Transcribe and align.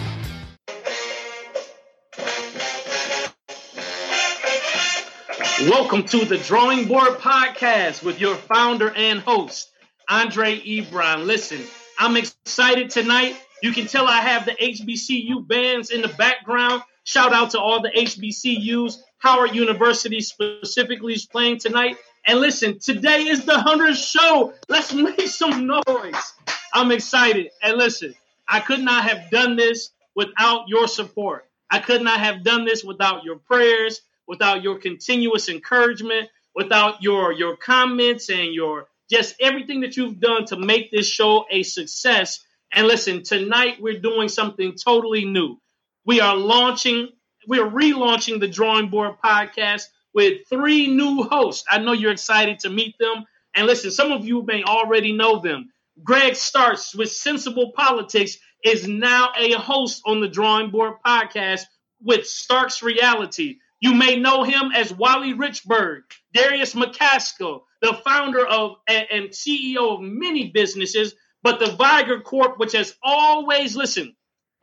Welcome 5.70 6.06
to 6.06 6.24
the 6.24 6.38
Drawing 6.38 6.88
Board 6.88 7.18
Podcast 7.18 8.02
with 8.02 8.22
your 8.22 8.36
founder 8.36 8.94
and 8.96 9.20
host, 9.20 9.70
Andre 10.08 10.58
Ebron. 10.62 11.26
Listen, 11.26 11.60
I'm 12.00 12.16
excited 12.16 12.92
tonight. 12.92 13.36
You 13.62 13.74
can 13.74 13.88
tell 13.88 14.08
I 14.08 14.22
have 14.22 14.46
the 14.46 14.54
HBCU 14.54 15.46
bands 15.46 15.90
in 15.90 16.02
the 16.02 16.08
background. 16.08 16.82
Shout 17.04 17.34
out 17.34 17.52
to 17.52 17.60
all 17.60 17.82
the 17.82 17.92
HBCUs. 17.92 19.00
Howard 19.18 19.54
University 19.54 20.22
specifically 20.22 21.12
is 21.12 21.26
playing 21.26 21.60
tonight. 21.60 21.98
And 22.26 22.40
listen, 22.40 22.80
today 22.80 23.24
is 23.24 23.46
the 23.46 23.54
100th 23.54 24.12
show. 24.12 24.54
Let's 24.70 24.94
make 24.94 25.28
some 25.28 25.68
noise. 25.68 26.34
I'm 26.74 26.92
excited. 26.92 27.52
And 27.62 27.78
listen, 27.78 28.16
I 28.48 28.60
could 28.60 28.80
not 28.80 29.04
have 29.04 29.30
done 29.30 29.56
this 29.56 29.90
without 30.16 30.68
your 30.68 30.88
support. 30.88 31.46
I 31.70 31.80
could 31.80 32.02
not 32.02 32.20
have 32.20 32.44
done 32.44 32.66
this 32.66 32.84
without 32.84 33.24
your 33.24 33.38
prayers 33.38 34.02
without 34.28 34.64
your 34.64 34.78
continuous 34.78 35.50
encouragement, 35.50 36.30
without 36.56 37.02
your 37.02 37.32
your 37.32 37.58
comments 37.58 38.30
and 38.30 38.54
your 38.54 38.88
just 39.10 39.36
everything 39.40 39.82
that 39.82 39.98
you've 39.98 40.20
done 40.20 40.46
to 40.46 40.56
make 40.56 40.92
this 40.92 41.08
show 41.08 41.46
a 41.52 41.64
success. 41.64 42.44
And 42.72 42.88
listen, 42.88 43.24
tonight 43.24 43.78
we're 43.80 44.00
doing 44.00 44.30
something 44.30 44.74
totally 44.74 45.26
new. 45.26 45.60
We 46.06 46.20
are 46.22 46.36
launching, 46.36 47.10
we're 47.48 47.70
relaunching 47.70 48.40
the 48.40 48.48
Drawing 48.48 48.90
Board 48.90 49.16
podcast 49.24 49.84
with 50.14 50.48
three 50.48 50.88
new 50.88 51.24
hosts. 51.24 51.66
I 51.70 51.80
know 51.80 51.94
you're 51.94 52.12
excited 52.12 52.60
to 52.60 52.70
meet 52.70 52.98
them. 53.00 53.26
And 53.56 53.68
listen, 53.68 53.92
some 53.92 54.12
of 54.12 54.26
you 54.26 54.44
may 54.44 54.64
already 54.64 55.14
know 55.14 55.40
them. 55.40 55.72
Greg 56.04 56.36
Starks 56.36 56.96
with 56.96 57.12
Sensible 57.12 57.72
Politics 57.72 58.38
is 58.64 58.88
now 58.88 59.30
a 59.38 59.54
host 59.54 60.02
on 60.06 60.22
the 60.22 60.28
Drawing 60.28 60.72
Board 60.72 60.94
podcast 61.06 61.64
with 62.02 62.28
Starks 62.28 62.82
Reality. 62.82 63.58
You 63.80 63.94
may 63.94 64.16
know 64.16 64.44
him 64.44 64.72
as 64.74 64.94
Wally 64.94 65.34
Richburg, 65.34 66.04
Darius 66.34 66.74
McCaskill, 66.74 67.64
the 67.82 67.94
founder 68.06 68.46
of 68.46 68.78
and 68.88 69.30
CEO 69.30 69.96
of 69.96 70.02
many 70.02 70.50
businesses, 70.52 71.16
but 71.44 71.60
the 71.60 71.72
Viger 71.72 72.22
Corp, 72.22 72.58
which 72.58 72.72
has 72.72 72.96
always 73.04 73.76
listened, 73.76 74.14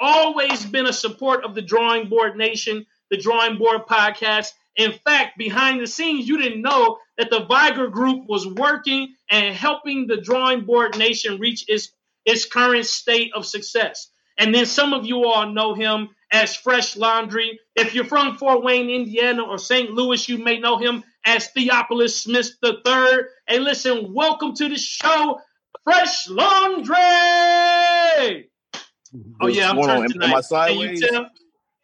always 0.00 0.64
been 0.64 0.86
a 0.86 0.92
support 0.92 1.44
of 1.44 1.54
the 1.54 1.62
Drawing 1.62 2.08
Board 2.08 2.36
Nation, 2.36 2.86
the 3.10 3.18
Drawing 3.18 3.58
Board 3.58 3.82
podcast. 3.86 4.52
In 4.76 4.92
fact, 4.92 5.36
behind 5.36 5.80
the 5.80 5.86
scenes, 5.86 6.28
you 6.28 6.38
didn't 6.38 6.62
know 6.62 6.98
that 7.18 7.30
the 7.30 7.44
Viger 7.44 7.88
Group 7.88 8.28
was 8.28 8.46
working 8.46 9.14
and 9.30 9.54
helping 9.54 10.06
the 10.06 10.20
Drawing 10.20 10.64
Board 10.64 10.96
Nation 10.96 11.38
reach 11.38 11.64
its 11.68 11.92
its 12.24 12.44
current 12.44 12.86
state 12.86 13.32
of 13.34 13.46
success. 13.46 14.08
And 14.38 14.54
then 14.54 14.66
some 14.66 14.92
of 14.94 15.04
you 15.04 15.24
all 15.24 15.50
know 15.52 15.74
him 15.74 16.10
as 16.32 16.54
Fresh 16.54 16.96
Laundry. 16.96 17.58
If 17.74 17.94
you're 17.94 18.04
from 18.04 18.36
Fort 18.36 18.62
Wayne, 18.62 18.88
Indiana, 18.88 19.42
or 19.42 19.58
St. 19.58 19.90
Louis, 19.90 20.28
you 20.28 20.38
may 20.38 20.58
know 20.58 20.78
him 20.78 21.02
as 21.24 21.48
Theophilus 21.48 22.22
Smith 22.22 22.52
III. 22.64 23.18
Hey, 23.46 23.58
listen, 23.58 24.14
welcome 24.14 24.54
to 24.54 24.68
the 24.68 24.76
show, 24.76 25.40
Fresh 25.84 26.28
Laundry. 26.28 26.96
Oh 29.40 29.48
yeah, 29.48 29.70
I'm 29.70 29.82
turning 29.82 30.10
tonight. 30.10 30.28
Am 30.28 30.34
I 30.36 30.40
sideways? 30.40 31.00
You? 31.02 31.26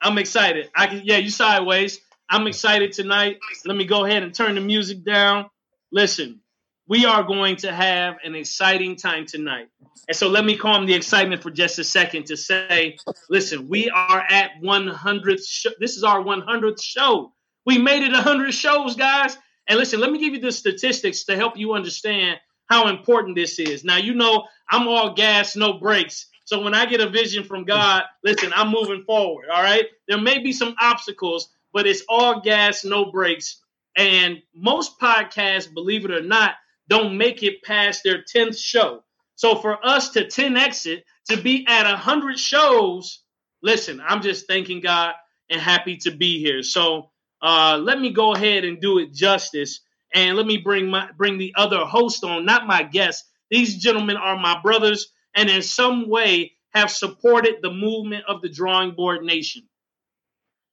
I'm 0.01 0.19
excited. 0.19 0.70
I 0.75 0.87
can. 0.87 1.03
Yeah, 1.05 1.17
you 1.17 1.31
sideways. 1.31 2.01
I'm 2.29 2.47
excited 2.47 2.93
tonight. 2.93 3.39
Let 3.65 3.77
me 3.77 3.85
go 3.85 4.05
ahead 4.05 4.23
and 4.23 4.35
turn 4.35 4.57
the 4.57 4.61
music 4.61 5.05
down. 5.05 5.47
Listen, 5.93 6.41
we 6.89 7.05
are 7.05 7.23
going 7.23 7.57
to 7.57 7.73
have 7.73 8.17
an 8.25 8.35
exciting 8.35 8.97
time 8.97 9.27
tonight. 9.27 9.69
And 10.09 10.17
so 10.17 10.29
let 10.29 10.45
me 10.45 10.57
calm 10.57 10.87
the 10.87 10.95
excitement 10.95 11.43
for 11.43 11.51
just 11.51 11.79
a 11.79 11.85
second 11.85 12.27
to 12.27 12.37
say, 12.37 12.97
listen, 13.29 13.69
we 13.69 13.91
are 13.91 14.25
at 14.29 14.53
100. 14.61 15.41
Sh- 15.45 15.67
this 15.81 15.97
is 15.97 16.05
our 16.05 16.20
100th 16.23 16.83
show. 16.83 17.33
We 17.65 17.79
made 17.79 18.03
it 18.03 18.13
100 18.13 18.53
shows, 18.53 18.97
guys. 18.97 19.36
And 19.69 19.79
listen, 19.79 20.01
let 20.01 20.13
me 20.13 20.19
give 20.19 20.35
you 20.35 20.41
the 20.41 20.53
statistics 20.53 21.25
to 21.25 21.36
help 21.36 21.57
you 21.57 21.75
understand 21.75 22.39
how 22.67 22.89
important 22.89 23.36
this 23.36 23.59
is. 23.59 23.85
Now, 23.85 23.97
you 23.97 24.15
know, 24.15 24.47
I'm 24.70 24.89
all 24.89 25.15
gas, 25.15 25.57
no 25.57 25.75
brakes. 25.75 26.27
So 26.45 26.63
when 26.63 26.75
I 26.75 26.86
get 26.86 27.01
a 27.01 27.09
vision 27.09 27.42
from 27.42 27.65
God, 27.65 28.05
listen, 28.23 28.53
I'm 28.55 28.70
moving 28.70 29.03
forward. 29.05 29.47
All 29.53 29.63
right. 29.63 29.86
There 30.07 30.20
may 30.20 30.39
be 30.39 30.53
some 30.53 30.77
obstacles, 30.81 31.48
but 31.77 31.87
it's 31.87 32.05
all 32.09 32.41
gas, 32.41 32.87
no 32.87 33.13
brakes. 33.13 33.61
And 33.98 34.39
most 34.55 34.98
podcasts, 34.98 35.70
believe 35.70 36.07
it 36.07 36.11
or 36.11 36.23
not, 36.23 36.55
don't 36.89 37.19
make 37.19 37.42
it 37.42 37.63
past 37.63 38.01
their 38.03 38.25
10th 38.25 38.59
show. 38.59 39.05
So 39.35 39.57
for 39.57 39.85
us 39.86 40.09
to 40.13 40.27
10 40.27 40.57
exit, 40.57 41.05
to 41.29 41.36
be 41.36 41.67
at 41.69 41.85
100 41.85 42.39
shows, 42.39 43.20
listen, 43.63 44.01
I'm 44.01 44.23
just 44.23 44.47
thanking 44.47 44.81
God 44.81 45.13
and 45.51 45.61
happy 45.61 45.98
to 45.98 46.13
be 46.13 46.41
here. 46.41 46.63
So 46.63 47.11
uh, 47.42 47.79
let 47.83 48.01
me 48.01 48.11
go 48.11 48.33
ahead 48.33 48.65
and 48.65 48.81
do 48.81 48.98
it 48.98 49.13
justice. 49.13 49.81
And 50.15 50.35
let 50.39 50.47
me 50.47 50.57
bring 50.57 50.89
my 50.89 51.11
bring 51.19 51.36
the 51.36 51.53
other 51.59 51.81
host 51.81 52.25
on, 52.25 52.47
not 52.47 52.67
my 52.67 52.85
guests. 52.85 53.29
These 53.51 53.77
gentlemen 53.83 54.17
are 54.17 54.39
my 54.39 54.63
brothers, 54.63 55.13
and 55.35 55.51
in 55.51 55.61
some 55.61 56.09
way 56.09 56.53
have 56.70 56.91
supported 56.91 57.57
the 57.61 57.70
movement 57.70 58.25
of 58.27 58.41
the 58.41 58.48
drawing 58.48 58.92
board 58.92 59.25
nation. 59.25 59.69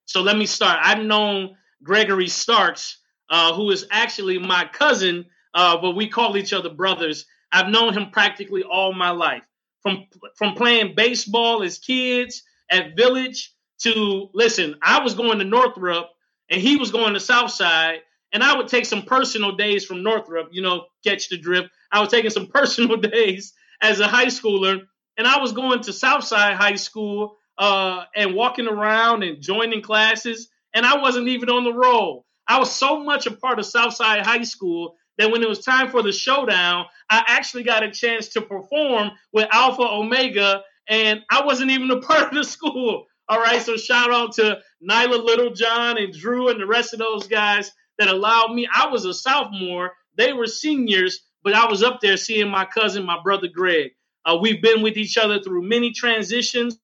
So 0.06 0.22
let 0.22 0.38
me 0.38 0.46
start. 0.46 0.80
I've 0.82 1.04
known 1.04 1.56
Gregory 1.82 2.28
Starks, 2.28 2.98
uh, 3.30 3.54
who 3.54 3.72
is 3.72 3.86
actually 3.92 4.38
my 4.40 4.66
cousin 4.72 5.26
uh, 5.54 5.78
but 5.80 5.92
we 5.92 6.08
call 6.08 6.38
each 6.38 6.54
other 6.54 6.70
brothers. 6.70 7.26
I've 7.52 7.70
known 7.70 7.94
him 7.94 8.10
practically 8.12 8.64
all 8.64 8.94
my 8.94 9.12
life, 9.12 9.44
from 9.82 10.06
from 10.36 10.56
playing 10.56 10.96
baseball 10.96 11.64
as 11.64 11.78
kids 11.78 12.44
at 12.72 12.96
Village 12.96 13.54
to 13.80 14.30
listen. 14.34 14.76
I 14.82 15.04
was 15.04 15.14
going 15.14 15.40
to 15.40 15.46
Northrop, 15.46 16.10
and 16.50 16.60
he 16.60 16.78
was 16.78 16.92
going 16.92 17.14
to 17.14 17.20
Southside, 17.20 18.00
and 18.32 18.44
I 18.44 18.58
would 18.58 18.68
take 18.68 18.86
some 18.86 19.04
personal 19.04 19.56
days 19.56 19.86
from 19.86 20.04
Northrop. 20.04 20.50
You 20.52 20.64
know, 20.64 20.86
catch 21.04 21.30
the 21.30 21.38
drift. 21.38 21.70
I 21.92 22.00
was 22.00 22.10
taking 22.10 22.32
some 22.32 22.48
personal 22.54 22.98
days 22.98 23.54
as 23.82 24.00
a 24.00 24.08
high 24.08 24.28
schooler, 24.28 24.82
and 25.18 25.28
I 25.28 25.40
was 25.40 25.52
going 25.52 25.82
to 25.82 25.94
Southside 25.94 26.56
High 26.56 26.76
School 26.76 27.38
uh, 27.58 28.04
and 28.16 28.36
walking 28.36 28.68
around 28.68 29.24
and 29.24 29.42
joining 29.42 29.82
classes, 29.82 30.50
and 30.74 30.86
I 30.86 30.98
wasn't 31.02 31.28
even 31.28 31.50
on 31.50 31.64
the 31.64 31.74
roll. 31.74 32.26
I 32.48 32.60
was 32.60 32.72
so 32.72 33.04
much 33.04 33.26
a 33.26 33.32
part 33.32 33.60
of 33.60 33.66
Southside 33.66 34.26
High 34.26 34.44
School 34.44 34.96
that 35.18 35.32
when 35.32 35.44
it 35.44 35.50
was 35.50 35.64
time 35.64 35.90
for 35.90 36.02
the 36.02 36.12
showdown, 36.12 36.86
I 37.10 37.24
actually 37.28 37.64
got 37.64 37.84
a 37.84 37.92
chance 37.92 38.30
to 38.30 38.42
perform 38.42 39.12
with 39.32 39.48
Alpha 39.52 39.84
Omega, 39.84 40.64
and 40.88 41.22
I 41.32 41.46
wasn't 41.46 41.72
even 41.72 41.92
a 41.92 42.02
part 42.02 42.30
of 42.30 42.34
the 42.34 42.44
school. 42.44 43.06
All 43.30 43.40
right, 43.40 43.62
so 43.62 43.78
shout 43.78 44.12
out 44.12 44.34
to 44.34 44.60
Nyla 44.88 45.24
Littlejohn 45.24 45.98
and 45.98 46.14
Drew 46.14 46.50
and 46.50 46.60
the 46.60 46.68
rest 46.68 46.94
of 46.94 47.00
those 47.00 47.28
guys 47.28 47.72
that 47.98 48.10
allowed 48.10 48.54
me. 48.54 48.68
I 48.74 48.88
was 48.88 49.06
a 49.06 49.14
sophomore, 49.14 49.94
they 50.18 50.34
were 50.34 50.48
seniors, 50.48 51.22
but 51.44 51.54
I 51.54 51.68
was 51.68 51.84
up 51.84 52.02
there 52.02 52.18
seeing 52.18 52.50
my 52.50 52.66
cousin, 52.66 53.06
my 53.06 53.20
brother 53.24 53.48
Greg. 53.48 53.92
Uh, 54.26 54.38
we've 54.42 54.62
been 54.62 54.82
with 54.82 54.98
each 54.98 55.18
other 55.18 55.42
through 55.42 55.68
many 55.68 55.92
transitions 55.92 56.78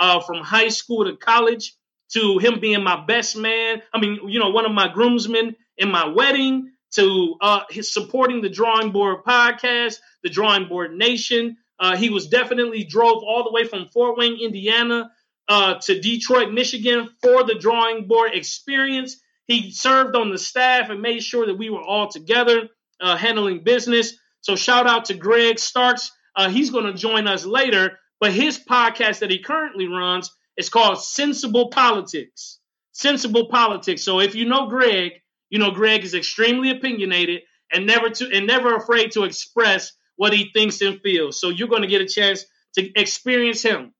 uh, 0.00 0.20
from 0.20 0.42
high 0.42 0.68
school 0.68 1.04
to 1.04 1.16
college 1.16 1.74
to 2.12 2.38
him 2.38 2.58
being 2.58 2.82
my 2.82 3.04
best 3.06 3.36
man. 3.36 3.82
I 3.94 4.00
mean, 4.00 4.28
you 4.28 4.40
know, 4.40 4.50
one 4.50 4.66
of 4.66 4.72
my 4.72 4.88
groomsmen 4.88 5.54
in 5.76 5.90
my 5.90 6.08
wedding 6.08 6.72
to 6.94 7.36
uh, 7.40 7.60
his 7.70 7.92
supporting 7.92 8.42
the 8.42 8.48
Drawing 8.48 8.90
Board 8.90 9.18
podcast, 9.24 9.98
the 10.24 10.30
Drawing 10.30 10.66
Board 10.66 10.92
Nation. 10.92 11.56
Uh, 11.78 11.96
he 11.96 12.10
was 12.10 12.26
definitely 12.26 12.82
drove 12.84 13.22
all 13.22 13.44
the 13.44 13.52
way 13.52 13.64
from 13.64 13.88
Fort 13.88 14.18
Wayne, 14.18 14.40
Indiana, 14.40 15.12
uh, 15.48 15.74
to 15.76 16.00
Detroit, 16.00 16.52
Michigan 16.52 17.10
for 17.22 17.44
the 17.44 17.54
Drawing 17.54 18.08
Board 18.08 18.34
experience. 18.34 19.16
He 19.46 19.70
served 19.70 20.16
on 20.16 20.30
the 20.30 20.38
staff 20.38 20.90
and 20.90 21.00
made 21.00 21.22
sure 21.22 21.46
that 21.46 21.58
we 21.58 21.70
were 21.70 21.82
all 21.82 22.08
together 22.08 22.68
uh, 23.00 23.16
handling 23.16 23.64
business. 23.64 24.14
So 24.42 24.56
shout 24.56 24.86
out 24.86 25.06
to 25.06 25.14
Greg 25.14 25.58
Starks. 25.58 26.10
Uh, 26.36 26.48
he's 26.48 26.70
going 26.70 26.86
to 26.86 26.92
join 26.94 27.26
us 27.26 27.44
later, 27.44 27.98
but 28.20 28.32
his 28.32 28.58
podcast 28.58 29.20
that 29.20 29.30
he 29.30 29.38
currently 29.38 29.86
runs 29.86 30.30
is 30.56 30.68
called 30.68 31.02
Sensible 31.02 31.70
Politics. 31.70 32.58
Sensible 32.92 33.48
Politics. 33.48 34.02
So 34.02 34.20
if 34.20 34.34
you 34.34 34.44
know 34.44 34.68
Greg, 34.68 35.12
you 35.48 35.58
know, 35.58 35.70
Greg 35.70 36.04
is 36.04 36.14
extremely 36.14 36.70
opinionated 36.70 37.40
and 37.72 37.86
never 37.86 38.10
to 38.10 38.30
and 38.32 38.46
never 38.46 38.76
afraid 38.76 39.12
to 39.12 39.24
express 39.24 39.92
what 40.16 40.32
he 40.32 40.50
thinks 40.52 40.80
and 40.82 41.00
feels. 41.00 41.40
So 41.40 41.48
you're 41.48 41.68
going 41.68 41.82
to 41.82 41.88
get 41.88 42.02
a 42.02 42.06
chance 42.06 42.44
to 42.74 43.00
experience 43.00 43.62
him. 43.62 43.94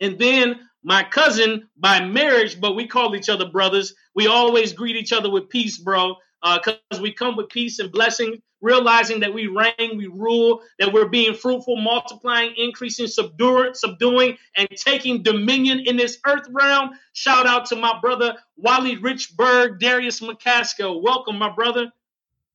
And 0.00 0.18
then 0.18 0.60
my 0.82 1.04
cousin 1.04 1.68
by 1.76 2.04
marriage, 2.04 2.60
but 2.60 2.74
we 2.74 2.86
call 2.86 3.14
each 3.14 3.28
other 3.28 3.50
brothers. 3.50 3.94
We 4.14 4.26
always 4.26 4.72
greet 4.72 4.96
each 4.96 5.12
other 5.12 5.30
with 5.30 5.50
peace, 5.50 5.78
bro, 5.78 6.16
because 6.42 6.78
uh, 6.90 6.98
we 7.00 7.12
come 7.12 7.36
with 7.36 7.48
peace 7.48 7.78
and 7.78 7.92
blessings, 7.92 8.38
realizing 8.60 9.20
that 9.20 9.32
we 9.32 9.46
reign, 9.46 9.96
we 9.96 10.08
rule, 10.08 10.62
that 10.78 10.92
we're 10.92 11.08
being 11.08 11.34
fruitful, 11.34 11.76
multiplying, 11.76 12.54
increasing, 12.56 13.06
subduing, 13.06 13.74
subduing, 13.74 14.36
and 14.56 14.68
taking 14.76 15.22
dominion 15.22 15.80
in 15.80 15.96
this 15.96 16.18
earth 16.26 16.46
realm. 16.50 16.90
Shout 17.12 17.46
out 17.46 17.66
to 17.66 17.76
my 17.76 17.98
brother 18.00 18.36
Wally 18.56 18.96
Richburg, 18.96 19.78
Darius 19.78 20.20
McCaskill. 20.20 21.02
Welcome, 21.02 21.38
my 21.38 21.50
brother. 21.50 21.92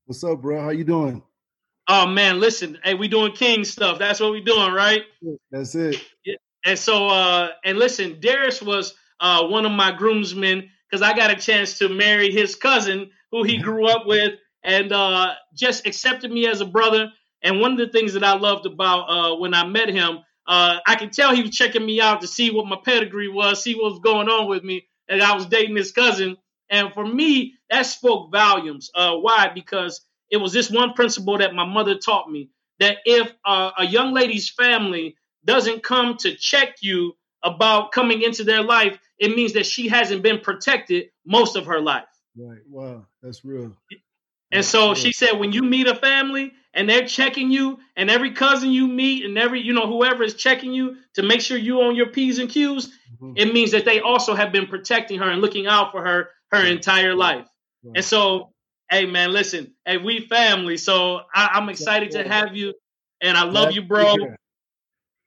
What's 0.05 0.23
up, 0.23 0.41
bro? 0.41 0.61
How 0.61 0.69
you 0.69 0.83
doing? 0.83 1.23
Oh 1.89 2.05
man, 2.05 2.41
listen, 2.41 2.77
hey, 2.83 2.95
we 2.95 3.07
doing 3.07 3.31
king 3.31 3.63
stuff. 3.63 3.97
That's 3.97 4.19
what 4.19 4.33
we 4.33 4.41
doing, 4.41 4.73
right? 4.73 5.03
That's 5.51 5.73
it. 5.73 6.01
And 6.65 6.77
so, 6.77 7.07
uh, 7.07 7.49
and 7.63 7.77
listen, 7.77 8.19
Darius 8.19 8.61
was 8.61 8.93
uh, 9.21 9.47
one 9.47 9.65
of 9.65 9.71
my 9.71 9.93
groomsmen 9.93 10.69
because 10.89 11.01
I 11.01 11.15
got 11.15 11.31
a 11.31 11.35
chance 11.35 11.79
to 11.79 11.87
marry 11.89 12.31
his 12.31 12.55
cousin, 12.55 13.11
who 13.31 13.43
he 13.43 13.57
grew 13.57 13.87
up 13.87 14.05
with, 14.05 14.33
and 14.63 14.91
uh, 14.91 15.33
just 15.53 15.85
accepted 15.85 16.31
me 16.31 16.47
as 16.47 16.61
a 16.61 16.65
brother. 16.65 17.11
And 17.41 17.61
one 17.61 17.73
of 17.73 17.77
the 17.77 17.87
things 17.87 18.13
that 18.13 18.23
I 18.23 18.35
loved 18.37 18.65
about 18.65 19.03
uh, 19.03 19.35
when 19.35 19.53
I 19.53 19.65
met 19.65 19.89
him, 19.89 20.19
uh, 20.47 20.77
I 20.85 20.95
could 20.95 21.13
tell 21.13 21.35
he 21.35 21.43
was 21.43 21.51
checking 21.51 21.85
me 21.85 22.01
out 22.01 22.21
to 22.21 22.27
see 22.27 22.51
what 22.51 22.65
my 22.65 22.77
pedigree 22.83 23.29
was, 23.29 23.61
see 23.61 23.75
what 23.75 23.91
was 23.91 23.99
going 23.99 24.29
on 24.29 24.47
with 24.47 24.63
me, 24.63 24.87
and 25.07 25.21
I 25.21 25.35
was 25.35 25.45
dating 25.45 25.75
his 25.75 25.91
cousin. 25.91 26.37
And 26.69 26.93
for 26.93 27.05
me, 27.05 27.55
that 27.69 27.85
spoke 27.85 28.31
volumes. 28.31 28.89
Uh, 28.93 29.15
why? 29.15 29.49
Because 29.53 30.01
it 30.29 30.37
was 30.37 30.51
this 30.51 30.69
one 30.69 30.93
principle 30.93 31.37
that 31.37 31.53
my 31.53 31.65
mother 31.65 31.97
taught 31.97 32.29
me 32.29 32.49
that 32.79 32.97
if 33.05 33.31
uh, 33.45 33.71
a 33.77 33.85
young 33.85 34.13
lady's 34.13 34.49
family 34.49 35.15
doesn't 35.45 35.83
come 35.83 36.17
to 36.17 36.35
check 36.35 36.75
you 36.81 37.13
about 37.43 37.91
coming 37.91 38.21
into 38.21 38.43
their 38.43 38.63
life, 38.63 38.99
it 39.19 39.35
means 39.35 39.53
that 39.53 39.65
she 39.65 39.87
hasn't 39.87 40.21
been 40.21 40.39
protected 40.39 41.05
most 41.25 41.55
of 41.55 41.65
her 41.65 41.79
life. 41.79 42.05
Right. 42.37 42.59
Wow. 42.69 43.05
That's 43.21 43.43
real. 43.43 43.75
And 44.51 44.63
so 44.63 44.93
she 44.93 45.11
said, 45.11 45.33
when 45.33 45.51
you 45.51 45.61
meet 45.63 45.87
a 45.87 45.95
family 45.95 46.53
and 46.73 46.89
they're 46.89 47.05
checking 47.05 47.51
you, 47.51 47.79
and 47.95 48.09
every 48.09 48.31
cousin 48.31 48.71
you 48.71 48.87
meet, 48.87 49.25
and 49.25 49.37
every 49.37 49.61
you 49.61 49.73
know 49.73 49.87
whoever 49.87 50.23
is 50.23 50.35
checking 50.35 50.71
you 50.73 50.97
to 51.15 51.23
make 51.23 51.41
sure 51.41 51.57
you 51.57 51.81
on 51.81 51.95
your 51.95 52.07
p's 52.07 52.39
and 52.39 52.49
q's, 52.49 52.87
mm-hmm. 52.87 53.33
it 53.35 53.53
means 53.53 53.71
that 53.71 53.83
they 53.83 53.99
also 53.99 54.35
have 54.35 54.51
been 54.51 54.67
protecting 54.67 55.19
her 55.19 55.29
and 55.29 55.41
looking 55.41 55.67
out 55.67 55.91
for 55.91 56.01
her 56.05 56.29
her 56.51 56.65
entire 56.65 57.13
life. 57.13 57.45
Right. 57.83 57.97
And 57.97 58.05
so 58.05 58.51
Hey 58.89 59.05
man, 59.05 59.33
listen. 59.33 59.73
Hey, 59.85 59.97
we 59.97 60.21
family. 60.27 60.77
So 60.77 61.21
I, 61.33 61.57
am 61.57 61.67
excited 61.67 62.11
to 62.11 62.25
have 62.25 62.55
you, 62.55 62.73
and 63.21 63.37
I 63.37 63.43
love 63.43 63.73
you, 63.73 63.81
bro. 63.81 64.15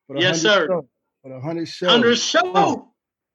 Yes, 0.09 0.41
sir. 0.41 0.67
Show. 0.67 0.89
For 1.23 1.29
the 1.29 1.41
hundred 1.41 1.69
show. 1.69 1.89
Hundred 1.89 2.17
show. 2.17 2.89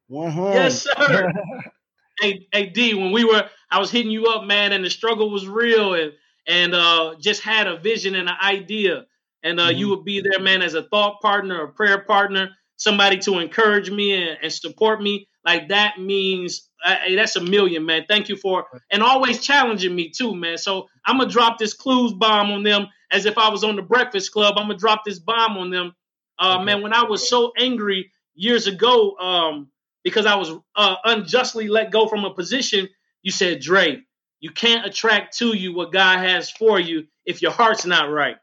One 0.08 0.30
hundred. 0.32 0.54
Yes, 0.54 0.82
sir. 0.82 1.32
hey, 2.20 2.48
hey, 2.50 2.66
D. 2.66 2.94
When 2.94 3.12
we 3.12 3.24
were, 3.24 3.48
I 3.70 3.78
was 3.78 3.90
hitting 3.90 4.10
you 4.10 4.26
up, 4.26 4.44
man, 4.44 4.72
and 4.72 4.84
the 4.84 4.90
struggle 4.90 5.30
was 5.30 5.46
real, 5.46 5.94
and 5.94 6.12
and 6.46 6.74
uh, 6.74 7.14
just 7.20 7.42
had 7.42 7.66
a 7.66 7.78
vision 7.78 8.14
and 8.14 8.28
an 8.28 8.36
idea, 8.42 9.06
and 9.42 9.58
uh, 9.58 9.68
mm-hmm. 9.68 9.78
you 9.78 9.88
would 9.90 10.04
be 10.04 10.20
there, 10.20 10.40
man, 10.40 10.62
as 10.62 10.74
a 10.74 10.82
thought 10.82 11.20
partner, 11.20 11.64
a 11.64 11.68
prayer 11.68 12.02
partner, 12.02 12.50
somebody 12.76 13.18
to 13.18 13.38
encourage 13.38 13.90
me 13.90 14.14
and, 14.14 14.38
and 14.42 14.52
support 14.52 15.02
me. 15.02 15.28
Like 15.44 15.68
that 15.68 16.00
means 16.00 16.68
Hey, 16.86 17.16
that's 17.16 17.34
a 17.36 17.40
million, 17.40 17.84
man. 17.84 18.04
Thank 18.08 18.28
you 18.28 18.36
for 18.36 18.66
and 18.92 19.02
always 19.02 19.40
challenging 19.40 19.94
me 19.94 20.10
too, 20.10 20.34
man. 20.34 20.56
So 20.56 20.88
I'm 21.04 21.18
gonna 21.18 21.30
drop 21.30 21.58
this 21.58 21.74
clues 21.74 22.12
bomb 22.12 22.50
on 22.50 22.62
them 22.62 22.86
as 23.10 23.26
if 23.26 23.38
I 23.38 23.48
was 23.48 23.64
on 23.64 23.76
the 23.76 23.82
Breakfast 23.82 24.30
Club. 24.30 24.54
I'm 24.56 24.68
gonna 24.68 24.78
drop 24.78 25.02
this 25.04 25.18
bomb 25.18 25.56
on 25.56 25.70
them, 25.70 25.94
uh, 26.38 26.56
okay. 26.56 26.64
man. 26.64 26.82
When 26.82 26.92
I 26.92 27.02
was 27.02 27.28
so 27.28 27.52
angry 27.58 28.12
years 28.34 28.68
ago, 28.68 29.16
um, 29.16 29.68
because 30.04 30.26
I 30.26 30.36
was 30.36 30.50
uh, 30.76 30.96
unjustly 31.04 31.66
let 31.68 31.90
go 31.90 32.06
from 32.06 32.24
a 32.24 32.32
position, 32.32 32.88
you 33.22 33.32
said, 33.32 33.60
Dre, 33.60 34.02
you 34.40 34.50
can't 34.50 34.86
attract 34.86 35.38
to 35.38 35.56
you 35.56 35.74
what 35.74 35.92
God 35.92 36.18
has 36.18 36.50
for 36.50 36.78
you 36.78 37.06
if 37.24 37.42
your 37.42 37.50
heart's 37.50 37.86
not 37.86 38.10
right. 38.10 38.36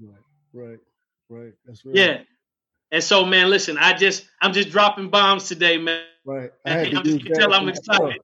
Right, 0.00 0.18
right, 0.52 0.78
right. 1.28 1.52
That's 1.64 1.84
right. 1.84 1.96
Yeah. 1.96 2.18
And 2.90 3.04
so, 3.04 3.24
man, 3.24 3.50
listen, 3.50 3.76
I 3.78 3.94
just 3.94 4.26
I'm 4.40 4.52
just 4.52 4.70
dropping 4.70 5.10
bombs 5.10 5.48
today, 5.48 5.78
man. 5.78 6.02
Right. 6.24 6.50
I 6.64 6.70
had 6.70 6.90
can 6.90 7.20
tell 7.34 7.52
I'm 7.52 7.68
excited. 7.68 8.20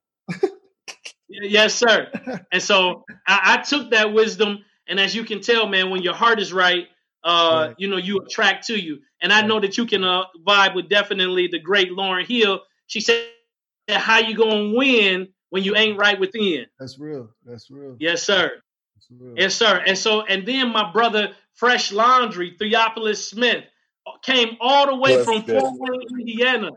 yes, 1.29 1.75
sir. 1.75 2.11
And 2.53 2.63
so 2.63 3.05
I, 3.27 3.59
I, 3.59 3.63
took 3.63 3.91
that 3.91 4.13
wisdom, 4.13 4.65
and 4.89 4.99
as 4.99 5.15
you 5.15 5.25
can 5.25 5.41
tell, 5.41 5.67
man, 5.67 5.91
when 5.91 6.03
your 6.03 6.15
heart 6.15 6.41
is 6.41 6.53
right, 6.53 6.87
uh, 7.23 7.67
right. 7.69 7.75
you 7.79 7.89
know, 7.89 7.97
you 7.97 8.19
attract 8.21 8.67
to 8.69 8.79
you. 8.79 9.01
And 9.21 9.33
I 9.33 9.43
know 9.47 9.61
that 9.61 9.77
you 9.77 9.87
can 9.87 10.05
uh, 10.05 10.25
vibe 10.47 10.75
with 10.75 10.89
definitely 10.89 11.49
the 11.49 11.59
great 11.59 11.91
Lauryn 11.91 12.27
Hill. 12.27 12.61
She 12.87 13.01
said, 13.01 13.27
"How 13.89 14.19
you 14.19 14.35
gonna 14.35 14.73
win 14.75 15.29
when 15.55 15.63
you 15.63 15.77
ain't 15.77 15.97
right 15.97 16.19
within?" 16.19 16.67
That's 16.81 16.99
real. 16.99 17.31
That's 17.47 17.71
real. 17.71 17.97
Yes, 18.01 18.25
sir. 18.25 18.61
Yes, 19.37 19.55
sir. 19.55 19.83
And 19.87 19.97
so, 19.97 20.23
and 20.23 20.47
then 20.47 20.73
my 20.73 20.91
brother, 20.91 21.29
Fresh 21.55 21.93
Laundry, 21.93 22.57
Theophilus 22.59 23.29
Smith, 23.29 23.65
came 24.23 24.57
all 24.61 24.87
the 24.87 24.97
way 24.97 25.23
from 25.23 25.45
Fort 25.45 25.75
Wayne, 25.79 26.21
Indiana, 26.21 26.71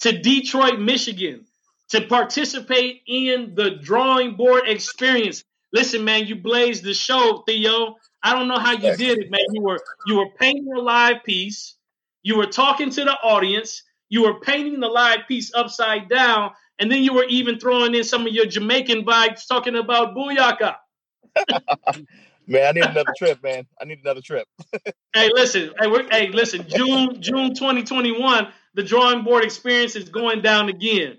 to 0.00 0.12
Detroit, 0.18 0.78
Michigan 0.78 1.46
to 1.88 2.02
participate 2.02 3.02
in 3.06 3.54
the 3.56 3.70
drawing 3.70 4.36
board 4.36 4.68
experience. 4.68 5.42
Listen, 5.72 6.04
man, 6.04 6.26
you 6.26 6.36
blazed 6.36 6.84
the 6.84 6.94
show, 6.94 7.42
Theo. 7.46 7.96
I 8.22 8.34
don't 8.34 8.48
know 8.48 8.58
how 8.58 8.72
you 8.72 8.96
did 8.96 9.18
it, 9.18 9.30
man. 9.30 9.40
You 9.52 9.62
were 9.62 9.80
you 10.06 10.16
were 10.16 10.30
painting 10.38 10.72
a 10.72 10.80
live 10.80 11.24
piece, 11.24 11.76
you 12.22 12.36
were 12.36 12.46
talking 12.46 12.90
to 12.90 13.04
the 13.04 13.12
audience, 13.12 13.82
you 14.08 14.22
were 14.22 14.40
painting 14.40 14.80
the 14.80 14.88
live 14.88 15.20
piece 15.26 15.52
upside 15.54 16.08
down, 16.08 16.52
and 16.80 16.90
then 16.90 17.02
you 17.02 17.14
were 17.14 17.26
even 17.28 17.60
throwing 17.60 17.94
in 17.94 18.02
some 18.02 18.26
of 18.26 18.32
your 18.32 18.46
Jamaican 18.46 19.04
vibes 19.04 19.46
talking 19.46 19.76
about 19.76 20.16
booyaka. 20.16 20.76
man, 22.46 22.66
I 22.66 22.72
need 22.72 22.84
another 22.84 23.12
trip, 23.16 23.42
man. 23.42 23.66
I 23.80 23.84
need 23.84 24.00
another 24.02 24.22
trip. 24.22 24.48
hey, 25.14 25.30
listen, 25.32 25.72
hey, 25.78 26.06
hey, 26.10 26.28
listen, 26.30 26.66
June 26.68 27.20
June 27.20 27.54
2021 27.54 28.48
the 28.74 28.82
drawing 28.82 29.24
board 29.24 29.44
experience 29.44 29.96
is 29.96 30.08
going 30.08 30.42
down 30.42 30.68
again. 30.68 31.18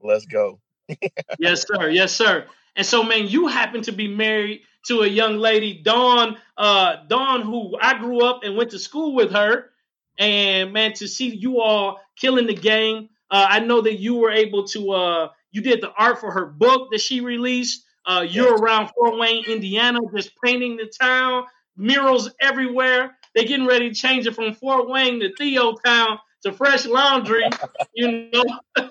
Let's 0.00 0.26
go. 0.26 0.60
yes, 1.38 1.66
sir. 1.66 1.88
Yes, 1.88 2.12
sir. 2.12 2.46
And 2.76 2.86
so, 2.86 3.02
man, 3.02 3.28
you 3.28 3.48
happen 3.48 3.82
to 3.82 3.92
be 3.92 4.08
married 4.08 4.62
to 4.86 5.00
a 5.00 5.06
young 5.06 5.38
lady, 5.38 5.80
Dawn. 5.82 6.36
Uh, 6.56 6.96
Dawn, 7.08 7.42
who 7.42 7.76
I 7.80 7.98
grew 7.98 8.24
up 8.24 8.40
and 8.44 8.56
went 8.56 8.70
to 8.70 8.78
school 8.78 9.14
with 9.14 9.32
her. 9.32 9.70
And 10.18 10.72
man, 10.72 10.94
to 10.94 11.08
see 11.08 11.34
you 11.34 11.60
all 11.60 12.00
killing 12.16 12.46
the 12.46 12.54
game. 12.54 13.10
Uh, 13.30 13.46
I 13.48 13.60
know 13.60 13.80
that 13.80 13.98
you 13.98 14.16
were 14.16 14.30
able 14.30 14.66
to. 14.68 14.92
Uh, 14.92 15.28
you 15.50 15.62
did 15.62 15.80
the 15.80 15.90
art 15.90 16.20
for 16.20 16.30
her 16.30 16.46
book 16.46 16.90
that 16.92 17.00
she 17.00 17.20
released. 17.20 17.84
Uh, 18.04 18.24
you're 18.28 18.52
yes. 18.52 18.60
around 18.60 18.88
Fort 18.90 19.18
Wayne, 19.18 19.44
Indiana, 19.46 19.98
just 20.14 20.30
painting 20.42 20.76
the 20.76 20.86
town, 20.86 21.44
murals 21.76 22.30
everywhere. 22.40 23.16
They're 23.34 23.44
getting 23.44 23.66
ready 23.66 23.88
to 23.88 23.94
change 23.94 24.26
it 24.26 24.34
from 24.34 24.54
Fort 24.54 24.88
Wayne 24.88 25.20
to 25.20 25.34
Theo 25.34 25.74
Town 25.84 26.18
to 26.44 26.52
fresh 26.52 26.86
laundry, 26.86 27.44
you 27.94 28.30
know. 28.32 28.90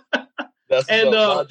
That's 0.69 0.89
and 0.89 1.15
uh, 1.15 1.45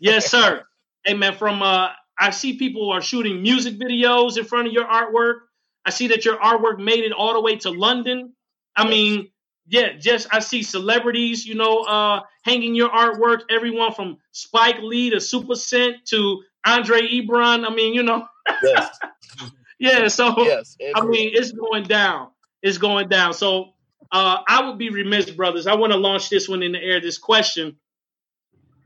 yes, 0.00 0.30
sir. 0.30 0.64
hey 1.04 1.14
man, 1.14 1.34
from 1.34 1.62
uh, 1.62 1.88
I 2.18 2.30
see 2.30 2.56
people 2.56 2.92
are 2.92 3.02
shooting 3.02 3.42
music 3.42 3.74
videos 3.74 4.38
in 4.38 4.44
front 4.44 4.68
of 4.68 4.72
your 4.72 4.86
artwork. 4.86 5.40
I 5.84 5.90
see 5.90 6.08
that 6.08 6.24
your 6.24 6.36
artwork 6.36 6.78
made 6.78 7.00
it 7.00 7.12
all 7.12 7.32
the 7.32 7.40
way 7.40 7.56
to 7.56 7.70
London. 7.70 8.34
I 8.76 8.88
mean, 8.88 9.31
yeah, 9.66 9.92
just 9.98 10.26
I 10.30 10.40
see 10.40 10.62
celebrities, 10.62 11.46
you 11.46 11.54
know, 11.54 11.80
uh, 11.80 12.20
hanging 12.42 12.74
your 12.74 12.90
artwork. 12.90 13.42
Everyone 13.50 13.92
from 13.92 14.18
Spike 14.32 14.80
Lee 14.80 15.10
to 15.10 15.16
Supa 15.16 15.56
Cent 15.56 16.04
to 16.06 16.42
Andre 16.66 17.02
Ebron. 17.02 17.66
I 17.66 17.74
mean, 17.74 17.94
you 17.94 18.02
know. 18.02 18.26
Yes. 18.62 18.98
yeah. 19.78 20.08
So 20.08 20.34
yes, 20.44 20.76
I 20.94 21.04
mean, 21.04 21.30
it's 21.32 21.52
going 21.52 21.84
down. 21.84 22.28
It's 22.62 22.78
going 22.78 23.08
down. 23.08 23.34
So 23.34 23.72
uh, 24.10 24.38
I 24.46 24.66
would 24.66 24.78
be 24.78 24.90
remiss, 24.90 25.30
brothers. 25.30 25.66
I 25.66 25.74
want 25.74 25.92
to 25.92 25.98
launch 25.98 26.28
this 26.28 26.48
one 26.48 26.62
in 26.62 26.72
the 26.72 26.82
air. 26.82 27.00
This 27.00 27.18
question, 27.18 27.76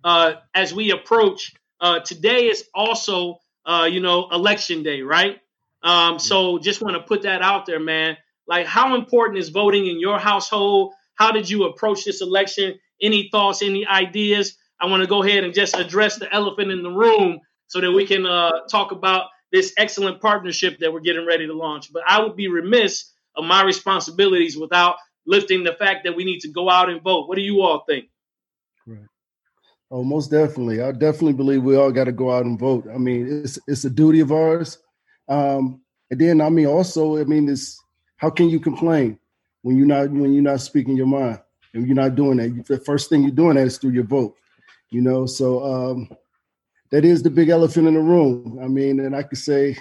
uh, 0.04 0.34
as 0.54 0.74
we 0.74 0.92
approach 0.92 1.54
uh, 1.80 2.00
today, 2.00 2.48
is 2.48 2.64
also 2.74 3.40
uh, 3.64 3.88
you 3.90 4.00
know 4.00 4.28
election 4.30 4.82
day, 4.82 5.02
right? 5.02 5.40
Um, 5.82 6.18
so 6.18 6.58
just 6.58 6.82
want 6.82 6.96
to 6.96 7.02
put 7.02 7.22
that 7.22 7.42
out 7.42 7.64
there, 7.66 7.80
man. 7.80 8.16
Like, 8.46 8.66
how 8.66 8.94
important 8.94 9.38
is 9.38 9.48
voting 9.48 9.86
in 9.86 9.98
your 9.98 10.18
household? 10.18 10.94
How 11.14 11.32
did 11.32 11.48
you 11.48 11.64
approach 11.64 12.04
this 12.04 12.20
election? 12.20 12.78
Any 13.00 13.28
thoughts? 13.30 13.62
Any 13.62 13.86
ideas? 13.86 14.56
I 14.80 14.86
want 14.86 15.02
to 15.02 15.08
go 15.08 15.22
ahead 15.22 15.44
and 15.44 15.54
just 15.54 15.76
address 15.76 16.18
the 16.18 16.32
elephant 16.32 16.70
in 16.70 16.82
the 16.82 16.90
room 16.90 17.40
so 17.66 17.80
that 17.80 17.90
we 17.90 18.06
can 18.06 18.26
uh, 18.26 18.66
talk 18.70 18.92
about 18.92 19.26
this 19.52 19.72
excellent 19.78 20.20
partnership 20.20 20.78
that 20.80 20.92
we're 20.92 21.00
getting 21.00 21.26
ready 21.26 21.46
to 21.46 21.54
launch. 21.54 21.92
But 21.92 22.02
I 22.06 22.20
would 22.20 22.36
be 22.36 22.48
remiss 22.48 23.10
of 23.36 23.44
my 23.44 23.62
responsibilities 23.62 24.56
without 24.56 24.96
lifting 25.26 25.64
the 25.64 25.72
fact 25.72 26.04
that 26.04 26.16
we 26.16 26.24
need 26.24 26.40
to 26.40 26.48
go 26.48 26.70
out 26.70 26.88
and 26.88 27.02
vote. 27.02 27.28
What 27.28 27.36
do 27.36 27.42
you 27.42 27.62
all 27.62 27.84
think? 27.88 28.06
Right. 28.86 29.00
Oh, 29.90 30.02
most 30.02 30.30
definitely. 30.30 30.82
I 30.82 30.92
definitely 30.92 31.34
believe 31.34 31.62
we 31.62 31.76
all 31.76 31.92
got 31.92 32.04
to 32.04 32.12
go 32.12 32.30
out 32.30 32.44
and 32.44 32.58
vote. 32.58 32.86
I 32.92 32.98
mean, 32.98 33.42
it's 33.44 33.58
it's 33.66 33.84
a 33.84 33.90
duty 33.90 34.20
of 34.20 34.32
ours. 34.32 34.78
Um, 35.28 35.80
and 36.10 36.20
then, 36.20 36.40
I 36.40 36.48
mean, 36.50 36.66
also, 36.66 37.18
I 37.18 37.24
mean, 37.24 37.48
it's 37.48 37.80
how 38.16 38.30
can 38.30 38.48
you 38.48 38.60
complain 38.60 39.18
when 39.62 39.76
you're 39.76 39.86
not 39.86 40.10
when 40.10 40.32
you're 40.32 40.42
not 40.42 40.60
speaking 40.60 40.96
your 40.96 41.06
mind 41.06 41.40
and 41.74 41.86
you're 41.86 41.96
not 41.96 42.14
doing 42.14 42.38
that? 42.38 42.66
The 42.66 42.78
first 42.80 43.08
thing 43.08 43.22
you're 43.22 43.30
doing 43.30 43.56
that 43.56 43.66
is 43.66 43.78
through 43.78 43.92
your 43.92 44.04
vote. 44.04 44.34
You 44.90 45.02
know, 45.02 45.26
so 45.26 45.64
um, 45.64 46.08
that 46.90 47.04
is 47.04 47.22
the 47.22 47.30
big 47.30 47.48
elephant 47.48 47.88
in 47.88 47.94
the 47.94 48.00
room. 48.00 48.58
I 48.62 48.68
mean, 48.68 49.00
and 49.00 49.14
I 49.16 49.22
could 49.22 49.38
say, 49.38 49.76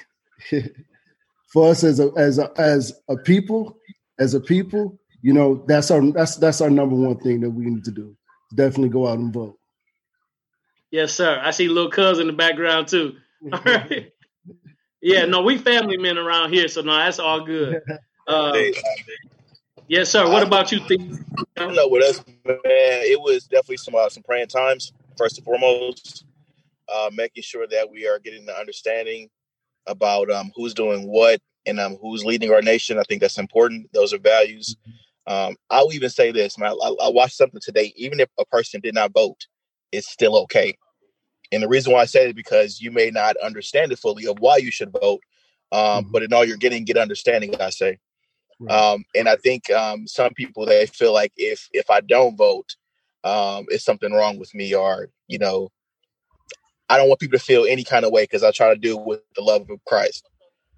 for 1.54 1.70
us 1.70 1.84
as 1.84 2.00
a 2.00 2.12
as 2.18 2.40
a 2.40 2.52
as 2.58 2.94
a 3.08 3.18
people, 3.18 3.78
as 4.20 4.34
a 4.34 4.40
people, 4.40 5.00
you 5.22 5.34
know, 5.34 5.64
that's 5.68 5.92
our 5.92 6.02
that's 6.12 6.38
that's 6.38 6.62
our 6.62 6.70
number 6.70 6.96
one 6.96 7.18
thing 7.20 7.42
that 7.42 7.50
we 7.50 7.66
need 7.66 7.84
to 7.86 7.92
do. 7.92 8.16
Definitely 8.56 8.90
go 8.90 9.08
out 9.08 9.20
and 9.20 9.34
vote. 9.34 9.58
Yes, 10.92 11.14
sir. 11.14 11.40
I 11.44 11.52
see 11.52 11.68
little 11.68 11.92
cuz 11.92 12.20
in 12.20 12.28
the 12.28 12.34
background 12.34 12.88
too. 12.88 13.16
All 13.54 13.62
right. 13.64 14.12
Yeah, 15.02 15.26
no, 15.26 15.44
we 15.44 15.60
family 15.60 15.98
men 15.98 16.18
around 16.18 16.52
here, 16.52 16.68
so 16.68 16.82
no, 16.82 16.98
that's 16.98 17.20
all 17.20 17.46
good. 17.46 17.80
Uh, 18.28 18.54
yes, 19.88 20.10
sir. 20.10 20.30
What 20.30 20.44
about 20.44 20.72
you? 20.72 20.80
Think? 20.88 21.20
You 21.58 21.72
know, 21.72 21.88
with 21.88 22.04
us, 22.04 22.24
man, 22.46 22.58
it 22.64 23.20
was 23.20 23.44
definitely 23.46 23.78
some 23.78 23.96
uh, 23.96 24.10
some 24.10 24.24
praying 24.24 24.48
times. 24.48 24.94
First 25.18 25.38
and 25.38 25.46
foremost, 25.46 26.26
uh, 26.94 27.10
making 27.14 27.44
sure 27.44 27.68
that 27.68 27.90
we 27.90 28.08
are 28.08 28.20
getting 28.20 28.46
the 28.46 28.58
understanding 28.58 29.30
about 29.88 30.30
um, 30.32 30.52
who's 30.56 30.74
doing 30.74 31.08
what 31.08 31.40
and 31.66 31.80
um, 31.80 31.98
who's 32.02 32.26
leading 32.26 32.52
our 32.52 32.62
nation. 32.62 33.00
I 33.00 33.04
think 33.04 33.22
that's 33.22 33.38
important. 33.38 33.90
Those 33.94 34.14
are 34.14 34.20
values. 34.20 34.76
Um, 35.28 35.56
I'll 35.70 35.94
even 35.94 36.10
say 36.10 36.32
this, 36.32 36.58
man. 36.58 36.72
I, 36.72 36.96
I 37.04 37.10
watched 37.10 37.38
something 37.38 37.62
today. 37.64 37.94
Even 37.96 38.20
if 38.20 38.30
a 38.40 38.46
person 38.46 38.82
did 38.82 38.94
not 38.94 39.14
vote, 39.14 39.48
it's 39.92 40.10
still 40.10 40.38
okay. 40.44 40.78
And 41.52 41.64
the 41.64 41.68
reason 41.68 41.94
why 41.94 42.02
I 42.02 42.06
say 42.06 42.24
it 42.24 42.28
is 42.28 42.34
because 42.34 42.82
you 42.82 42.92
may 42.92 43.12
not 43.12 43.38
understand 43.38 43.92
it 43.92 44.00
fully 44.00 44.28
of 44.28 44.38
why 44.40 44.58
you 44.58 44.72
should 44.72 44.92
vote, 44.92 45.22
um, 45.72 45.80
mm-hmm. 45.82 46.12
but 46.12 46.24
in 46.24 46.34
all 46.34 46.46
you're 46.46 46.58
getting, 46.58 46.86
get 46.86 46.98
understanding. 46.98 47.56
I 47.60 47.70
say, 47.70 47.98
right. 48.60 48.76
um, 48.76 49.04
and 49.16 49.28
I 49.28 49.36
think 49.36 49.70
um, 49.72 50.08
some 50.08 50.34
people 50.34 50.66
they 50.66 50.86
feel 50.86 51.14
like 51.14 51.34
if 51.38 51.70
if 51.74 51.90
I 51.90 52.02
don't 52.02 52.38
vote, 52.38 52.76
um, 53.24 53.66
it's 53.70 53.86
something 53.86 54.14
wrong 54.14 54.38
with 54.38 54.54
me, 54.54 54.74
or 54.74 55.10
you 55.28 55.40
know, 55.40 55.70
I 56.90 56.98
don't 56.98 57.08
want 57.08 57.20
people 57.20 57.40
to 57.40 57.46
feel 57.46 57.66
any 57.66 57.84
kind 57.84 58.06
of 58.06 58.12
way 58.12 58.24
because 58.24 58.44
I 58.44 58.52
try 58.52 58.70
to 58.70 58.80
do 58.80 58.98
with 58.98 59.22
the 59.36 59.42
love 59.42 59.70
of 59.70 59.84
Christ 59.86 60.28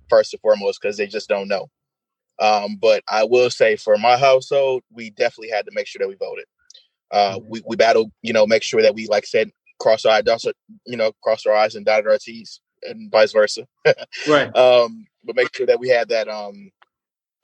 first 0.10 0.34
and 0.34 0.42
foremost 0.42 0.82
because 0.82 0.98
they 0.98 1.08
just 1.08 1.30
don't 1.30 1.48
know. 1.48 1.70
Um, 2.40 2.78
but 2.80 3.04
I 3.08 3.24
will 3.24 3.50
say 3.50 3.76
for 3.76 3.98
my 3.98 4.18
household, 4.18 4.84
we 4.92 5.10
definitely 5.10 5.50
had 5.50 5.66
to 5.66 5.72
make 5.74 5.88
sure 5.88 6.00
that 6.00 6.08
we 6.08 6.16
voted. 6.16 6.46
Uh, 7.12 7.40
we, 7.50 7.62
we 7.66 7.76
battled, 7.76 8.12
you 8.22 8.34
know, 8.34 8.46
make 8.46 8.64
sure 8.64 8.82
that 8.82 8.94
we, 8.94 9.08
like 9.08 9.24
I 9.24 9.28
said, 9.28 9.52
cross 9.80 10.06
our 10.06 10.14
eyes, 10.14 10.46
you 10.86 10.98
know, 10.98 11.12
cross 11.24 11.46
our 11.46 11.54
eyes 11.54 11.76
and 11.76 11.86
dotted 11.86 12.08
our 12.08 12.18
T's 12.18 12.62
and 12.84 13.12
vice 13.12 13.32
versa. 13.32 13.68
right. 14.28 14.56
Um, 14.56 15.08
but 15.24 15.36
make 15.36 15.56
sure 15.56 15.66
that 15.66 15.80
we 15.80 15.90
had 15.90 16.10
that, 16.10 16.28
um, 16.28 16.72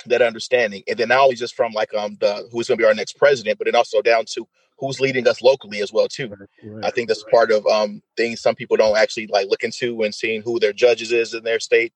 that 0.06 0.22
understanding. 0.22 0.84
And 0.88 0.98
then 0.98 1.10
not 1.10 1.22
only 1.22 1.36
just 1.36 1.56
from 1.56 1.72
like, 1.74 1.94
um, 1.94 2.18
the, 2.20 2.48
who's 2.52 2.68
going 2.68 2.78
to 2.78 2.82
be 2.82 2.88
our 2.88 2.94
next 2.94 3.18
president, 3.18 3.58
but 3.58 3.66
then 3.66 3.76
also 3.76 4.02
down 4.02 4.26
to 4.34 4.48
who's 4.78 5.00
leading 5.00 5.28
us 5.28 5.42
locally 5.42 5.82
as 5.82 5.94
well, 5.94 6.08
too. 6.08 6.34
Right. 6.64 6.86
I 6.86 6.90
think 6.92 7.08
that's 7.08 7.24
part 7.32 7.52
of, 7.52 7.66
um, 7.68 8.02
things 8.18 8.42
some 8.42 8.56
people 8.56 8.78
don't 8.78 8.98
actually 8.98 9.28
like 9.28 9.48
look 9.50 9.64
into 9.64 10.04
and 10.04 10.14
seeing 10.14 10.42
who 10.42 10.60
their 10.60 10.74
judges 10.74 11.12
is 11.12 11.34
in 11.34 11.44
their 11.44 11.60
state, 11.60 11.94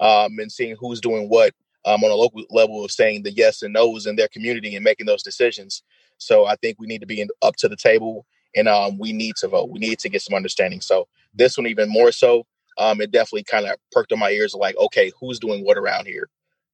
um, 0.00 0.38
and 0.38 0.52
seeing 0.52 0.76
who's 0.78 1.00
doing 1.00 1.28
what 1.28 1.54
um, 1.86 2.02
on 2.02 2.10
a 2.10 2.14
local 2.14 2.42
level 2.50 2.84
of 2.84 2.90
saying 2.90 3.22
the 3.22 3.32
yes 3.32 3.62
and 3.62 3.72
no's 3.72 4.06
in 4.06 4.16
their 4.16 4.28
community 4.28 4.74
and 4.74 4.84
making 4.84 5.06
those 5.06 5.22
decisions. 5.22 5.82
So 6.18 6.44
I 6.44 6.56
think 6.56 6.78
we 6.78 6.86
need 6.86 7.00
to 7.00 7.06
be 7.06 7.20
in, 7.20 7.28
up 7.42 7.56
to 7.56 7.68
the 7.68 7.76
table 7.76 8.26
and 8.54 8.68
um, 8.68 8.98
we 8.98 9.12
need 9.12 9.36
to 9.36 9.48
vote. 9.48 9.70
We 9.70 9.78
need 9.78 9.98
to 10.00 10.08
get 10.08 10.22
some 10.22 10.34
understanding. 10.34 10.80
So 10.80 11.06
this 11.32 11.56
one 11.56 11.66
even 11.66 11.88
more 11.88 12.10
so. 12.12 12.46
Um, 12.78 13.00
it 13.00 13.10
definitely 13.10 13.44
kind 13.44 13.66
of 13.66 13.76
perked 13.92 14.12
on 14.12 14.18
my 14.18 14.30
ears. 14.30 14.54
Like, 14.54 14.76
okay, 14.76 15.10
who's 15.18 15.38
doing 15.38 15.64
what 15.64 15.78
around 15.78 16.06
here? 16.06 16.28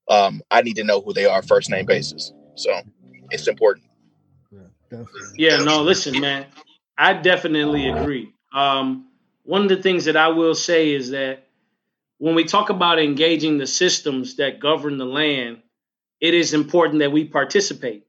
Um, 0.08 0.42
I 0.50 0.62
need 0.62 0.76
to 0.76 0.84
know 0.84 1.00
who 1.00 1.12
they 1.12 1.26
are 1.26 1.42
first 1.42 1.70
name 1.70 1.86
basis. 1.86 2.32
So 2.54 2.72
it's 3.30 3.48
important. 3.48 3.86
Yeah, 4.50 5.04
yeah 5.36 5.56
no, 5.58 5.82
listen, 5.82 6.20
man. 6.20 6.46
I 6.98 7.14
definitely 7.14 7.88
agree. 7.88 8.32
Um, 8.52 9.08
one 9.44 9.62
of 9.62 9.68
the 9.68 9.82
things 9.82 10.04
that 10.04 10.16
I 10.16 10.28
will 10.28 10.54
say 10.54 10.92
is 10.92 11.10
that 11.10 11.48
when 12.18 12.34
we 12.34 12.44
talk 12.44 12.70
about 12.70 13.00
engaging 13.00 13.58
the 13.58 13.66
systems 13.66 14.36
that 14.36 14.60
govern 14.60 14.98
the 14.98 15.04
land, 15.04 15.62
it 16.20 16.34
is 16.34 16.54
important 16.54 17.00
that 17.00 17.10
we 17.10 17.24
participate. 17.24 18.06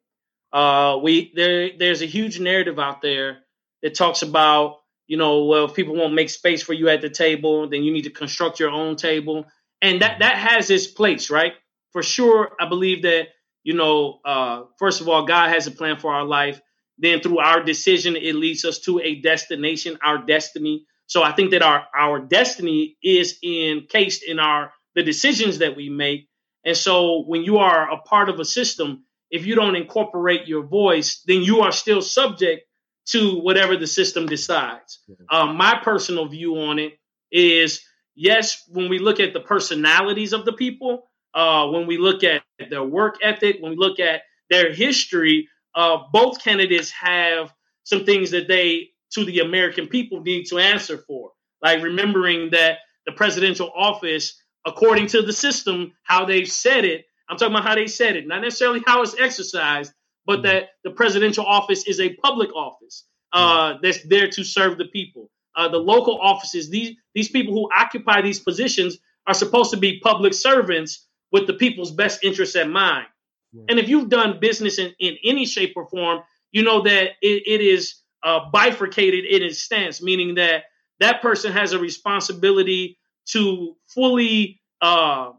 Uh, 0.52 1.00
we 1.02 1.32
there 1.34 1.72
there's 1.78 2.04
a 2.04 2.06
huge 2.06 2.40
narrative 2.40 2.78
out 2.78 3.02
there 3.02 3.40
that 3.82 3.96
talks 3.96 4.22
about 4.22 4.82
you 5.08 5.18
know 5.18 5.46
well 5.46 5.66
if 5.66 5.74
people 5.74 5.96
won't 5.96 6.14
make 6.14 6.30
space 6.30 6.62
for 6.62 6.74
you 6.74 6.90
at 6.90 7.02
the 7.02 7.10
table, 7.10 7.68
then 7.68 7.84
you 7.84 7.92
need 7.92 8.04
to 8.04 8.12
construct 8.12 8.60
your 8.60 8.70
own 8.70 8.96
table, 8.96 9.48
and 9.82 10.04
that 10.04 10.20
that 10.20 10.38
has 10.38 10.70
its 10.70 10.86
place, 10.86 11.32
right? 11.32 11.54
For 11.94 12.04
sure, 12.04 12.52
I 12.60 12.68
believe 12.68 13.04
that 13.04 13.30
you 13.64 13.74
know 13.74 14.20
uh, 14.26 14.64
first 14.78 15.02
of 15.02 15.08
all, 15.08 15.26
God 15.26 15.50
has 15.50 15.68
a 15.68 15.72
plan 15.72 15.98
for 15.98 16.14
our 16.14 16.26
life. 16.26 16.60
Then 16.98 17.22
through 17.22 17.40
our 17.40 17.64
decision, 17.64 18.16
it 18.16 18.36
leads 18.36 18.66
us 18.66 18.80
to 18.82 19.00
a 19.00 19.16
destination, 19.16 19.98
our 20.04 20.20
destiny. 20.20 20.86
So 21.08 21.24
I 21.24 21.32
think 21.32 21.52
that 21.52 21.62
our 21.62 21.86
our 21.98 22.20
destiny 22.20 22.98
is 23.04 23.38
encased 23.44 24.24
in 24.24 24.40
our 24.40 24.74
the 24.96 25.04
decisions 25.04 25.60
that 25.60 25.76
we 25.76 25.90
make. 25.90 26.28
And 26.66 26.78
so 26.78 27.24
when 27.24 27.44
you 27.44 27.58
are 27.58 27.92
a 27.92 27.98
part 27.98 28.30
of 28.30 28.40
a 28.40 28.46
system, 28.46 29.06
if 29.30 29.46
you 29.46 29.56
don't 29.56 29.76
incorporate 29.76 30.48
your 30.48 30.64
voice, 30.64 31.22
then 31.26 31.42
you 31.42 31.62
are 31.62 31.72
still 31.72 32.02
subject 32.02 32.64
to 33.08 33.40
whatever 33.40 33.76
the 33.76 33.88
system 33.88 34.28
decides. 34.28 35.00
Um, 35.30 35.58
my 35.58 35.80
personal 35.84 36.28
view 36.28 36.58
on 36.58 36.80
it 36.80 36.94
is 37.32 37.82
yes, 38.16 38.64
when 38.70 38.90
we 38.90 39.00
look 39.00 39.20
at 39.20 39.34
the 39.34 39.40
personalities 39.40 40.34
of 40.34 40.46
the 40.46 40.54
people, 40.54 41.10
uh, 41.34 41.68
when 41.68 41.88
we 41.88 41.98
look 41.98 42.24
at 42.24 42.44
their 42.70 42.84
work 42.84 43.18
ethic, 43.22 43.58
when 43.60 43.72
we 43.72 43.78
look 43.78 44.00
at 44.00 44.22
their 44.50 44.72
history, 44.74 45.48
uh, 45.76 45.98
both 46.12 46.44
candidates 46.44 46.92
have 46.92 47.52
some 47.84 48.06
things 48.06 48.32
that 48.32 48.48
they 48.48 48.90
to 49.14 49.26
the 49.26 49.40
American 49.40 49.88
people 49.88 50.22
need 50.22 50.46
to 50.46 50.58
answer 50.58 50.98
for. 50.98 51.32
Like 51.62 51.84
remembering 51.84 52.52
that 52.52 52.80
the 53.06 53.12
presidential 53.12 53.72
office, 53.76 54.42
according 54.66 55.08
to 55.08 55.22
the 55.22 55.34
system, 55.34 55.94
how 56.04 56.26
they 56.26 56.46
said 56.46 56.86
it, 56.86 57.06
I'm 57.30 57.38
talking 57.38 57.54
about 57.54 57.68
how 57.68 57.76
they 57.76 57.88
said 57.88 58.16
it, 58.16 58.28
not 58.28 58.42
necessarily 58.42 58.84
how 58.86 59.02
it's 59.02 59.16
exercised, 59.20 59.94
but 60.26 60.40
mm-hmm. 60.40 60.48
that 60.48 60.70
the 60.84 60.92
presidential 60.92 61.46
office 61.46 61.88
is 61.88 62.00
a 62.00 62.14
public 62.16 62.54
office 62.56 63.06
uh, 63.32 63.74
mm-hmm. 63.74 63.80
that's 63.82 64.04
there 64.08 64.28
to 64.30 64.44
serve 64.44 64.78
the 64.78 64.86
people. 64.86 65.30
Uh, 65.56 65.70
the 65.70 65.78
local 65.78 66.20
offices, 66.20 66.70
these 66.70 66.96
these 67.14 67.30
people 67.30 67.54
who 67.54 67.70
occupy 67.76 68.22
these 68.22 68.40
positions 68.40 68.98
are 69.28 69.36
supposed 69.36 69.72
to 69.72 69.78
be 69.78 70.00
public 70.00 70.34
servants 70.34 71.08
with 71.34 71.48
the 71.48 71.54
people's 71.54 71.92
best 71.92 72.24
interests 72.24 72.56
at 72.56 72.70
mind. 72.70 73.08
And 73.70 73.80
if 73.80 73.88
you've 73.88 74.10
done 74.10 74.40
business 74.40 74.80
in, 74.80 74.94
in 75.00 75.18
any 75.24 75.46
shape 75.46 75.74
or 75.76 75.86
form, 75.88 76.22
you 76.52 76.64
know 76.64 76.82
that 76.84 77.10
it, 77.22 77.44
it 77.46 77.62
is 77.62 77.96
uh, 78.24 78.50
bifurcated 78.52 79.26
in 79.26 79.44
its 79.44 79.60
stance, 79.60 80.02
meaning 80.02 80.36
that 80.36 80.64
that 81.00 81.22
person 81.22 81.52
has 81.52 81.74
a 81.74 81.80
responsibility 81.80 82.98
to 83.28 83.76
fully 83.88 84.62
uh, 84.82 85.32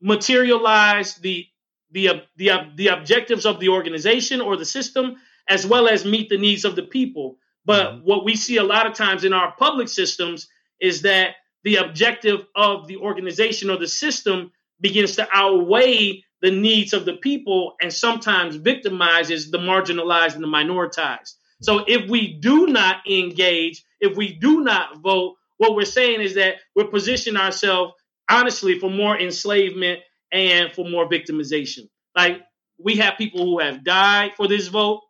materialize 0.00 1.16
the 1.16 1.46
the 1.90 2.08
uh, 2.08 2.14
the 2.36 2.50
the 2.76 2.88
objectives 2.88 3.46
of 3.46 3.58
the 3.58 3.68
organization 3.68 4.40
or 4.40 4.56
the 4.56 4.64
system, 4.64 5.16
as 5.48 5.66
well 5.66 5.88
as 5.88 6.04
meet 6.04 6.28
the 6.28 6.38
needs 6.38 6.64
of 6.64 6.76
the 6.76 6.82
people. 6.82 7.38
But 7.64 7.86
mm-hmm. 7.86 8.04
what 8.04 8.24
we 8.24 8.36
see 8.36 8.58
a 8.58 8.64
lot 8.64 8.86
of 8.86 8.94
times 8.94 9.24
in 9.24 9.32
our 9.32 9.52
public 9.58 9.88
systems 9.88 10.48
is 10.80 11.02
that 11.02 11.36
the 11.62 11.76
objective 11.76 12.40
of 12.54 12.86
the 12.86 12.98
organization 12.98 13.70
or 13.70 13.78
the 13.78 13.88
system 13.88 14.52
begins 14.80 15.16
to 15.16 15.28
outweigh 15.32 16.24
the 16.42 16.50
needs 16.50 16.92
of 16.92 17.04
the 17.04 17.14
people 17.14 17.74
and 17.80 17.92
sometimes 17.92 18.58
victimizes 18.58 19.50
the 19.50 19.58
marginalized 19.58 20.34
and 20.34 20.44
the 20.44 20.48
minoritized. 20.48 21.34
So 21.62 21.84
if 21.86 22.10
we 22.10 22.34
do 22.34 22.66
not 22.66 22.96
engage, 23.08 23.82
if 24.00 24.16
we 24.16 24.34
do 24.34 24.60
not 24.60 24.98
vote, 24.98 25.36
what 25.56 25.74
we're 25.74 25.86
saying 25.86 26.20
is 26.20 26.34
that 26.34 26.56
we're 26.76 26.88
positioning 26.88 27.40
ourselves 27.40 27.94
honestly 28.28 28.78
for 28.78 28.90
more 28.90 29.18
enslavement 29.18 30.00
and 30.32 30.72
for 30.72 30.84
more 30.84 31.08
victimization. 31.08 31.88
Like 32.16 32.42
we 32.78 32.96
have 32.96 33.16
people 33.16 33.44
who 33.44 33.60
have 33.60 33.84
died 33.84 34.32
for 34.36 34.48
this 34.48 34.66
vote. 34.68 35.00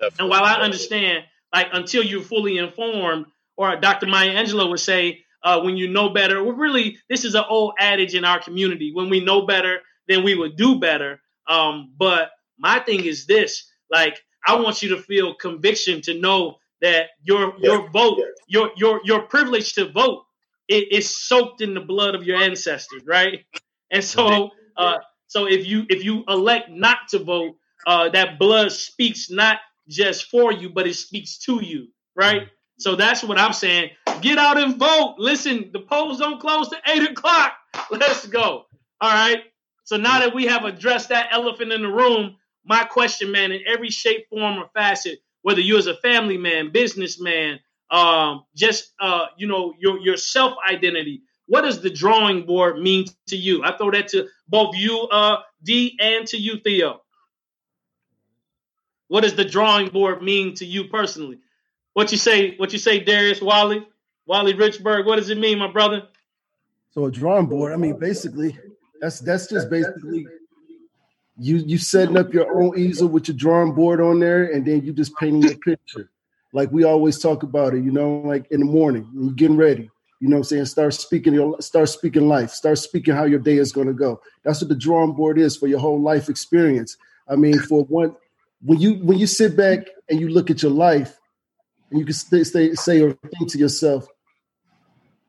Definitely. 0.00 0.22
And 0.24 0.30
while 0.30 0.44
I 0.44 0.54
understand, 0.54 1.24
like 1.52 1.68
until 1.72 2.02
you're 2.02 2.22
fully 2.22 2.58
informed, 2.58 3.26
or 3.56 3.76
Dr. 3.76 4.06
Maya 4.06 4.34
Angelou 4.34 4.70
would 4.70 4.80
say, 4.80 5.23
uh, 5.44 5.60
when 5.60 5.76
you 5.76 5.88
know 5.88 6.08
better, 6.08 6.42
we're 6.42 6.54
really 6.54 6.98
this 7.08 7.24
is 7.24 7.34
an 7.34 7.44
old 7.48 7.74
adage 7.78 8.14
in 8.14 8.24
our 8.24 8.42
community. 8.42 8.92
When 8.92 9.10
we 9.10 9.24
know 9.24 9.46
better, 9.46 9.80
then 10.08 10.24
we 10.24 10.34
would 10.34 10.56
do 10.56 10.80
better. 10.80 11.20
Um, 11.46 11.92
but 11.96 12.30
my 12.58 12.80
thing 12.80 13.04
is 13.04 13.26
this: 13.26 13.70
like 13.90 14.18
I 14.46 14.56
want 14.56 14.82
you 14.82 14.88
to 14.90 15.02
feel 15.02 15.34
conviction 15.34 16.00
to 16.02 16.18
know 16.18 16.56
that 16.80 17.10
your 17.22 17.54
your 17.58 17.90
vote, 17.90 18.18
yeah. 18.18 18.24
your 18.48 18.70
your 18.76 19.00
your 19.04 19.22
privilege 19.22 19.74
to 19.74 19.90
vote, 19.92 20.24
it 20.68 20.90
is 20.90 21.08
soaked 21.08 21.60
in 21.60 21.74
the 21.74 21.80
blood 21.80 22.14
of 22.14 22.24
your 22.24 22.38
ancestors, 22.38 23.02
right? 23.06 23.44
And 23.90 24.02
so, 24.02 24.50
uh, 24.76 24.98
so 25.26 25.46
if 25.46 25.66
you 25.66 25.84
if 25.88 26.04
you 26.04 26.24
elect 26.26 26.70
not 26.70 27.08
to 27.10 27.18
vote, 27.18 27.56
uh, 27.86 28.08
that 28.10 28.38
blood 28.38 28.72
speaks 28.72 29.30
not 29.30 29.58
just 29.88 30.26
for 30.26 30.52
you, 30.52 30.70
but 30.70 30.86
it 30.86 30.94
speaks 30.94 31.38
to 31.38 31.62
you, 31.62 31.88
right? 32.16 32.48
So 32.78 32.96
that's 32.96 33.22
what 33.22 33.38
I'm 33.38 33.52
saying. 33.52 33.90
Get 34.20 34.38
out 34.38 34.58
and 34.58 34.76
vote. 34.76 35.16
Listen, 35.18 35.70
the 35.72 35.80
polls 35.80 36.18
don't 36.18 36.40
close 36.40 36.68
to 36.70 36.76
eight 36.88 37.10
o'clock. 37.10 37.52
Let's 37.90 38.26
go. 38.26 38.66
All 39.00 39.10
right. 39.12 39.42
So 39.84 39.96
now 39.96 40.20
that 40.20 40.34
we 40.34 40.46
have 40.46 40.64
addressed 40.64 41.10
that 41.10 41.28
elephant 41.30 41.72
in 41.72 41.82
the 41.82 41.88
room, 41.88 42.36
my 42.64 42.84
question, 42.84 43.30
man, 43.30 43.52
in 43.52 43.60
every 43.66 43.90
shape, 43.90 44.28
form, 44.30 44.58
or 44.58 44.68
facet, 44.74 45.18
whether 45.42 45.60
you 45.60 45.76
as 45.76 45.86
a 45.86 45.96
family 45.96 46.38
man, 46.38 46.72
businessman, 46.72 47.60
um, 47.90 48.44
just 48.56 48.92
uh, 49.00 49.26
you 49.36 49.46
know, 49.46 49.74
your 49.78 49.98
your 50.00 50.16
self 50.16 50.54
identity. 50.68 51.22
What 51.46 51.62
does 51.62 51.82
the 51.82 51.90
drawing 51.90 52.46
board 52.46 52.78
mean 52.80 53.04
to 53.28 53.36
you? 53.36 53.62
I 53.62 53.76
throw 53.76 53.90
that 53.90 54.08
to 54.08 54.28
both 54.48 54.74
you, 54.74 55.00
uh, 55.12 55.38
D, 55.62 55.98
and 56.00 56.26
to 56.28 56.38
you, 56.38 56.58
Theo. 56.64 57.02
What 59.08 59.20
does 59.20 59.34
the 59.34 59.44
drawing 59.44 59.88
board 59.90 60.22
mean 60.22 60.54
to 60.56 60.64
you 60.64 60.84
personally? 60.84 61.38
What 61.92 62.10
you 62.10 62.18
say? 62.18 62.56
What 62.56 62.72
you 62.72 62.78
say, 62.78 63.00
Darius 63.00 63.42
Wally? 63.42 63.86
Wally 64.26 64.54
Richburg, 64.54 65.06
what 65.06 65.16
does 65.16 65.30
it 65.30 65.38
mean, 65.38 65.58
my 65.58 65.70
brother? 65.70 66.08
So 66.92 67.06
a 67.06 67.10
drawing 67.10 67.46
board, 67.46 67.72
I 67.72 67.76
mean, 67.76 67.98
basically, 67.98 68.56
that's 69.00 69.20
that's 69.20 69.48
just 69.48 69.68
basically 69.68 70.26
you 71.36 71.56
you 71.56 71.78
setting 71.78 72.16
up 72.16 72.32
your 72.32 72.62
own 72.62 72.78
easel 72.78 73.08
with 73.08 73.28
your 73.28 73.36
drawing 73.36 73.74
board 73.74 74.00
on 74.00 74.20
there, 74.20 74.44
and 74.44 74.64
then 74.64 74.84
you 74.84 74.92
just 74.92 75.16
painting 75.16 75.50
a 75.50 75.56
picture. 75.56 76.10
Like 76.52 76.70
we 76.70 76.84
always 76.84 77.18
talk 77.18 77.42
about 77.42 77.74
it, 77.74 77.82
you 77.82 77.90
know, 77.90 78.22
like 78.24 78.46
in 78.50 78.60
the 78.60 78.66
morning 78.66 79.08
when 79.12 79.26
you're 79.26 79.34
getting 79.34 79.56
ready. 79.56 79.90
You 80.20 80.28
know 80.28 80.36
I'm 80.36 80.44
saying? 80.44 80.66
Start 80.66 80.94
speaking 80.94 81.34
your 81.34 81.60
start 81.60 81.88
speaking 81.88 82.28
life. 82.28 82.50
Start 82.50 82.78
speaking 82.78 83.14
how 83.14 83.24
your 83.24 83.40
day 83.40 83.56
is 83.56 83.72
gonna 83.72 83.92
go. 83.92 84.20
That's 84.44 84.60
what 84.60 84.68
the 84.68 84.76
drawing 84.76 85.12
board 85.12 85.38
is 85.38 85.56
for 85.56 85.66
your 85.66 85.80
whole 85.80 86.00
life 86.00 86.28
experience. 86.28 86.96
I 87.28 87.36
mean, 87.36 87.58
for 87.58 87.84
one 87.84 88.14
when 88.62 88.80
you 88.80 88.94
when 88.94 89.18
you 89.18 89.26
sit 89.26 89.56
back 89.56 89.88
and 90.08 90.20
you 90.20 90.28
look 90.28 90.50
at 90.50 90.62
your 90.62 90.72
life 90.72 91.18
and 91.90 91.98
you 91.98 92.06
can 92.06 92.14
stay, 92.14 92.44
stay, 92.44 92.74
say 92.74 93.00
or 93.00 93.12
think 93.12 93.50
to 93.50 93.58
yourself, 93.58 94.06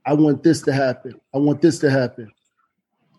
I 0.06 0.14
want 0.14 0.44
this 0.44 0.62
to 0.64 0.74
happen. 0.74 1.20
I 1.34 1.38
want 1.40 1.62
this 1.62 1.80
to 1.80 1.90
happen. 1.90 2.32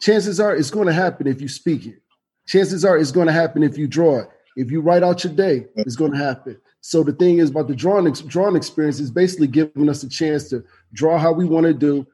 Chances 0.01 0.39
are 0.41 0.55
it's 0.55 0.71
going 0.71 0.87
to 0.87 0.93
happen 0.93 1.27
if 1.27 1.41
you 1.41 1.49
speak 1.49 1.87
it. 1.87 2.01
Chances 2.47 2.85
are 2.85 2.97
it's 2.97 3.13
going 3.13 3.27
to 3.27 3.33
happen 3.33 3.63
if 3.63 3.77
you 3.77 3.89
draw 3.89 4.21
it. 4.21 4.29
If 4.57 4.71
you 4.71 4.81
write 4.81 5.03
out 5.03 5.25
your 5.25 5.33
day, 5.33 5.67
it's 5.77 5.97
going 5.97 6.13
to 6.13 6.19
happen. 6.19 6.59
So 6.81 7.03
the 7.03 7.13
thing 7.13 7.39
is 7.39 7.51
about 7.51 7.69
the 7.69 7.75
drawing 7.75 8.11
drawing 8.13 8.57
experience 8.57 9.01
is 9.01 9.11
basically 9.11 9.49
giving 9.49 9.89
us 9.89 10.03
a 10.03 10.09
chance 10.09 10.49
to 10.51 10.65
draw 10.93 11.19
how 11.19 11.33
we 11.33 11.45
want 11.45 11.67
to 11.67 11.75
do, 11.75 12.07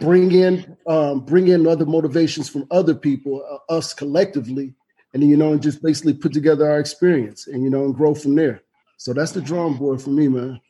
bring 0.00 0.32
in 0.32 0.76
um, 0.86 1.20
bring 1.20 1.48
in 1.48 1.66
other 1.66 1.84
motivations 1.84 2.48
from 2.48 2.66
other 2.70 2.94
people, 2.94 3.44
uh, 3.50 3.72
us 3.72 3.92
collectively, 3.92 4.74
and 5.12 5.22
you 5.22 5.36
know, 5.36 5.52
and 5.52 5.62
just 5.62 5.82
basically 5.82 6.14
put 6.14 6.32
together 6.32 6.70
our 6.70 6.80
experience 6.80 7.46
and 7.46 7.62
you 7.62 7.68
know, 7.68 7.84
and 7.84 7.94
grow 7.94 8.14
from 8.14 8.34
there. 8.34 8.62
So 8.96 9.12
that's 9.12 9.32
the 9.32 9.42
drawing 9.42 9.76
board 9.76 10.00
for 10.00 10.10
me, 10.10 10.28
man. 10.28 10.60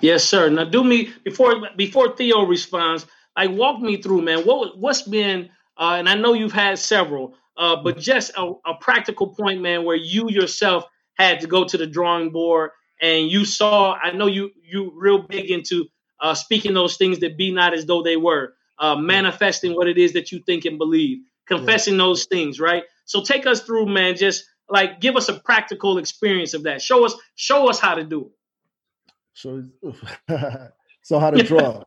Yes, 0.00 0.24
sir. 0.24 0.48
Now, 0.48 0.64
do 0.64 0.84
me 0.84 1.12
before 1.24 1.68
before 1.76 2.16
Theo 2.16 2.44
responds. 2.44 3.06
Like, 3.36 3.50
walk 3.50 3.80
me 3.80 4.00
through, 4.00 4.22
man. 4.22 4.40
What 4.40 4.78
what's 4.78 5.02
been, 5.02 5.50
uh, 5.76 5.96
and 5.98 6.08
I 6.08 6.14
know 6.14 6.32
you've 6.32 6.52
had 6.52 6.78
several, 6.78 7.34
uh, 7.56 7.76
but 7.76 7.98
just 7.98 8.32
a, 8.36 8.52
a 8.66 8.74
practical 8.80 9.28
point, 9.28 9.60
man, 9.60 9.84
where 9.84 9.96
you 9.96 10.28
yourself 10.30 10.84
had 11.14 11.40
to 11.40 11.46
go 11.46 11.64
to 11.64 11.76
the 11.76 11.86
drawing 11.86 12.30
board 12.30 12.70
and 13.00 13.30
you 13.30 13.44
saw. 13.44 13.94
I 13.94 14.12
know 14.12 14.26
you 14.26 14.50
you 14.62 14.92
real 14.96 15.22
big 15.22 15.50
into 15.50 15.86
uh, 16.20 16.34
speaking 16.34 16.74
those 16.74 16.96
things 16.96 17.20
that 17.20 17.36
be 17.36 17.52
not 17.52 17.74
as 17.74 17.86
though 17.86 18.02
they 18.02 18.16
were, 18.16 18.54
uh, 18.78 18.96
manifesting 18.96 19.74
what 19.74 19.88
it 19.88 19.98
is 19.98 20.12
that 20.12 20.32
you 20.32 20.40
think 20.40 20.64
and 20.64 20.78
believe, 20.78 21.18
confessing 21.46 21.94
yeah. 21.94 21.98
those 21.98 22.24
things, 22.26 22.60
right? 22.60 22.84
So 23.04 23.22
take 23.22 23.46
us 23.46 23.62
through, 23.62 23.86
man. 23.86 24.16
Just 24.16 24.44
like 24.68 25.00
give 25.00 25.16
us 25.16 25.28
a 25.28 25.34
practical 25.34 25.98
experience 25.98 26.54
of 26.54 26.64
that. 26.64 26.82
Show 26.82 27.04
us, 27.04 27.14
show 27.36 27.68
us 27.68 27.78
how 27.78 27.94
to 27.94 28.04
do 28.04 28.26
it. 28.26 28.32
So, 29.38 29.62
so 31.02 31.20
how 31.20 31.30
to 31.30 31.44
draw? 31.44 31.84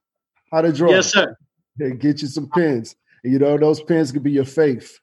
how 0.53 0.61
to 0.61 0.71
draw? 0.71 0.89
Yes, 0.89 1.11
sir. 1.11 1.35
Hey, 1.77 1.91
get 1.91 2.21
you 2.21 2.29
some 2.29 2.49
pens. 2.49 2.95
You 3.25 3.39
know, 3.39 3.57
those 3.57 3.81
pens 3.81 4.13
could 4.13 4.23
be 4.23 4.31
your 4.31 4.45
faith. 4.45 4.97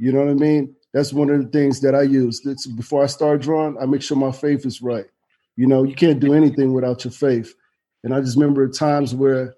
You 0.00 0.10
know 0.10 0.24
what 0.24 0.30
I 0.30 0.34
mean? 0.34 0.74
That's 0.92 1.12
one 1.12 1.30
of 1.30 1.40
the 1.40 1.48
things 1.48 1.80
that 1.80 1.94
I 1.94 2.02
use. 2.02 2.44
It's, 2.44 2.66
before 2.66 3.04
I 3.04 3.06
start 3.06 3.40
drawing, 3.40 3.78
I 3.80 3.86
make 3.86 4.02
sure 4.02 4.16
my 4.16 4.32
faith 4.32 4.66
is 4.66 4.82
right. 4.82 5.04
You 5.54 5.68
know, 5.68 5.84
you 5.84 5.94
can't 5.94 6.18
do 6.18 6.34
anything 6.34 6.72
without 6.72 7.04
your 7.04 7.12
faith. 7.12 7.54
And 8.02 8.12
I 8.12 8.20
just 8.20 8.36
remember 8.36 8.68
times 8.68 9.14
where 9.14 9.54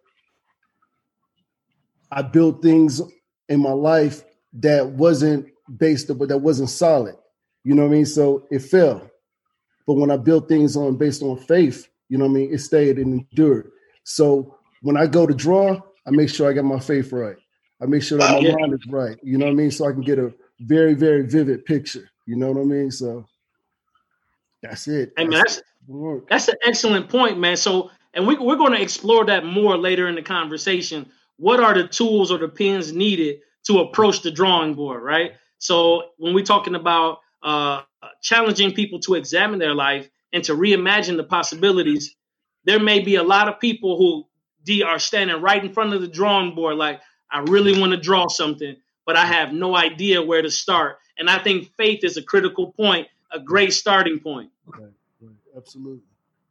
I 2.12 2.20
built 2.20 2.60
things 2.60 3.00
in 3.48 3.60
my 3.60 3.72
life 3.72 4.22
that 4.54 4.86
wasn't 4.86 5.46
based 5.78 6.08
but 6.18 6.28
that 6.28 6.38
wasn't 6.38 6.68
solid. 6.68 7.16
You 7.64 7.74
know 7.74 7.84
what 7.84 7.92
I 7.92 7.94
mean? 7.94 8.06
So 8.06 8.46
it 8.50 8.58
fell. 8.58 9.10
But 9.86 9.94
when 9.94 10.10
I 10.10 10.18
built 10.18 10.46
things 10.46 10.76
on 10.76 10.96
based 10.96 11.22
on 11.22 11.38
faith, 11.38 11.88
you 12.08 12.18
know 12.18 12.25
what 12.25 12.32
I 12.32 12.34
mean, 12.34 12.54
it 12.54 12.58
stayed 12.58 12.99
and 12.99 13.20
endured. 13.20 13.70
So 14.04 14.58
when 14.82 14.96
I 14.96 15.06
go 15.06 15.26
to 15.26 15.34
draw, 15.34 15.80
I 16.06 16.11
make 16.11 16.28
sure 16.28 16.49
I 16.49 16.52
get 16.52 16.64
my 16.64 16.78
faith 16.78 17.12
right. 17.12 17.37
I 17.82 17.87
make 17.87 18.02
sure 18.02 18.18
that 18.18 18.30
my 18.30 18.46
yeah. 18.46 18.54
mind 18.58 18.75
is 18.75 18.87
right. 18.88 19.16
You 19.23 19.38
know 19.38 19.46
what 19.46 19.52
I 19.52 19.54
mean? 19.54 19.70
So 19.70 19.88
I 19.88 19.92
can 19.92 20.02
get 20.02 20.18
a 20.18 20.32
very, 20.61 20.94
very 20.94 21.26
vivid 21.26 21.64
picture. 21.64 22.09
You 22.26 22.37
know 22.37 22.52
what 22.52 22.61
I 22.61 22.64
mean? 22.64 22.90
So 22.90 23.26
that's 24.62 24.87
it. 24.88 25.12
That's 25.16 25.31
that's, 25.31 25.62
that's 26.29 26.48
an 26.48 26.55
excellent 26.64 27.09
point, 27.09 27.38
man. 27.38 27.57
So 27.57 27.90
and 28.14 28.26
we, 28.26 28.37
we're 28.37 28.57
going 28.57 28.72
to 28.72 28.81
explore 28.81 29.26
that 29.26 29.44
more 29.44 29.76
later 29.76 30.09
in 30.09 30.14
the 30.14 30.22
conversation. 30.22 31.11
What 31.37 31.61
are 31.61 31.74
the 31.74 31.88
tools 31.88 32.31
or 32.31 32.38
the 32.38 32.48
pins 32.48 32.92
needed 32.92 33.40
to 33.66 33.81
approach 33.81 34.22
the 34.22 34.31
drawing 34.31 34.74
board, 34.74 35.02
right? 35.02 35.33
So 35.59 36.11
when 36.18 36.35
we're 36.35 36.44
talking 36.44 36.74
about 36.74 37.18
uh, 37.42 37.83
challenging 38.22 38.72
people 38.72 39.00
to 39.00 39.14
examine 39.14 39.59
their 39.59 39.74
life 39.74 40.09
and 40.35 40.44
to 40.44 40.53
reimagine 40.55 41.16
the 41.16 41.25
possibilities, 41.25 42.14
there 42.64 42.81
may 42.81 43.01
be 43.01 43.14
a 43.14 43.23
lot 43.23 43.49
of 43.49 43.61
people 43.61 43.97
who 43.97 44.27
D 44.64 44.83
are 44.83 44.99
standing 44.99 45.40
right 45.40 45.64
in 45.64 45.73
front 45.73 45.94
of 45.94 46.03
the 46.03 46.09
drawing 46.09 46.55
board, 46.55 46.77
like 46.77 47.01
I 47.31 47.40
really 47.40 47.79
want 47.79 47.92
to 47.92 47.99
draw 47.99 48.29
something, 48.29 48.77
but 49.07 49.16
I 49.16 49.25
have 49.25 49.53
no 49.53 49.77
idea 49.77 50.23
where 50.23 50.42
to 50.42 50.51
start. 50.51 50.99
And 51.16 51.31
I 51.31 51.38
think 51.38 51.70
faith 51.77 52.01
is 52.03 52.16
a 52.16 52.23
critical 52.23 52.73
point, 52.73 53.07
a 53.33 53.38
great 53.38 53.73
starting 53.73 54.18
point. 54.18 54.51
Right, 54.66 54.83
right. 55.20 55.33
Absolutely. 55.57 56.03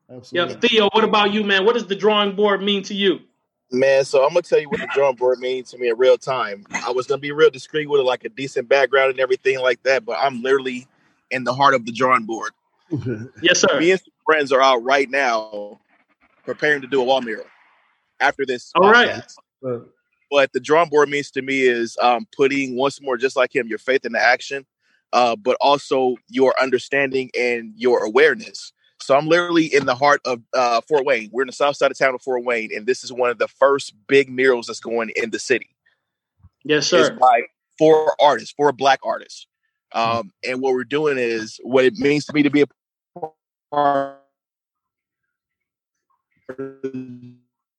Absolutely. 0.09 0.53
Yeah, 0.53 0.59
Theo, 0.59 0.89
what 0.93 1.03
about 1.03 1.33
you, 1.33 1.43
man? 1.43 1.65
What 1.65 1.73
does 1.73 1.87
the 1.87 1.95
drawing 1.95 2.35
board 2.35 2.61
mean 2.61 2.83
to 2.83 2.93
you? 2.93 3.19
Man, 3.71 4.05
so 4.05 4.23
I'm 4.23 4.29
gonna 4.29 4.43
tell 4.43 4.59
you 4.59 4.69
what 4.69 4.79
the 4.79 4.89
drawing 4.93 5.15
board 5.15 5.39
means 5.39 5.71
to 5.71 5.77
me 5.77 5.89
in 5.89 5.97
real 5.97 6.17
time. 6.17 6.65
I 6.71 6.91
was 6.91 7.07
gonna 7.07 7.19
be 7.19 7.31
real 7.31 7.49
discreet 7.49 7.89
with 7.89 8.01
it, 8.01 8.03
like 8.03 8.23
a 8.23 8.29
decent 8.29 8.69
background 8.69 9.11
and 9.11 9.19
everything 9.19 9.59
like 9.59 9.81
that, 9.83 10.05
but 10.05 10.17
I'm 10.19 10.41
literally 10.41 10.87
in 11.31 11.43
the 11.43 11.53
heart 11.53 11.73
of 11.73 11.85
the 11.85 11.91
drawing 11.91 12.25
board. 12.25 12.51
Yes, 13.41 13.59
sir. 13.59 13.79
Me 13.79 13.91
and 13.91 13.99
some 13.99 14.13
friends 14.25 14.51
are 14.51 14.61
out 14.61 14.83
right 14.83 15.09
now 15.09 15.79
preparing 16.45 16.81
to 16.81 16.87
do 16.87 17.01
a 17.01 17.03
wall 17.03 17.21
mural 17.21 17.45
after 18.19 18.45
this. 18.45 18.71
All 18.75 18.91
podcast. 18.91 19.35
right. 19.61 19.81
But 20.31 20.51
the 20.51 20.59
drawing 20.59 20.89
board 20.89 21.09
means 21.09 21.29
to 21.31 21.41
me 21.41 21.61
is 21.61 21.95
um, 22.01 22.25
putting 22.35 22.75
once 22.75 22.99
more, 23.01 23.17
just 23.17 23.35
like 23.35 23.55
him, 23.55 23.67
your 23.67 23.77
faith 23.77 24.03
into 24.03 24.19
action, 24.19 24.65
uh, 25.13 25.35
but 25.35 25.57
also 25.61 26.15
your 26.27 26.55
understanding 26.59 27.29
and 27.39 27.73
your 27.75 28.03
awareness. 28.03 28.73
So 28.99 29.15
I'm 29.15 29.27
literally 29.27 29.65
in 29.65 29.85
the 29.85 29.95
heart 29.95 30.21
of 30.25 30.41
uh, 30.55 30.81
Fort 30.87 31.05
Wayne. 31.05 31.29
We're 31.31 31.43
in 31.43 31.47
the 31.47 31.53
south 31.53 31.77
side 31.77 31.91
of 31.91 31.97
town 31.97 32.15
of 32.15 32.21
Fort 32.21 32.43
Wayne, 32.43 32.71
and 32.75 32.87
this 32.87 33.03
is 33.03 33.13
one 33.13 33.29
of 33.29 33.37
the 33.37 33.47
first 33.47 33.93
big 34.07 34.29
murals 34.29 34.67
that's 34.67 34.79
going 34.79 35.11
in 35.15 35.29
the 35.29 35.39
city. 35.39 35.75
Yes, 36.63 36.87
sir. 36.87 37.11
It's 37.11 37.19
by 37.19 37.41
four 37.77 38.15
artists, 38.19 38.53
four 38.55 38.71
black 38.71 39.01
artists. 39.03 39.45
Um, 39.91 40.31
and 40.47 40.61
what 40.61 40.73
we're 40.73 40.83
doing 40.83 41.17
is 41.19 41.59
what 41.63 41.85
it 41.85 41.95
means 41.97 42.25
to 42.25 42.33
me 42.33 42.41
to 42.43 42.49
be 42.49 42.61
a 42.61 42.65
part 43.73 44.19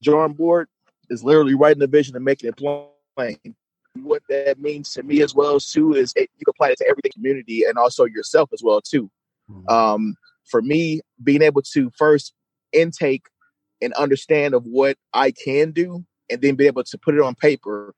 drawing 0.02 0.33
board 0.33 0.68
is 1.11 1.22
literally 1.22 1.54
writing 1.54 1.78
the 1.78 1.87
vision 1.87 2.16
and 2.16 2.24
making 2.24 2.48
it 2.48 2.57
plain. 2.57 3.54
What 4.02 4.22
that 4.28 4.59
means 4.59 4.92
to 4.94 5.04
me 5.04 5.22
as 5.22 5.35
well 5.35 5.61
too 5.61 5.94
is 5.94 6.12
it, 6.16 6.28
you 6.37 6.44
can 6.44 6.50
apply 6.50 6.70
it 6.70 6.78
to 6.78 6.88
everything 6.88 7.12
community 7.12 7.62
and 7.62 7.78
also 7.78 8.04
yourself 8.04 8.50
as 8.52 8.62
well 8.62 8.80
too. 8.80 9.09
Mm-hmm. 9.48 9.68
Um, 9.68 10.16
for 10.44 10.61
me, 10.61 11.00
being 11.22 11.42
able 11.42 11.62
to 11.74 11.90
first 11.96 12.35
intake 12.72 13.26
and 13.80 13.92
understand 13.94 14.54
of 14.54 14.64
what 14.64 14.96
I 15.12 15.30
can 15.30 15.70
do, 15.70 16.04
and 16.30 16.40
then 16.40 16.54
be 16.57 16.66
able 16.66 16.85
to 16.85 16.98
put 16.98 17.14
it 17.14 17.20
on 17.20 17.35
paper 17.35 17.94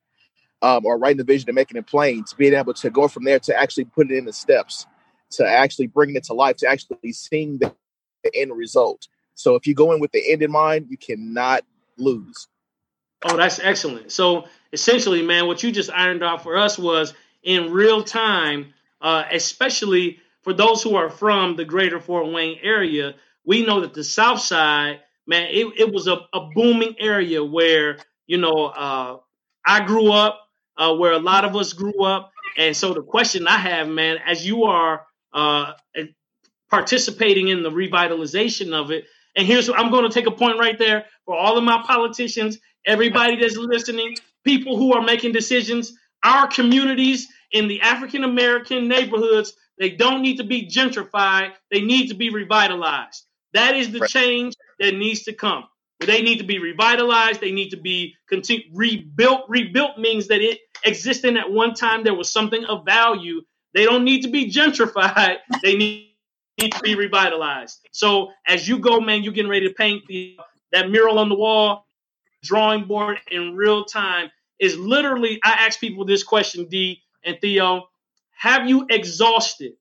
um, 0.61 0.85
or 0.85 0.99
writing 0.99 1.19
the 1.19 1.25
vision 1.25 1.49
and 1.49 1.55
making 1.55 1.77
it 1.77 1.87
plain, 1.87 2.25
to 2.25 2.37
being 2.37 2.55
able 2.55 2.75
to 2.75 2.91
go 2.91 3.09
from 3.09 3.25
there 3.25 3.39
to 3.39 3.57
actually 3.57 3.85
put 3.85 4.11
it 4.11 4.17
in 4.19 4.25
the 4.25 4.33
steps, 4.33 4.87
to 5.31 5.47
actually 5.47 5.87
bringing 5.87 6.17
it 6.17 6.25
to 6.25 6.35
life, 6.35 6.57
to 6.57 6.69
actually 6.69 7.13
seeing 7.13 7.59
the, 7.59 7.75
the 8.23 8.35
end 8.35 8.57
result. 8.57 9.09
So 9.35 9.55
if 9.55 9.67
you 9.67 9.75
go 9.75 9.93
in 9.93 10.01
with 10.01 10.13
the 10.13 10.33
end 10.33 10.43
in 10.43 10.51
mind, 10.51 10.87
you 10.89 10.97
cannot 10.97 11.63
lose. 11.99 12.49
Oh, 13.25 13.37
that's 13.37 13.59
excellent. 13.61 14.13
So 14.13 14.47
essentially, 14.73 15.23
man, 15.23 15.47
what 15.47 15.63
you 15.63 15.73
just 15.73 15.91
ironed 15.91 16.23
out 16.23 16.43
for 16.43 16.57
us 16.57 16.79
was 16.79 17.15
in 17.43 17.73
real 17.73 18.03
time, 18.03 18.75
uh, 19.01 19.25
especially 19.31 20.19
for 20.43 20.53
those 20.53 20.83
who 20.83 20.97
are 20.97 21.11
from 21.11 21.57
the 21.57 21.65
greater 21.65 22.01
Fort 22.01 22.33
Wayne 22.33 22.59
area, 22.63 23.15
we 23.45 23.65
know 23.65 23.81
that 23.81 23.95
the 23.95 24.05
South 24.05 24.41
Side, 24.41 25.01
man, 25.27 25.49
it, 25.51 25.67
it 25.79 25.93
was 25.93 26.07
a, 26.07 26.19
a, 26.33 26.49
booming 26.55 26.97
area 26.99 27.45
where, 27.45 27.99
you 28.27 28.39
know, 28.39 28.67
uh, 28.67 29.19
I 29.67 29.85
grew 29.85 30.13
up, 30.13 30.41
uh, 30.77 30.95
where 30.95 31.13
a 31.13 31.19
lot 31.19 31.45
of 31.45 31.57
us 31.57 31.73
grew 31.73 32.05
up. 32.05 32.33
And 32.57 32.77
so 32.77 32.95
the 32.95 33.03
question 33.03 33.47
I 33.47 33.59
have, 33.59 33.89
man, 33.89 34.19
as 34.25 34.47
you 34.47 34.65
are 34.65 35.07
uh, 35.33 35.73
participating 36.71 37.49
in 37.49 37.63
the 37.63 37.71
revitalization 37.71 38.73
of 38.73 38.91
it, 38.91 39.05
and 39.37 39.47
here's 39.47 39.69
what 39.69 39.79
I'm 39.79 39.91
going 39.91 40.09
to 40.09 40.13
take 40.13 40.27
a 40.27 40.31
point 40.31 40.59
right 40.59 40.79
there 40.79 41.05
for 41.25 41.37
all 41.37 41.59
of 41.59 41.65
my 41.65 41.83
politicians, 41.87 42.59
everybody 42.87 43.37
that's 43.37 43.57
listening, 43.57 44.17
people 44.45 44.77
who 44.77 44.95
are 44.95 45.03
making 45.03 45.33
decisions, 45.33 45.93
our 46.25 46.47
communities 46.49 47.29
in 47.53 47.69
the 47.69 47.81
African 47.83 48.25
American 48.25 48.89
neighborhoods 48.89 49.55
they 49.79 49.91
don't 49.91 50.23
need 50.23 50.39
to 50.39 50.45
be 50.45 50.67
gentrified. 50.67 51.53
They 51.71 51.81
need 51.81 52.09
to 52.09 52.15
be 52.15 52.31
revitalized. 52.31 53.25
That 53.53 53.77
is 53.77 53.93
the 53.93 54.01
right. 54.01 54.11
change 54.11 54.55
that 54.81 54.95
needs 54.95 55.23
to 55.25 55.33
come. 55.33 55.65
They 56.01 56.23
need 56.23 56.39
to 56.39 56.45
be 56.45 56.59
revitalized. 56.59 57.41
They 57.41 57.53
need 57.53 57.71
to 57.71 57.77
be 57.77 58.15
continue, 58.29 58.65
rebuilt. 58.75 59.43
Rebuilt 59.49 59.99
means 59.99 60.29
that 60.29 60.41
it 60.41 60.61
existed 60.85 61.37
at 61.37 61.51
one 61.51 61.75
time. 61.75 62.05
There 62.05 62.15
was 62.15 62.31
something 62.31 62.65
of 62.67 62.85
value. 62.85 63.43
They 63.75 63.85
don't 63.85 64.05
need 64.05 64.23
to 64.23 64.29
be 64.29 64.51
gentrified. 64.51 65.37
They 65.63 65.77
need, 65.77 66.11
need 66.59 66.73
to 66.73 66.81
be 66.81 66.95
revitalized. 66.95 67.87
So 67.93 68.31
as 68.47 68.69
you 68.69 68.79
go, 68.79 69.01
man, 69.01 69.23
you're 69.23 69.33
getting 69.33 69.51
ready 69.51 69.69
to 69.69 69.75
paint 69.75 70.05
the, 70.07 70.39
that 70.73 70.91
mural 70.91 71.19
on 71.19 71.29
the 71.29 71.35
wall. 71.35 71.87
drawing 72.43 72.85
board 72.85 73.19
in 73.31 73.55
real 73.57 73.85
time 73.85 74.31
is 74.59 74.77
literally 74.79 75.41
I 75.45 75.67
ask 75.67 75.81
people 75.81 76.05
this 76.05 76.23
question, 76.23 76.67
D 76.69 77.03
and 77.25 77.37
Theo, 77.41 77.89
have 78.37 78.69
you 78.69 78.87
exhausted 78.89 79.73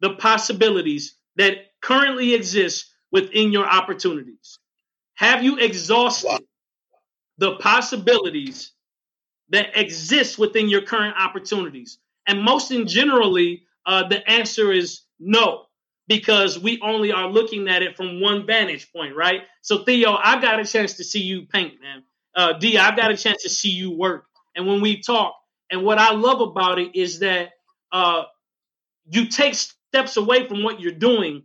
the 0.00 0.14
possibilities 0.14 1.16
that 1.36 1.72
currently 1.80 2.34
exist 2.34 2.86
within 3.10 3.52
your 3.52 3.66
opportunities? 3.66 4.58
Have 5.14 5.42
you 5.42 5.58
exhausted 5.58 6.28
wow. 6.28 6.38
the 7.38 7.56
possibilities 7.56 8.72
that 9.50 9.76
exist 9.76 10.38
within 10.38 10.68
your 10.68 10.82
current 10.82 11.16
opportunities? 11.18 11.98
And 12.26 12.42
most 12.42 12.70
in 12.70 12.86
generally, 12.86 13.64
uh, 13.86 14.08
the 14.08 14.28
answer 14.28 14.72
is 14.72 15.02
no, 15.18 15.66
because 16.06 16.58
we 16.58 16.80
only 16.82 17.12
are 17.12 17.28
looking 17.28 17.68
at 17.68 17.82
it 17.82 17.96
from 17.96 18.20
one 18.20 18.46
vantage 18.46 18.92
point, 18.92 19.16
right? 19.16 19.42
So 19.62 19.84
Theo, 19.84 20.14
I've 20.14 20.42
got 20.42 20.60
a 20.60 20.64
chance 20.64 20.94
to 20.94 21.04
see 21.04 21.20
you 21.22 21.46
paint, 21.46 21.74
man. 21.80 22.02
Uh, 22.36 22.58
D, 22.58 22.78
I've 22.78 22.96
got 22.96 23.10
a 23.10 23.16
chance 23.16 23.42
to 23.42 23.50
see 23.50 23.70
you 23.70 23.92
work. 23.92 24.26
And 24.56 24.66
when 24.66 24.80
we 24.80 25.00
talk, 25.00 25.34
and 25.70 25.82
what 25.82 25.98
I 25.98 26.12
love 26.12 26.40
about 26.40 26.78
it 26.78 26.94
is 26.94 27.20
that 27.20 27.50
uh, 27.92 28.24
you 29.10 29.28
take 29.28 29.54
steps 29.54 30.16
away 30.16 30.46
from 30.46 30.62
what 30.62 30.80
you're 30.80 30.92
doing 30.92 31.44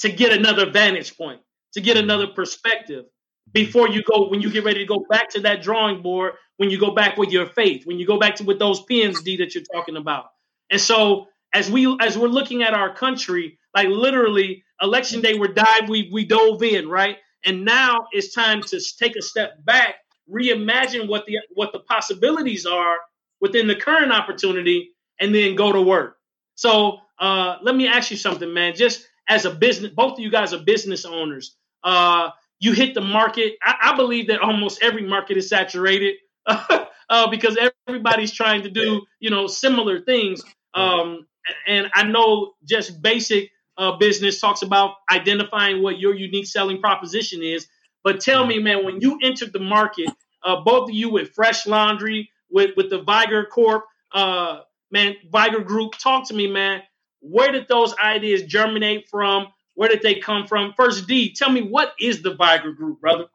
to 0.00 0.10
get 0.10 0.32
another 0.32 0.70
vantage 0.70 1.16
point, 1.16 1.40
to 1.74 1.80
get 1.80 1.96
another 1.96 2.28
perspective 2.28 3.04
before 3.52 3.88
you 3.88 4.02
go 4.02 4.28
when 4.28 4.40
you 4.40 4.50
get 4.50 4.64
ready 4.64 4.80
to 4.80 4.86
go 4.86 5.04
back 5.08 5.30
to 5.30 5.40
that 5.40 5.62
drawing 5.62 6.02
board 6.02 6.34
when 6.56 6.70
you 6.70 6.78
go 6.78 6.90
back 6.90 7.16
with 7.16 7.30
your 7.30 7.46
faith 7.46 7.86
when 7.86 7.98
you 7.98 8.06
go 8.06 8.18
back 8.18 8.36
to 8.36 8.44
with 8.44 8.58
those 8.58 8.82
pins 8.82 9.22
d 9.22 9.36
that 9.38 9.54
you're 9.54 9.64
talking 9.72 9.96
about 9.96 10.26
and 10.70 10.80
so 10.80 11.26
as 11.52 11.70
we 11.70 11.96
as 12.00 12.18
we're 12.18 12.28
looking 12.28 12.62
at 12.62 12.74
our 12.74 12.94
country 12.94 13.57
like 13.74 13.88
literally 13.88 14.64
election 14.82 15.20
day 15.20 15.34
we're 15.34 15.52
dive 15.52 15.88
we 15.88 16.08
we 16.12 16.24
dove 16.24 16.62
in 16.62 16.88
right 16.88 17.18
and 17.44 17.64
now 17.64 18.06
it's 18.12 18.34
time 18.34 18.62
to 18.62 18.80
take 18.98 19.16
a 19.16 19.22
step 19.22 19.64
back 19.64 19.96
reimagine 20.32 21.08
what 21.08 21.24
the 21.26 21.38
what 21.54 21.72
the 21.72 21.80
possibilities 21.80 22.66
are 22.66 22.96
within 23.40 23.66
the 23.66 23.74
current 23.76 24.12
opportunity 24.12 24.90
and 25.20 25.34
then 25.34 25.54
go 25.54 25.72
to 25.72 25.82
work 25.82 26.18
so 26.54 26.98
uh 27.18 27.56
let 27.62 27.74
me 27.74 27.86
ask 27.86 28.10
you 28.10 28.16
something 28.16 28.52
man 28.52 28.74
just 28.74 29.06
as 29.28 29.44
a 29.44 29.50
business 29.50 29.92
both 29.94 30.12
of 30.14 30.20
you 30.20 30.30
guys 30.30 30.52
are 30.52 30.58
business 30.58 31.04
owners 31.04 31.56
uh 31.84 32.30
you 32.60 32.72
hit 32.72 32.94
the 32.94 33.00
market. 33.00 33.54
I, 33.62 33.92
I 33.92 33.96
believe 33.96 34.28
that 34.28 34.40
almost 34.40 34.82
every 34.82 35.06
market 35.06 35.36
is 35.36 35.48
saturated 35.48 36.16
uh, 36.46 37.30
because 37.30 37.56
everybody's 37.86 38.32
trying 38.32 38.62
to 38.62 38.70
do 38.70 39.02
you 39.20 39.30
know 39.30 39.46
similar 39.46 40.00
things. 40.00 40.42
Um, 40.74 41.26
and 41.66 41.88
I 41.94 42.04
know 42.04 42.54
just 42.64 43.00
basic 43.00 43.50
uh, 43.78 43.96
business 43.96 44.40
talks 44.40 44.62
about 44.62 44.96
identifying 45.10 45.82
what 45.82 45.98
your 45.98 46.14
unique 46.14 46.46
selling 46.46 46.80
proposition 46.80 47.42
is. 47.42 47.68
But 48.04 48.20
tell 48.20 48.44
me, 48.44 48.58
man, 48.58 48.84
when 48.84 49.00
you 49.00 49.18
entered 49.22 49.52
the 49.52 49.60
market, 49.60 50.10
uh, 50.42 50.60
both 50.60 50.90
of 50.90 50.94
you 50.94 51.10
with 51.10 51.30
Fresh 51.30 51.66
Laundry, 51.66 52.30
with 52.50 52.70
with 52.76 52.90
the 52.90 53.02
Viger 53.02 53.44
Corp, 53.44 53.84
uh, 54.12 54.60
man, 54.90 55.14
Viger 55.30 55.60
Group, 55.60 55.96
talk 55.98 56.26
to 56.28 56.34
me, 56.34 56.46
man. 56.46 56.82
Where 57.20 57.50
did 57.52 57.66
those 57.68 57.94
ideas 57.98 58.42
germinate 58.42 59.08
from? 59.08 59.48
Where 59.74 59.88
did 59.88 60.02
they 60.02 60.16
come 60.16 60.46
from? 60.46 60.72
First, 60.76 61.06
D, 61.06 61.32
tell 61.32 61.50
me 61.50 61.62
what 61.62 61.92
is 62.00 62.22
the 62.22 62.34
Viger 62.34 62.72
Group, 62.72 63.00
brother? 63.00 63.26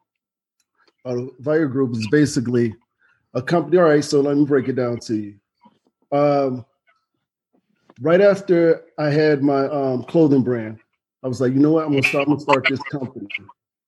Uh, 1.04 1.26
Viger 1.38 1.68
Group 1.68 1.92
is 1.92 2.06
basically 2.10 2.74
a 3.34 3.42
company. 3.42 3.78
All 3.78 3.84
right, 3.84 4.04
so 4.04 4.20
let 4.20 4.36
me 4.36 4.44
break 4.44 4.68
it 4.68 4.74
down 4.74 4.98
to 5.00 5.14
you. 5.14 5.34
Um, 6.12 6.64
right 8.00 8.20
after 8.20 8.84
I 8.98 9.10
had 9.10 9.42
my 9.42 9.66
um, 9.66 10.04
clothing 10.04 10.42
brand, 10.42 10.78
I 11.22 11.28
was 11.28 11.40
like, 11.40 11.52
you 11.52 11.58
know 11.58 11.72
what? 11.72 11.86
I'm 11.86 11.92
gonna 11.92 12.02
start. 12.02 12.26
I'm 12.26 12.34
gonna 12.34 12.40
start 12.40 12.66
this 12.68 12.82
company. 12.90 13.28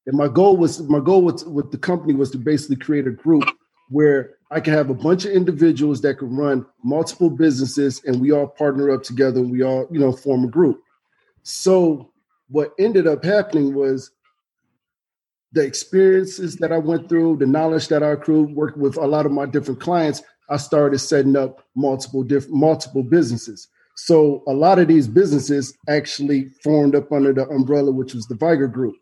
And 0.07 0.17
my 0.17 0.29
goal 0.29 0.57
was 0.57 0.83
my 0.83 1.01
goal 1.01 1.23
was 1.23 1.45
with 1.45 1.71
the 1.73 1.79
company 1.79 2.15
was 2.15 2.31
to 2.31 2.39
basically 2.39 2.77
create 2.77 3.07
a 3.07 3.11
group 3.11 3.45
where 3.89 4.35
I 4.51 4.61
can 4.61 4.73
have 4.75 4.91
a 4.91 4.95
bunch 4.95 5.25
of 5.25 5.33
individuals 5.33 6.01
that 6.03 6.19
can 6.19 6.35
run 6.37 6.65
multiple 6.83 7.31
businesses, 7.31 8.03
and 8.05 8.21
we 8.21 8.33
all 8.33 8.47
partner 8.47 8.91
up 8.91 9.03
together. 9.03 9.41
And 9.41 9.51
we 9.51 9.63
all, 9.63 9.87
you 9.91 9.99
know, 9.99 10.13
form 10.13 10.45
a 10.45 10.49
group. 10.49 10.81
So 11.43 12.13
what 12.49 12.73
ended 12.79 13.07
up 13.07 13.25
happening 13.25 13.75
was 13.75 14.11
the 15.53 15.65
experiences 15.65 16.57
that 16.57 16.73
I 16.73 16.79
went 16.79 17.09
through, 17.09 17.37
the 17.37 17.47
knowledge 17.47 17.89
that 17.89 18.03
I 18.03 18.11
accrued, 18.11 18.55
working 18.55 18.83
with 18.83 18.97
a 18.97 19.07
lot 19.07 19.27
of 19.27 19.33
my 19.33 19.47
different 19.47 19.81
clients, 19.81 20.23
I 20.49 20.59
started 20.59 20.99
setting 20.99 21.37
up 21.37 21.65
multiple 21.75 22.23
different 22.23 22.57
multiple 22.57 23.03
businesses. 23.03 23.69
So 23.97 24.43
a 24.47 24.53
lot 24.53 24.79
of 24.79 24.89
these 24.89 25.09
businesses 25.09 25.77
actually 25.89 26.51
formed 26.63 26.95
up 26.95 27.11
under 27.11 27.33
the 27.33 27.49
umbrella, 27.49 27.91
which 27.91 28.15
was 28.15 28.27
the 28.27 28.35
Viger 28.35 28.69
Group. 28.69 28.95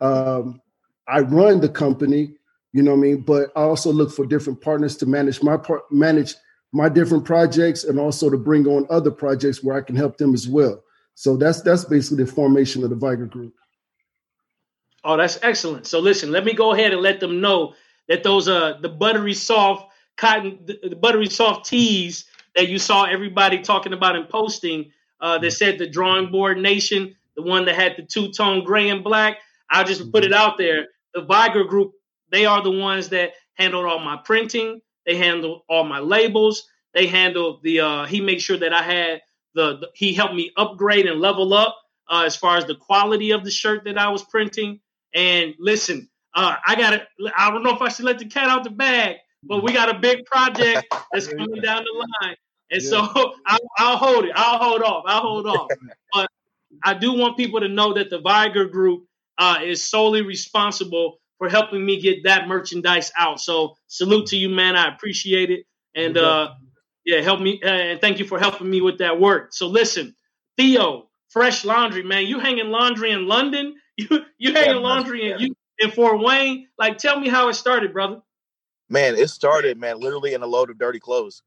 Um, 0.00 0.60
I 1.08 1.20
run 1.20 1.60
the 1.60 1.68
company, 1.68 2.34
you 2.72 2.82
know 2.82 2.90
what 2.90 2.98
I 2.98 3.00
mean, 3.00 3.20
but 3.20 3.50
I 3.54 3.62
also 3.62 3.92
look 3.92 4.12
for 4.12 4.26
different 4.26 4.60
partners 4.60 4.96
to 4.98 5.06
manage 5.06 5.42
my 5.42 5.56
part, 5.56 5.82
manage 5.92 6.34
my 6.72 6.88
different 6.88 7.24
projects, 7.24 7.84
and 7.84 8.00
also 8.00 8.30
to 8.30 8.36
bring 8.36 8.66
on 8.66 8.86
other 8.90 9.12
projects 9.12 9.62
where 9.62 9.76
I 9.76 9.80
can 9.80 9.94
help 9.94 10.18
them 10.18 10.34
as 10.34 10.48
well. 10.48 10.82
So 11.14 11.36
that's 11.36 11.62
that's 11.62 11.84
basically 11.84 12.24
the 12.24 12.32
formation 12.32 12.82
of 12.82 12.90
the 12.90 12.96
Viger 12.96 13.26
Group. 13.26 13.54
Oh, 15.04 15.16
that's 15.16 15.38
excellent. 15.42 15.86
So 15.86 16.00
listen, 16.00 16.32
let 16.32 16.44
me 16.44 16.54
go 16.54 16.72
ahead 16.72 16.92
and 16.92 17.02
let 17.02 17.20
them 17.20 17.40
know 17.40 17.74
that 18.08 18.24
those 18.24 18.48
uh 18.48 18.78
the 18.80 18.88
buttery 18.88 19.34
soft 19.34 19.92
cotton 20.16 20.58
the, 20.64 20.78
the 20.90 20.96
buttery 20.96 21.28
soft 21.28 21.66
tees 21.66 22.24
that 22.54 22.68
you 22.68 22.78
saw 22.78 23.04
everybody 23.04 23.60
talking 23.62 23.92
about 23.92 24.16
and 24.16 24.28
posting 24.28 24.90
uh 25.20 25.38
that 25.38 25.52
said 25.52 25.78
the 25.78 25.88
drawing 25.88 26.30
board 26.30 26.58
nation, 26.58 27.14
the 27.36 27.42
one 27.42 27.64
that 27.64 27.74
had 27.74 27.94
the 27.96 28.02
two-tone 28.02 28.64
gray 28.64 28.88
and 28.88 29.04
black. 29.04 29.38
I'll 29.70 29.84
just 29.84 30.12
put 30.12 30.24
it 30.24 30.32
out 30.32 30.58
there. 30.58 30.88
The 31.14 31.22
Viger 31.22 31.64
group, 31.64 31.92
they 32.30 32.44
are 32.46 32.62
the 32.62 32.70
ones 32.70 33.08
that 33.10 33.32
handled 33.54 33.86
all 33.86 33.98
my 33.98 34.18
printing, 34.24 34.80
they 35.06 35.16
handled 35.16 35.62
all 35.68 35.84
my 35.84 35.98
labels, 35.98 36.66
they 36.94 37.06
handled 37.06 37.62
the 37.62 37.80
uh 37.80 38.04
he 38.06 38.20
made 38.20 38.40
sure 38.40 38.56
that 38.58 38.72
I 38.72 38.82
had 38.82 39.22
the, 39.54 39.78
the 39.78 39.88
he 39.94 40.12
helped 40.12 40.34
me 40.34 40.50
upgrade 40.56 41.06
and 41.06 41.20
level 41.20 41.52
up 41.54 41.76
uh, 42.10 42.24
as 42.26 42.36
far 42.36 42.56
as 42.56 42.64
the 42.66 42.74
quality 42.74 43.30
of 43.30 43.44
the 43.44 43.50
shirt 43.50 43.84
that 43.84 43.98
I 43.98 44.08
was 44.08 44.22
printing. 44.24 44.80
And 45.14 45.54
listen, 45.58 46.08
uh, 46.34 46.56
I 46.66 46.74
got 46.76 46.90
to 46.90 47.06
I 47.36 47.50
don't 47.50 47.62
know 47.62 47.74
if 47.74 47.82
I 47.82 47.88
should 47.88 48.04
let 48.04 48.18
the 48.18 48.26
cat 48.26 48.48
out 48.48 48.64
the 48.64 48.70
bag, 48.70 49.16
but 49.42 49.62
we 49.62 49.72
got 49.72 49.94
a 49.94 49.98
big 49.98 50.24
project 50.24 50.86
that's 51.12 51.28
coming 51.28 51.60
down 51.60 51.84
the 51.84 52.06
line. 52.22 52.36
And 52.70 52.82
yeah. 52.82 52.88
so 52.88 52.98
I'll, 53.46 53.60
I'll, 53.78 53.96
hold 53.96 54.24
it. 54.24 54.32
I'll 54.34 54.58
hold 54.58 54.82
off. 54.82 55.04
I'll 55.06 55.20
hold 55.22 55.46
off. 55.46 55.70
But 56.12 56.28
I 56.84 56.94
do 56.94 57.14
want 57.14 57.38
people 57.38 57.60
to 57.60 57.68
know 57.68 57.94
that 57.94 58.10
the 58.10 58.20
Viger 58.20 58.66
Group 58.66 59.06
uh, 59.38 59.60
is 59.62 59.82
solely 59.82 60.20
responsible 60.22 61.18
for 61.38 61.48
helping 61.48 61.84
me 61.84 62.00
get 62.00 62.24
that 62.24 62.48
merchandise 62.48 63.10
out. 63.18 63.40
So 63.40 63.76
salute 63.86 64.26
to 64.26 64.36
you, 64.36 64.48
man. 64.48 64.76
I 64.76 64.88
appreciate 64.94 65.50
it. 65.50 65.64
And 65.94 66.16
uh, 66.16 66.50
yeah, 67.04 67.20
help 67.20 67.40
me 67.40 67.60
uh, 67.64 67.68
and 67.68 68.00
thank 68.00 68.18
you 68.18 68.26
for 68.26 68.38
helping 68.38 68.70
me 68.70 68.80
with 68.80 68.98
that 68.98 69.18
work. 69.18 69.52
So 69.52 69.68
listen, 69.68 70.14
Theo, 70.56 71.08
fresh 71.28 71.64
laundry, 71.64 72.02
man. 72.02 72.26
You 72.26 72.38
hanging 72.38 72.68
laundry 72.68 73.10
in 73.10 73.26
London? 73.26 73.74
You 73.96 74.24
you 74.38 74.54
hanging 74.54 74.76
yeah, 74.76 74.80
laundry 74.80 75.30
in 75.30 75.40
you 75.40 75.54
in 75.78 75.90
Fort 75.90 76.20
Wayne? 76.20 76.68
Like, 76.78 76.98
tell 76.98 77.18
me 77.18 77.28
how 77.28 77.48
it 77.48 77.54
started, 77.54 77.92
brother. 77.92 78.22
Man, 78.92 79.14
it 79.16 79.30
started, 79.30 79.78
man, 79.78 80.00
literally 80.00 80.34
in 80.34 80.42
a 80.42 80.46
load 80.46 80.68
of 80.68 80.78
dirty 80.78 81.00
clothes. 81.00 81.42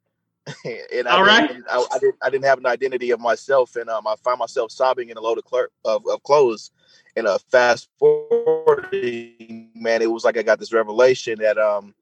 and 0.65 1.08
I 1.08 1.12
All 1.12 1.23
right. 1.23 1.47
Didn't, 1.47 1.65
I, 1.69 1.86
I, 1.93 1.99
didn't, 1.99 2.15
I 2.23 2.29
didn't 2.31 2.45
have 2.45 2.58
an 2.58 2.65
identity 2.65 3.12
of 3.12 3.19
myself, 3.19 3.75
and 3.75 3.88
um, 3.88 4.08
I 4.08 4.15
found 4.23 4.39
myself 4.39 4.71
sobbing 4.71 5.12
in 5.12 5.17
a 5.17 5.21
load 5.21 5.38
of, 5.38 5.67
of, 5.86 6.08
of 6.08 6.23
clothes. 6.23 6.71
And 7.15 7.27
a 7.27 7.38
fast 7.38 7.88
forwarding, 7.99 9.69
man, 9.75 10.01
it 10.01 10.12
was 10.12 10.25
like 10.25 10.38
I 10.38 10.41
got 10.41 10.58
this 10.58 10.73
revelation 10.73 11.38
that 11.39 11.60
um, 11.60 11.93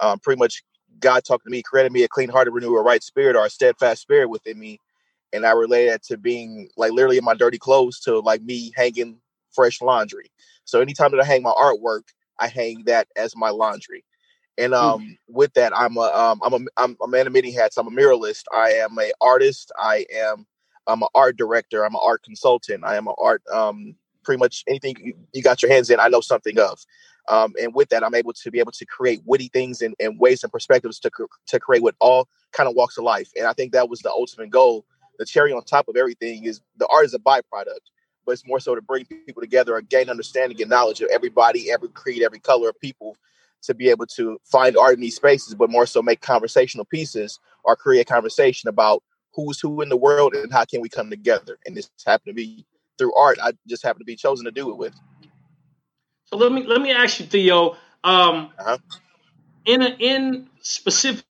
um, 0.00 0.18
pretty 0.18 0.38
much 0.38 0.62
God 1.00 1.24
talked 1.24 1.44
to 1.44 1.50
me, 1.50 1.62
created 1.62 1.92
me 1.92 2.02
a 2.02 2.08
clean 2.08 2.28
heart, 2.28 2.52
renew 2.52 2.76
a 2.76 2.82
right 2.82 3.02
spirit, 3.02 3.36
or 3.36 3.46
a 3.46 3.50
steadfast 3.50 4.02
spirit 4.02 4.28
within 4.28 4.58
me. 4.58 4.80
And 5.32 5.46
I 5.46 5.52
relate 5.52 5.88
that 5.88 6.02
to 6.04 6.18
being 6.18 6.68
like 6.76 6.92
literally 6.92 7.16
in 7.16 7.24
my 7.24 7.34
dirty 7.34 7.58
clothes 7.58 8.00
to 8.00 8.18
like 8.18 8.42
me 8.42 8.70
hanging 8.76 9.16
fresh 9.50 9.80
laundry. 9.80 10.30
So 10.66 10.82
anytime 10.82 11.10
that 11.12 11.22
I 11.22 11.24
hang 11.24 11.42
my 11.42 11.52
artwork, 11.52 12.02
I 12.38 12.48
hang 12.48 12.84
that 12.84 13.08
as 13.16 13.34
my 13.34 13.48
laundry. 13.48 14.04
And 14.58 14.72
hmm. 14.72 14.78
um, 14.78 15.00
mm. 15.00 15.18
with 15.28 15.52
that, 15.54 15.72
I'm 15.76 15.96
a 15.96 16.00
um, 16.00 16.40
I'm 16.42 16.54
a 16.54 16.66
I'm 16.76 16.96
a 17.02 17.08
man 17.08 17.26
of 17.26 17.32
many 17.32 17.52
hats. 17.52 17.76
I'm 17.76 17.86
a 17.86 17.90
muralist. 17.90 18.44
I 18.52 18.70
am 18.72 18.98
a 18.98 19.12
artist. 19.20 19.72
I 19.78 20.06
am 20.14 20.46
I'm 20.86 21.02
an 21.02 21.08
art 21.14 21.36
director. 21.36 21.84
I'm 21.84 21.94
an 21.94 22.00
art 22.02 22.22
consultant. 22.22 22.84
I 22.84 22.96
am 22.96 23.06
an 23.06 23.14
art 23.18 23.42
um, 23.52 23.94
pretty 24.24 24.38
much 24.38 24.64
anything 24.68 24.96
you, 25.02 25.14
you 25.32 25.42
got 25.42 25.62
your 25.62 25.70
hands 25.70 25.90
in. 25.90 26.00
I 26.00 26.08
know 26.08 26.20
something 26.20 26.58
of. 26.58 26.80
Um, 27.28 27.52
and 27.60 27.74
with 27.74 27.90
that, 27.90 28.02
I'm 28.02 28.14
able 28.14 28.32
to 28.32 28.50
be 28.50 28.58
able 28.58 28.72
to 28.72 28.86
create 28.86 29.22
witty 29.24 29.48
things 29.48 29.82
and, 29.82 29.94
and 30.00 30.18
ways 30.18 30.42
and 30.42 30.52
perspectives 30.52 30.98
to, 31.00 31.10
to 31.46 31.60
create 31.60 31.82
with 31.82 31.94
all 32.00 32.28
kind 32.52 32.68
of 32.68 32.74
walks 32.74 32.98
of 32.98 33.04
life. 33.04 33.30
And 33.36 33.46
I 33.46 33.52
think 33.52 33.72
that 33.72 33.88
was 33.88 34.00
the 34.00 34.10
ultimate 34.10 34.50
goal. 34.50 34.84
The 35.18 35.26
cherry 35.26 35.52
on 35.52 35.62
top 35.62 35.86
of 35.88 35.96
everything 35.96 36.44
is 36.44 36.60
the 36.78 36.88
art 36.88 37.04
is 37.04 37.14
a 37.14 37.18
byproduct, 37.18 37.86
but 38.24 38.32
it's 38.32 38.46
more 38.46 38.58
so 38.58 38.74
to 38.74 38.82
bring 38.82 39.04
people 39.04 39.42
together 39.42 39.76
and 39.76 39.88
gain 39.88 40.08
understanding 40.08 40.60
and 40.60 40.70
knowledge 40.70 41.02
of 41.02 41.10
everybody, 41.12 41.70
every 41.70 41.88
creed, 41.90 42.22
every 42.22 42.40
color 42.40 42.70
of 42.70 42.80
people 42.80 43.16
to 43.62 43.74
be 43.74 43.88
able 43.88 44.06
to 44.06 44.38
find 44.44 44.76
art 44.76 44.94
in 44.94 45.00
these 45.00 45.16
spaces, 45.16 45.54
but 45.54 45.70
more 45.70 45.86
so 45.86 46.02
make 46.02 46.20
conversational 46.20 46.84
pieces 46.84 47.38
or 47.64 47.76
create 47.76 48.06
conversation 48.06 48.68
about 48.68 49.02
who's 49.34 49.60
who 49.60 49.80
in 49.80 49.88
the 49.88 49.96
world 49.96 50.34
and 50.34 50.52
how 50.52 50.64
can 50.64 50.80
we 50.80 50.88
come 50.88 51.10
together. 51.10 51.58
And 51.66 51.76
this 51.76 51.90
happened 52.06 52.30
to 52.30 52.34
be 52.34 52.66
through 52.98 53.14
art. 53.14 53.38
I 53.42 53.52
just 53.66 53.82
happened 53.82 54.00
to 54.00 54.04
be 54.04 54.16
chosen 54.16 54.44
to 54.44 54.50
do 54.50 54.70
it 54.70 54.76
with. 54.76 54.94
So 56.24 56.36
let 56.36 56.52
me 56.52 56.64
let 56.66 56.80
me 56.80 56.92
ask 56.92 57.20
you, 57.20 57.26
Theo. 57.26 57.76
Um, 58.02 58.50
uh-huh. 58.58 58.78
in 59.66 59.82
a, 59.82 59.88
in 59.98 60.48
specifically 60.62 61.24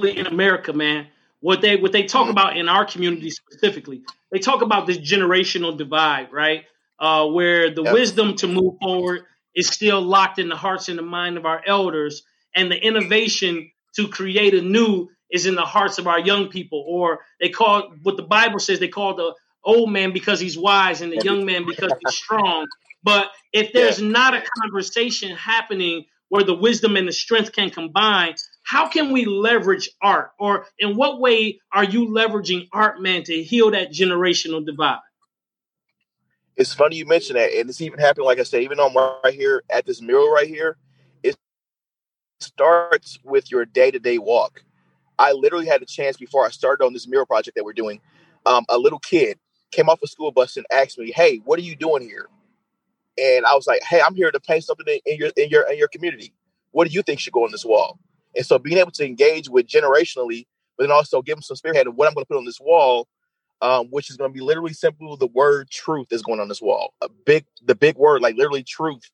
in 0.00 0.26
America, 0.26 0.72
man, 0.72 1.08
what 1.40 1.60
they 1.60 1.76
what 1.76 1.92
they 1.92 2.04
talk 2.04 2.30
about 2.30 2.56
in 2.56 2.68
our 2.68 2.84
community 2.84 3.30
specifically, 3.30 4.02
they 4.30 4.38
talk 4.38 4.62
about 4.62 4.86
this 4.86 4.98
generational 4.98 5.76
divide, 5.76 6.32
right? 6.32 6.64
Uh, 6.98 7.26
where 7.26 7.74
the 7.74 7.82
yep. 7.82 7.94
wisdom 7.94 8.36
to 8.36 8.46
move 8.46 8.74
forward 8.80 9.24
is 9.54 9.68
still 9.68 10.00
locked 10.00 10.38
in 10.38 10.48
the 10.48 10.56
hearts 10.56 10.88
and 10.88 10.98
the 10.98 11.02
mind 11.02 11.36
of 11.36 11.46
our 11.46 11.62
elders, 11.66 12.22
and 12.54 12.70
the 12.70 12.76
innovation 12.76 13.70
to 13.96 14.08
create 14.08 14.54
a 14.54 14.62
new 14.62 15.08
is 15.30 15.46
in 15.46 15.54
the 15.54 15.62
hearts 15.62 15.98
of 15.98 16.06
our 16.06 16.20
young 16.20 16.48
people. 16.48 16.84
Or 16.86 17.20
they 17.40 17.48
call 17.48 17.94
what 18.02 18.16
the 18.16 18.22
Bible 18.22 18.58
says 18.58 18.78
they 18.78 18.88
call 18.88 19.16
the 19.16 19.34
old 19.64 19.90
man 19.90 20.12
because 20.12 20.40
he's 20.40 20.58
wise 20.58 21.00
and 21.02 21.12
the 21.12 21.20
young 21.22 21.44
man 21.44 21.64
because 21.66 21.92
he's 22.04 22.14
strong. 22.14 22.66
But 23.02 23.30
if 23.52 23.72
there's 23.72 24.00
not 24.00 24.34
a 24.34 24.42
conversation 24.60 25.34
happening 25.36 26.04
where 26.28 26.44
the 26.44 26.54
wisdom 26.54 26.96
and 26.96 27.06
the 27.06 27.12
strength 27.12 27.52
can 27.52 27.70
combine, 27.70 28.34
how 28.64 28.88
can 28.88 29.12
we 29.12 29.24
leverage 29.24 29.90
art? 30.00 30.30
Or 30.38 30.66
in 30.78 30.96
what 30.96 31.20
way 31.20 31.60
are 31.72 31.84
you 31.84 32.08
leveraging 32.08 32.68
art, 32.72 33.00
man, 33.00 33.24
to 33.24 33.42
heal 33.42 33.70
that 33.72 33.92
generational 33.92 34.64
divide? 34.64 35.00
It's 36.56 36.74
funny 36.74 36.96
you 36.96 37.06
mention 37.06 37.36
that, 37.36 37.52
and 37.52 37.68
it's 37.70 37.80
even 37.80 37.98
happening. 37.98 38.26
Like 38.26 38.38
I 38.38 38.44
said, 38.44 38.62
even 38.62 38.78
on 38.78 38.94
right 39.24 39.34
here 39.34 39.62
at 39.70 39.86
this 39.86 40.02
mural 40.02 40.30
right 40.32 40.48
here, 40.48 40.76
it 41.22 41.36
starts 42.40 43.18
with 43.24 43.50
your 43.50 43.64
day 43.64 43.90
to 43.90 43.98
day 43.98 44.18
walk. 44.18 44.64
I 45.18 45.32
literally 45.32 45.66
had 45.66 45.82
a 45.82 45.86
chance 45.86 46.16
before 46.16 46.46
I 46.46 46.50
started 46.50 46.84
on 46.84 46.92
this 46.92 47.08
mural 47.08 47.26
project 47.26 47.56
that 47.56 47.64
we're 47.64 47.72
doing. 47.74 48.00
Um, 48.46 48.64
a 48.68 48.78
little 48.78 48.98
kid 48.98 49.38
came 49.72 49.88
off 49.88 50.00
a 50.02 50.06
school 50.08 50.32
bus 50.32 50.56
and 50.56 50.66
asked 50.72 50.98
me, 50.98 51.12
"Hey, 51.12 51.38
what 51.38 51.58
are 51.58 51.62
you 51.62 51.76
doing 51.76 52.02
here?" 52.02 52.28
And 53.18 53.46
I 53.46 53.54
was 53.54 53.66
like, 53.66 53.82
"Hey, 53.84 54.00
I'm 54.00 54.14
here 54.14 54.30
to 54.30 54.40
paint 54.40 54.64
something 54.64 54.86
in 55.06 55.16
your 55.16 55.30
in 55.36 55.50
your 55.50 55.70
in 55.70 55.78
your 55.78 55.88
community. 55.88 56.34
What 56.72 56.88
do 56.88 56.94
you 56.94 57.02
think 57.02 57.20
should 57.20 57.32
go 57.34 57.44
on 57.44 57.52
this 57.52 57.64
wall?" 57.64 57.98
And 58.36 58.46
so 58.46 58.58
being 58.58 58.78
able 58.78 58.92
to 58.92 59.06
engage 59.06 59.48
with 59.48 59.66
generationally, 59.66 60.46
but 60.76 60.84
then 60.84 60.92
also 60.92 61.22
give 61.22 61.36
them 61.36 61.42
some 61.42 61.56
spearhead 61.56 61.86
of 61.86 61.96
what 61.96 62.08
I'm 62.08 62.14
going 62.14 62.24
to 62.24 62.28
put 62.28 62.38
on 62.38 62.44
this 62.46 62.60
wall, 62.60 63.08
um, 63.62 63.88
which 63.90 64.10
is 64.10 64.18
going 64.18 64.30
to 64.30 64.34
be 64.34 64.42
literally 64.42 64.74
simple. 64.74 65.16
The 65.16 65.28
word 65.28 65.70
truth 65.70 66.08
is 66.10 66.22
going 66.22 66.40
on 66.40 66.48
this 66.48 66.62
wall. 66.62 66.94
A 67.02 67.08
big, 67.08 67.46
the 67.64 67.76
big 67.76 67.96
word, 67.96 68.22
like 68.22 68.36
literally 68.36 68.64
truth, 68.64 69.10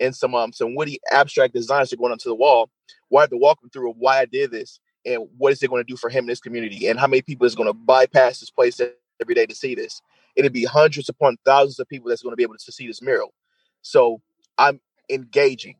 and 0.00 0.14
some 0.14 0.34
um 0.34 0.52
some 0.52 0.74
witty 0.74 1.00
abstract 1.12 1.54
designs 1.54 1.92
are 1.92 1.96
going 1.96 2.12
onto 2.12 2.28
the 2.28 2.34
wall. 2.34 2.70
Why 3.08 3.22
I 3.22 3.24
have 3.24 3.30
to 3.30 3.38
walk 3.38 3.62
them 3.62 3.70
through 3.70 3.92
why 3.92 4.20
I 4.20 4.26
did 4.26 4.50
this 4.50 4.80
and 5.06 5.28
what 5.38 5.52
is 5.52 5.62
it 5.62 5.70
going 5.70 5.84
to 5.84 5.90
do 5.90 5.96
for 5.96 6.10
him 6.10 6.24
in 6.24 6.28
this 6.28 6.40
community 6.40 6.88
and 6.88 6.98
how 7.00 7.06
many 7.06 7.22
people 7.22 7.46
is 7.46 7.54
going 7.54 7.68
to 7.68 7.74
bypass 7.74 8.40
this 8.40 8.50
place 8.50 8.80
every 9.20 9.34
day 9.34 9.46
to 9.46 9.54
see 9.54 9.74
this. 9.74 10.02
It'd 10.36 10.52
be 10.52 10.64
hundreds 10.64 11.08
upon 11.08 11.38
thousands 11.44 11.78
of 11.80 11.88
people 11.88 12.08
that's 12.08 12.22
going 12.22 12.32
to 12.32 12.36
be 12.36 12.42
able 12.42 12.56
to 12.56 12.72
see 12.72 12.86
this 12.86 13.02
mural. 13.02 13.34
So 13.82 14.20
I'm 14.58 14.80
engaging 15.10 15.76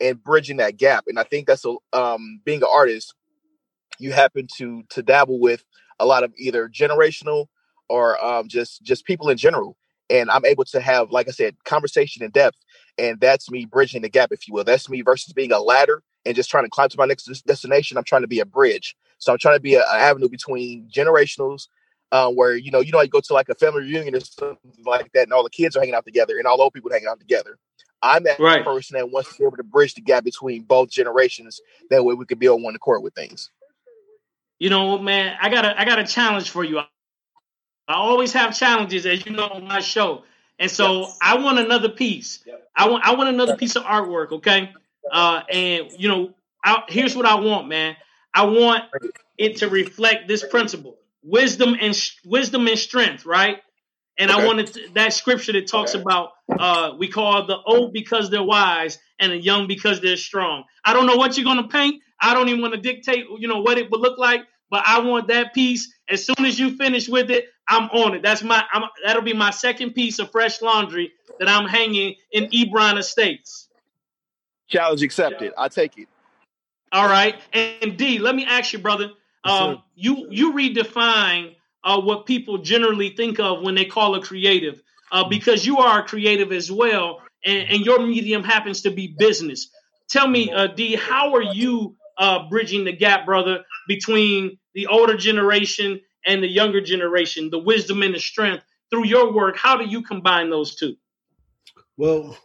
and 0.00 0.22
bridging 0.22 0.58
that 0.58 0.76
gap. 0.76 1.04
And 1.08 1.18
I 1.18 1.24
think 1.24 1.46
that's 1.46 1.64
a 1.64 1.76
um, 1.92 2.40
being 2.44 2.62
an 2.62 2.68
artist, 2.70 3.14
you 3.98 4.12
happen 4.12 4.46
to 4.58 4.82
to 4.90 5.02
dabble 5.02 5.40
with 5.40 5.64
a 5.98 6.06
lot 6.06 6.24
of 6.24 6.32
either 6.36 6.68
generational 6.68 7.46
or 7.94 8.22
um, 8.24 8.48
just 8.48 8.82
just 8.82 9.04
people 9.04 9.28
in 9.28 9.36
general. 9.36 9.76
And 10.10 10.28
I'm 10.30 10.44
able 10.44 10.64
to 10.64 10.80
have, 10.80 11.12
like 11.12 11.28
I 11.28 11.30
said, 11.30 11.56
conversation 11.64 12.24
in 12.24 12.30
depth. 12.30 12.58
And 12.98 13.20
that's 13.20 13.50
me 13.50 13.66
bridging 13.66 14.02
the 14.02 14.08
gap, 14.08 14.32
if 14.32 14.48
you 14.48 14.54
will. 14.54 14.64
That's 14.64 14.90
me 14.90 15.00
versus 15.00 15.32
being 15.32 15.52
a 15.52 15.60
ladder 15.60 16.02
and 16.26 16.34
just 16.34 16.50
trying 16.50 16.64
to 16.64 16.70
climb 16.70 16.88
to 16.88 16.98
my 16.98 17.06
next 17.06 17.24
destination. 17.46 17.96
I'm 17.96 18.04
trying 18.04 18.22
to 18.22 18.28
be 18.28 18.40
a 18.40 18.44
bridge. 18.44 18.96
So 19.18 19.32
I'm 19.32 19.38
trying 19.38 19.56
to 19.56 19.60
be 19.60 19.76
an 19.76 19.82
avenue 19.88 20.28
between 20.28 20.88
generationals, 20.92 21.68
uh, 22.10 22.30
where 22.30 22.56
you 22.56 22.72
know, 22.72 22.80
you 22.80 22.90
know, 22.90 23.00
you 23.00 23.08
go 23.08 23.20
to 23.20 23.32
like 23.32 23.48
a 23.48 23.54
family 23.54 23.82
reunion 23.82 24.16
or 24.16 24.20
something 24.20 24.58
like 24.84 25.12
that, 25.12 25.22
and 25.22 25.32
all 25.32 25.44
the 25.44 25.50
kids 25.50 25.76
are 25.76 25.80
hanging 25.80 25.94
out 25.94 26.04
together, 26.04 26.36
and 26.36 26.48
all 26.48 26.60
old 26.60 26.72
people 26.72 26.90
hanging 26.90 27.08
out 27.08 27.20
together. 27.20 27.56
I'm 28.02 28.24
that 28.24 28.40
right. 28.40 28.64
person 28.64 28.98
that 28.98 29.10
wants 29.10 29.32
to 29.32 29.38
be 29.38 29.44
able 29.44 29.56
to 29.56 29.62
bridge 29.62 29.94
the 29.94 30.02
gap 30.02 30.24
between 30.24 30.64
both 30.64 30.90
generations. 30.90 31.60
That 31.90 32.04
way, 32.04 32.14
we 32.14 32.26
could 32.26 32.40
be 32.40 32.48
on 32.48 32.62
one 32.62 32.74
accord 32.74 33.04
with 33.04 33.14
things. 33.14 33.50
You 34.58 34.70
know, 34.70 34.98
man, 34.98 35.36
I 35.40 35.48
got 35.48 35.64
a 35.64 35.80
I 35.80 35.84
got 35.84 36.00
a 36.00 36.06
challenge 36.06 36.50
for 36.50 36.64
you. 36.64 36.80
I 37.86 37.94
always 37.94 38.32
have 38.32 38.56
challenges, 38.56 39.06
as 39.06 39.24
you 39.26 39.32
know, 39.32 39.48
on 39.48 39.64
my 39.64 39.80
show, 39.80 40.24
and 40.58 40.70
so 40.70 41.02
yes. 41.02 41.18
I 41.20 41.38
want 41.38 41.58
another 41.58 41.88
piece. 41.88 42.42
Yep. 42.46 42.68
I 42.76 42.88
want 42.88 43.04
I 43.04 43.14
want 43.14 43.28
another 43.28 43.56
piece 43.56 43.76
of 43.76 43.84
artwork. 43.84 44.32
Okay, 44.32 44.72
uh, 45.12 45.42
and 45.50 45.90
you 45.98 46.08
know, 46.08 46.34
I, 46.64 46.82
here's 46.88 47.14
what 47.14 47.26
I 47.26 47.36
want, 47.36 47.68
man. 47.68 47.96
I 48.32 48.46
want 48.46 48.84
it 49.36 49.58
to 49.58 49.68
reflect 49.68 50.28
this 50.28 50.44
principle: 50.44 50.96
wisdom 51.22 51.76
and 51.80 51.98
wisdom 52.24 52.66
and 52.68 52.78
strength, 52.78 53.26
right? 53.26 53.58
And 54.16 54.30
okay. 54.30 54.42
I 54.42 54.46
wanted 54.46 54.66
to, 54.68 54.88
that 54.94 55.12
scripture 55.12 55.52
that 55.52 55.66
talks 55.66 55.94
okay. 55.94 56.02
about 56.02 56.30
uh, 56.58 56.92
we 56.98 57.08
call 57.08 57.46
the 57.46 57.58
old 57.66 57.92
because 57.92 58.30
they're 58.30 58.42
wise 58.42 58.98
and 59.18 59.32
the 59.32 59.38
young 59.38 59.66
because 59.66 60.00
they're 60.00 60.16
strong. 60.16 60.64
I 60.84 60.92
don't 60.92 61.06
know 61.06 61.16
what 61.16 61.36
you're 61.36 61.44
going 61.44 61.62
to 61.62 61.68
paint. 61.68 62.02
I 62.20 62.32
don't 62.32 62.48
even 62.48 62.62
want 62.62 62.74
to 62.74 62.80
dictate, 62.80 63.26
you 63.38 63.48
know, 63.48 63.60
what 63.60 63.76
it 63.76 63.90
would 63.90 64.00
look 64.00 64.18
like. 64.18 64.42
But 64.70 64.84
I 64.86 65.00
want 65.00 65.28
that 65.28 65.52
piece. 65.52 65.92
As 66.08 66.24
soon 66.24 66.44
as 66.44 66.58
you 66.58 66.76
finish 66.76 67.08
with 67.08 67.30
it, 67.30 67.46
I'm 67.68 67.88
on 67.90 68.14
it. 68.14 68.22
That's 68.22 68.42
my. 68.42 68.62
I'm, 68.72 68.84
that'll 69.04 69.22
be 69.22 69.32
my 69.32 69.50
second 69.50 69.92
piece 69.92 70.18
of 70.18 70.30
fresh 70.30 70.60
laundry 70.60 71.12
that 71.38 71.48
I'm 71.48 71.68
hanging 71.68 72.14
in 72.30 72.44
Ebron 72.46 72.98
Estates. 72.98 73.68
Challenge 74.68 75.02
accepted. 75.02 75.52
I 75.56 75.68
take 75.68 75.98
it. 75.98 76.08
All 76.92 77.06
right. 77.06 77.36
And 77.52 77.96
D, 77.96 78.18
let 78.18 78.34
me 78.34 78.44
ask 78.46 78.72
you, 78.72 78.78
brother. 78.78 79.10
Um, 79.44 79.82
you 79.94 80.28
you 80.30 80.52
redefine 80.52 81.54
uh, 81.82 82.00
what 82.00 82.24
people 82.24 82.58
generally 82.58 83.10
think 83.10 83.38
of 83.38 83.62
when 83.62 83.74
they 83.74 83.84
call 83.84 84.14
a 84.14 84.22
creative, 84.22 84.80
uh, 85.12 85.28
because 85.28 85.66
you 85.66 85.78
are 85.78 86.00
a 86.00 86.02
creative 86.02 86.50
as 86.50 86.72
well, 86.72 87.20
and, 87.44 87.68
and, 87.68 87.84
your 87.84 88.04
medium 88.06 88.42
happens 88.42 88.82
to 88.82 88.90
be 88.90 89.14
business. 89.18 89.68
Tell 90.08 90.26
me, 90.26 90.50
uh, 90.50 90.68
D, 90.68 90.94
how 90.94 91.34
are 91.34 91.42
you 91.42 91.94
uh, 92.16 92.48
bridging 92.48 92.84
the 92.84 92.92
gap, 92.92 93.26
brother, 93.26 93.64
between 93.86 94.58
the 94.74 94.86
older 94.86 95.16
generation 95.16 96.00
and 96.26 96.42
the 96.42 96.48
younger 96.48 96.80
generation, 96.80 97.50
the 97.50 97.58
wisdom 97.58 98.02
and 98.02 98.14
the 98.14 98.20
strength 98.20 98.64
through 98.90 99.06
your 99.06 99.32
work? 99.32 99.56
How 99.56 99.76
do 99.76 99.84
you 99.84 100.02
combine 100.02 100.50
those 100.50 100.74
two? 100.74 100.96
Well, 101.96 102.36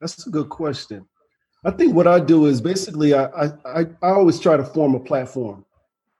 that's 0.00 0.26
a 0.26 0.30
good 0.30 0.48
question. 0.48 1.06
I 1.64 1.70
think 1.70 1.94
what 1.94 2.06
I 2.06 2.20
do 2.20 2.46
is 2.46 2.60
basically 2.60 3.14
I 3.14 3.24
I, 3.24 3.80
I 4.02 4.10
always 4.10 4.38
try 4.38 4.56
to 4.56 4.64
form 4.64 4.94
a 4.94 5.00
platform. 5.00 5.64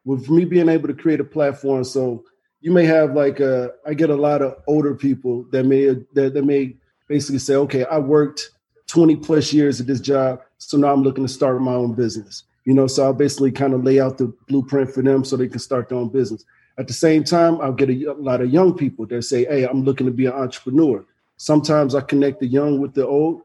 With 0.07 0.29
me 0.29 0.45
being 0.45 0.69
able 0.69 0.89
to 0.89 0.95
create 0.95 1.21
a 1.21 1.25
platform, 1.25 1.83
so 1.85 2.25
you 2.61 2.71
may 2.71 2.85
have 2.85 3.15
like 3.15 3.41
a 3.41 3.73
I 3.87 3.95
get 3.95 4.11
a 4.11 4.17
lot 4.17 4.43
of 4.43 4.57
older 4.67 4.95
people 4.95 5.45
that 5.53 5.65
may 5.65 5.87
that, 6.15 6.35
that 6.35 6.45
may 6.45 6.77
basically 7.09 7.39
say, 7.39 7.55
okay, 7.57 7.85
I 7.85 7.99
worked 7.99 8.51
20 8.87 9.17
plus 9.17 9.53
years 9.53 9.81
at 9.81 9.87
this 9.87 10.01
job, 10.01 10.41
so 10.59 10.77
now 10.79 10.93
I'm 10.93 11.03
looking 11.03 11.27
to 11.27 11.33
start 11.33 11.61
my 11.61 11.75
own 11.75 11.95
business. 11.95 12.45
You 12.65 12.73
know, 12.73 12.87
so 12.87 13.05
I'll 13.05 13.13
basically 13.13 13.53
kind 13.53 13.75
of 13.75 13.85
lay 13.85 14.01
out 14.01 14.17
the 14.17 14.33
blueprint 14.49 14.91
for 14.91 15.03
them 15.03 15.25
so 15.25 15.37
they 15.37 15.49
can 15.49 15.59
start 15.59 15.91
their 15.91 15.99
own 15.99 16.09
business. 16.09 16.45
At 16.77 16.89
the 16.89 16.93
same 16.93 17.23
time, 17.23 17.61
I'll 17.61 17.73
get 17.73 17.89
a, 17.89 18.13
a 18.13 18.15
lot 18.15 18.41
of 18.41 18.51
young 18.51 18.77
people 18.77 19.07
that 19.07 19.23
say, 19.23 19.45
hey, 19.45 19.65
I'm 19.65 19.85
looking 19.85 20.07
to 20.07 20.13
be 20.13 20.27
an 20.27 20.33
entrepreneur. 20.33 21.05
Sometimes 21.37 21.95
I 21.95 22.01
connect 22.01 22.41
the 22.41 22.47
young 22.47 22.81
with 22.81 22.95
the 22.95 23.07
old, 23.07 23.43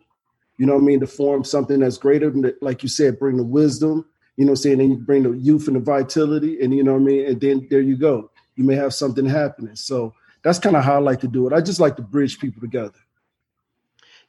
you 0.58 0.66
know 0.66 0.74
what 0.74 0.82
I 0.82 0.86
mean, 0.86 1.00
to 1.02 1.08
form 1.08 1.44
something 1.44 1.80
that's 1.80 1.98
greater 1.98 2.30
than, 2.30 2.42
the, 2.42 2.58
like 2.62 2.84
you 2.84 2.90
said, 2.90 3.20
bring 3.20 3.38
the 3.38 3.44
wisdom, 3.44 4.06
you 4.36 4.46
know 4.46 4.52
what 4.52 4.60
I'm 4.60 4.64
saying? 4.64 4.82
And 4.82 4.90
you 4.92 4.98
bring 4.98 5.24
the 5.24 5.32
youth 5.32 5.68
and 5.68 5.76
the 5.76 5.80
vitality, 5.80 6.62
and 6.62 6.74
you 6.74 6.84
know 6.84 6.94
what 6.94 7.02
I 7.02 7.06
mean? 7.06 7.26
And 7.28 7.42
then 7.42 7.68
there 7.70 7.82
you 7.82 7.98
go. 7.98 8.32
You 8.56 8.64
may 8.64 8.76
have 8.76 8.94
something 8.94 9.26
happening. 9.26 9.76
So 9.76 10.14
that's 10.44 10.60
kind 10.60 10.76
of 10.76 10.84
how 10.84 10.96
I 10.96 11.00
like 11.00 11.22
to 11.22 11.28
do 11.28 11.48
it. 11.48 11.54
I 11.54 11.62
just 11.62 11.80
like 11.80 11.96
to 11.98 12.02
bridge 12.02 12.40
people 12.40 12.62
together. 12.62 13.00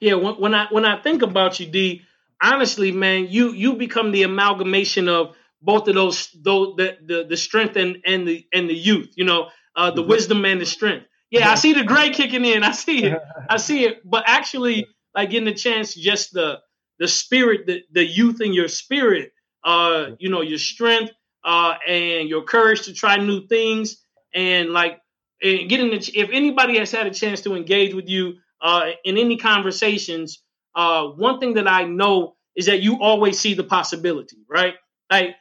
Yeah, 0.01 0.15
when, 0.15 0.35
when 0.35 0.55
I 0.55 0.67
when 0.71 0.85
I 0.85 1.01
think 1.01 1.23
about 1.23 1.61
you, 1.61 1.67
D, 1.67 2.03
honestly, 2.41 2.91
man, 2.91 3.29
you 3.29 3.53
you 3.53 3.75
become 3.75 4.13
the 4.13 4.23
amalgamation 4.23 5.09
of 5.09 5.37
both 5.63 5.89
of 5.89 5.95
those 5.95 6.31
those 6.43 6.77
the 6.77 6.97
the, 7.05 7.27
the 7.29 7.37
strength 7.37 7.77
and 7.77 7.99
and 8.05 8.27
the 8.27 8.47
and 8.53 8.69
the 8.69 8.75
youth, 8.75 9.13
you 9.17 9.25
know, 9.25 9.49
uh, 9.77 9.91
the 9.91 10.03
mm-hmm. 10.03 10.11
wisdom 10.11 10.45
and 10.45 10.61
the 10.61 10.67
strength. 10.67 11.07
Yeah, 11.31 11.51
I 11.51 11.55
see 11.55 11.75
the 11.75 11.85
gray 11.85 12.11
kicking 12.11 12.45
in. 12.45 12.65
I 12.65 12.73
see 12.73 13.05
it. 13.05 13.23
I 13.49 13.57
see 13.57 13.85
it. 13.85 14.01
But 14.05 14.25
actually, 14.27 14.87
like 15.15 15.31
getting 15.31 15.47
the 15.47 15.55
chance, 15.55 15.95
just 15.95 16.33
the 16.33 16.61
the 16.99 17.09
spirit, 17.09 17.67
the 17.67 17.83
the 17.93 18.05
youth 18.05 18.41
in 18.41 18.53
your 18.53 18.69
spirit, 18.69 19.33
uh, 19.65 20.11
you 20.19 20.29
know, 20.29 20.43
your 20.43 20.59
strength, 20.59 21.13
uh, 21.45 21.75
and 21.87 22.29
your 22.29 22.43
courage 22.43 22.83
to 22.83 22.93
try 22.93 23.17
new 23.17 23.47
things, 23.47 24.03
and 24.35 24.71
like 24.71 25.01
and 25.43 25.69
getting 25.69 25.91
the, 25.91 25.97
if 26.15 26.31
anybody 26.33 26.79
has 26.79 26.91
had 26.91 27.07
a 27.07 27.15
chance 27.15 27.43
to 27.43 27.55
engage 27.55 27.95
with 27.95 28.09
you 28.09 28.35
uh, 28.61 28.91
in 29.05 29.17
any 29.17 29.37
conversations, 29.37 30.43
uh, 30.75 31.05
one 31.05 31.41
thing 31.41 31.55
that 31.55 31.69
I 31.69 31.85
know 31.85 32.37
is 32.57 32.67
that 32.67 32.83
you 32.83 33.01
always 33.01 33.39
see 33.39 33.55
the 33.55 33.65
possibility, 33.65 34.37
right? 34.49 34.75
Like, 35.11 35.37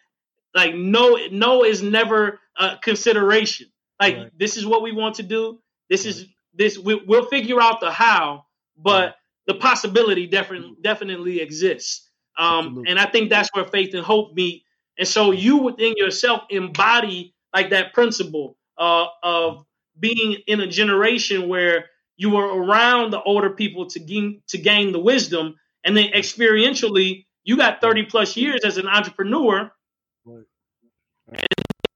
like 0.56 0.76
no, 0.76 1.18
no 1.32 1.64
is 1.64 1.82
never 1.82 2.40
a 2.58 2.78
consideration. 2.82 3.68
Like 4.00 4.16
right. 4.16 4.32
this 4.38 4.58
is 4.58 4.66
what 4.66 4.82
we 4.82 4.92
want 4.92 5.16
to 5.16 5.24
do. 5.24 5.60
This 5.90 6.06
is 6.06 6.26
this. 6.54 6.78
We, 6.78 6.96
will 6.96 7.26
figure 7.26 7.62
out 7.62 7.82
the 7.82 7.92
how, 7.92 8.46
but 8.78 9.16
the 9.48 9.56
possibility 9.56 10.28
definitely 10.28 10.76
definitely 10.82 11.42
exists. 11.42 12.10
Um, 12.38 12.86
and 12.88 12.98
I 12.98 13.06
think 13.06 13.30
that's 13.30 13.50
where 13.54 13.66
faith 13.66 13.94
and 13.94 14.06
hope 14.06 14.34
meet. 14.34 14.64
And 14.98 15.08
so 15.08 15.32
you 15.32 15.58
within 15.58 15.96
yourself 15.98 16.44
embody 16.50 17.34
like 17.54 17.72
that 17.72 17.94
principle 17.94 18.58
uh, 18.78 19.08
of 19.22 19.66
being 20.00 20.38
in 20.48 20.62
a 20.62 20.68
generation 20.68 21.50
where 21.50 21.88
you 22.16 22.30
were 22.30 22.46
around 22.46 23.12
the 23.12 23.22
older 23.22 23.50
people 23.50 23.88
to 23.88 24.00
gain 24.00 24.42
to 24.48 24.58
gain 24.58 24.92
the 24.92 25.00
wisdom, 25.00 25.56
and 25.84 25.96
then 25.96 26.12
experientially 26.14 27.26
You 27.44 27.58
got 27.58 27.82
30 27.82 28.04
plus 28.06 28.38
years 28.38 28.62
as 28.64 28.78
an 28.78 28.88
entrepreneur. 28.88 29.72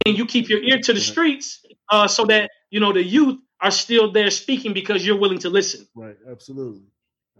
And 0.06 0.17
you 0.17 0.26
keep 0.26 0.50
your 0.50 0.62
ear 0.62 0.80
to 0.80 0.93
the 0.93 1.00
streets 1.00 1.65
uh, 1.89 2.08
so 2.08 2.26
that 2.26 2.52
you 2.69 2.80
know 2.80 2.91
the 2.91 3.04
youth 3.04 3.39
are 3.62 3.72
still 3.72 4.12
there 4.12 4.30
speaking 4.30 4.74
because 4.74 5.06
you're 5.06 5.17
willing 5.17 5.39
to 5.39 5.50
listen. 5.50 5.88
Right, 5.96 6.17
absolutely. 6.30 6.84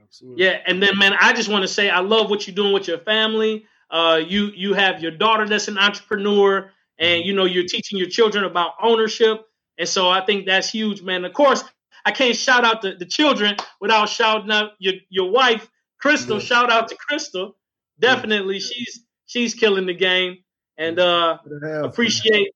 Absolutely. 0.02 0.46
Yeah, 0.46 0.60
and 0.66 0.82
then 0.82 0.98
man, 0.98 1.14
I 1.20 1.34
just 1.34 1.50
want 1.50 1.64
to 1.64 1.68
say 1.68 1.90
I 1.90 2.00
love 2.00 2.30
what 2.30 2.48
you're 2.48 2.56
doing 2.56 2.72
with 2.74 2.88
your 2.88 3.00
family. 3.00 3.66
Uh, 3.90 4.22
you 4.26 4.52
you 4.56 4.74
have 4.74 5.02
your 5.02 5.12
daughter 5.12 5.48
that's 5.48 5.68
an 5.68 5.78
entrepreneur, 5.78 6.72
and 6.98 7.20
mm-hmm. 7.20 7.28
you 7.28 7.34
know 7.34 7.46
you're 7.46 7.66
teaching 7.66 7.98
your 7.98 8.10
children 8.10 8.44
about 8.44 8.74
ownership, 8.82 9.46
and 9.78 9.90
so 9.90 10.10
I 10.10 10.26
think 10.26 10.46
that's 10.46 10.70
huge, 10.70 11.02
man. 11.02 11.26
Of 11.26 11.34
course, 11.34 11.64
I 12.06 12.12
can't 12.12 12.36
shout 12.36 12.64
out 12.64 12.82
the, 12.82 12.96
the 12.96 13.06
children 13.06 13.56
without 13.82 14.08
shouting 14.08 14.52
out 14.52 14.72
your 14.80 14.94
your 15.10 15.32
wife, 15.32 15.70
Crystal. 16.00 16.38
Yeah. 16.38 16.44
Shout 16.44 16.72
out 16.72 16.90
to 16.90 16.96
Crystal. 16.96 17.56
Definitely, 18.00 18.56
yeah. 18.56 18.68
she's 18.72 19.04
she's 19.26 19.54
killing 19.56 19.88
the 19.88 19.94
game, 19.94 20.43
and 20.78 21.00
uh, 21.00 21.38
appreciate 21.84 22.52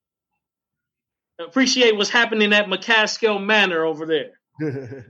appreciate 1.38 1.96
what's 1.96 2.10
happening 2.10 2.52
at 2.52 2.66
McCaskill 2.66 3.44
Manor 3.44 3.84
over 3.84 4.06
there. 4.06 4.32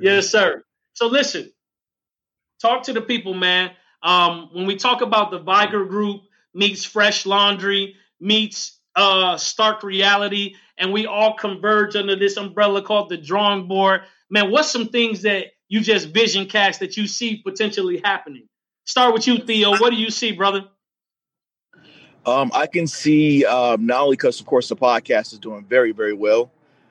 yes, 0.00 0.28
sir. 0.28 0.64
So 0.94 1.06
listen, 1.06 1.52
talk 2.60 2.84
to 2.84 2.92
the 2.92 3.00
people, 3.00 3.34
man. 3.34 3.70
Um, 4.02 4.50
when 4.52 4.66
we 4.66 4.76
talk 4.76 5.00
about 5.00 5.30
the 5.30 5.38
Viger 5.38 5.84
Group 5.84 6.22
meets 6.52 6.86
Phresh 6.86 7.26
Laundry 7.26 7.96
meets 8.20 8.78
uh, 8.96 9.36
Stark 9.36 9.82
Reality, 9.82 10.54
and 10.78 10.92
we 10.92 11.06
all 11.06 11.34
converge 11.34 11.96
under 11.96 12.16
this 12.16 12.36
umbrella 12.36 12.82
called 12.82 13.08
the 13.08 13.16
Drawing 13.16 13.66
Board. 13.68 14.02
Man, 14.30 14.50
what's 14.50 14.70
some 14.70 14.88
things 14.88 15.22
that 15.22 15.48
you 15.68 15.80
just 15.80 16.08
vision 16.08 16.46
cast 16.46 16.80
that 16.80 16.96
you 16.96 17.06
see 17.06 17.36
potentially 17.36 18.00
happening? 18.04 18.48
Start 18.86 19.14
with 19.14 19.26
you, 19.26 19.38
Theo. 19.38 19.70
What 19.70 19.90
do 19.90 19.96
you 19.96 20.10
see, 20.10 20.32
brother? 20.32 20.64
Um, 22.26 22.50
I 22.54 22.66
can 22.66 22.86
see 22.86 23.44
um, 23.44 23.86
not 23.86 24.02
only 24.02 24.16
because, 24.16 24.40
of 24.40 24.46
course, 24.46 24.68
the 24.68 24.76
podcast 24.76 25.32
is 25.32 25.38
doing 25.38 25.64
very, 25.64 25.92
very 25.92 26.14
well. 26.14 26.50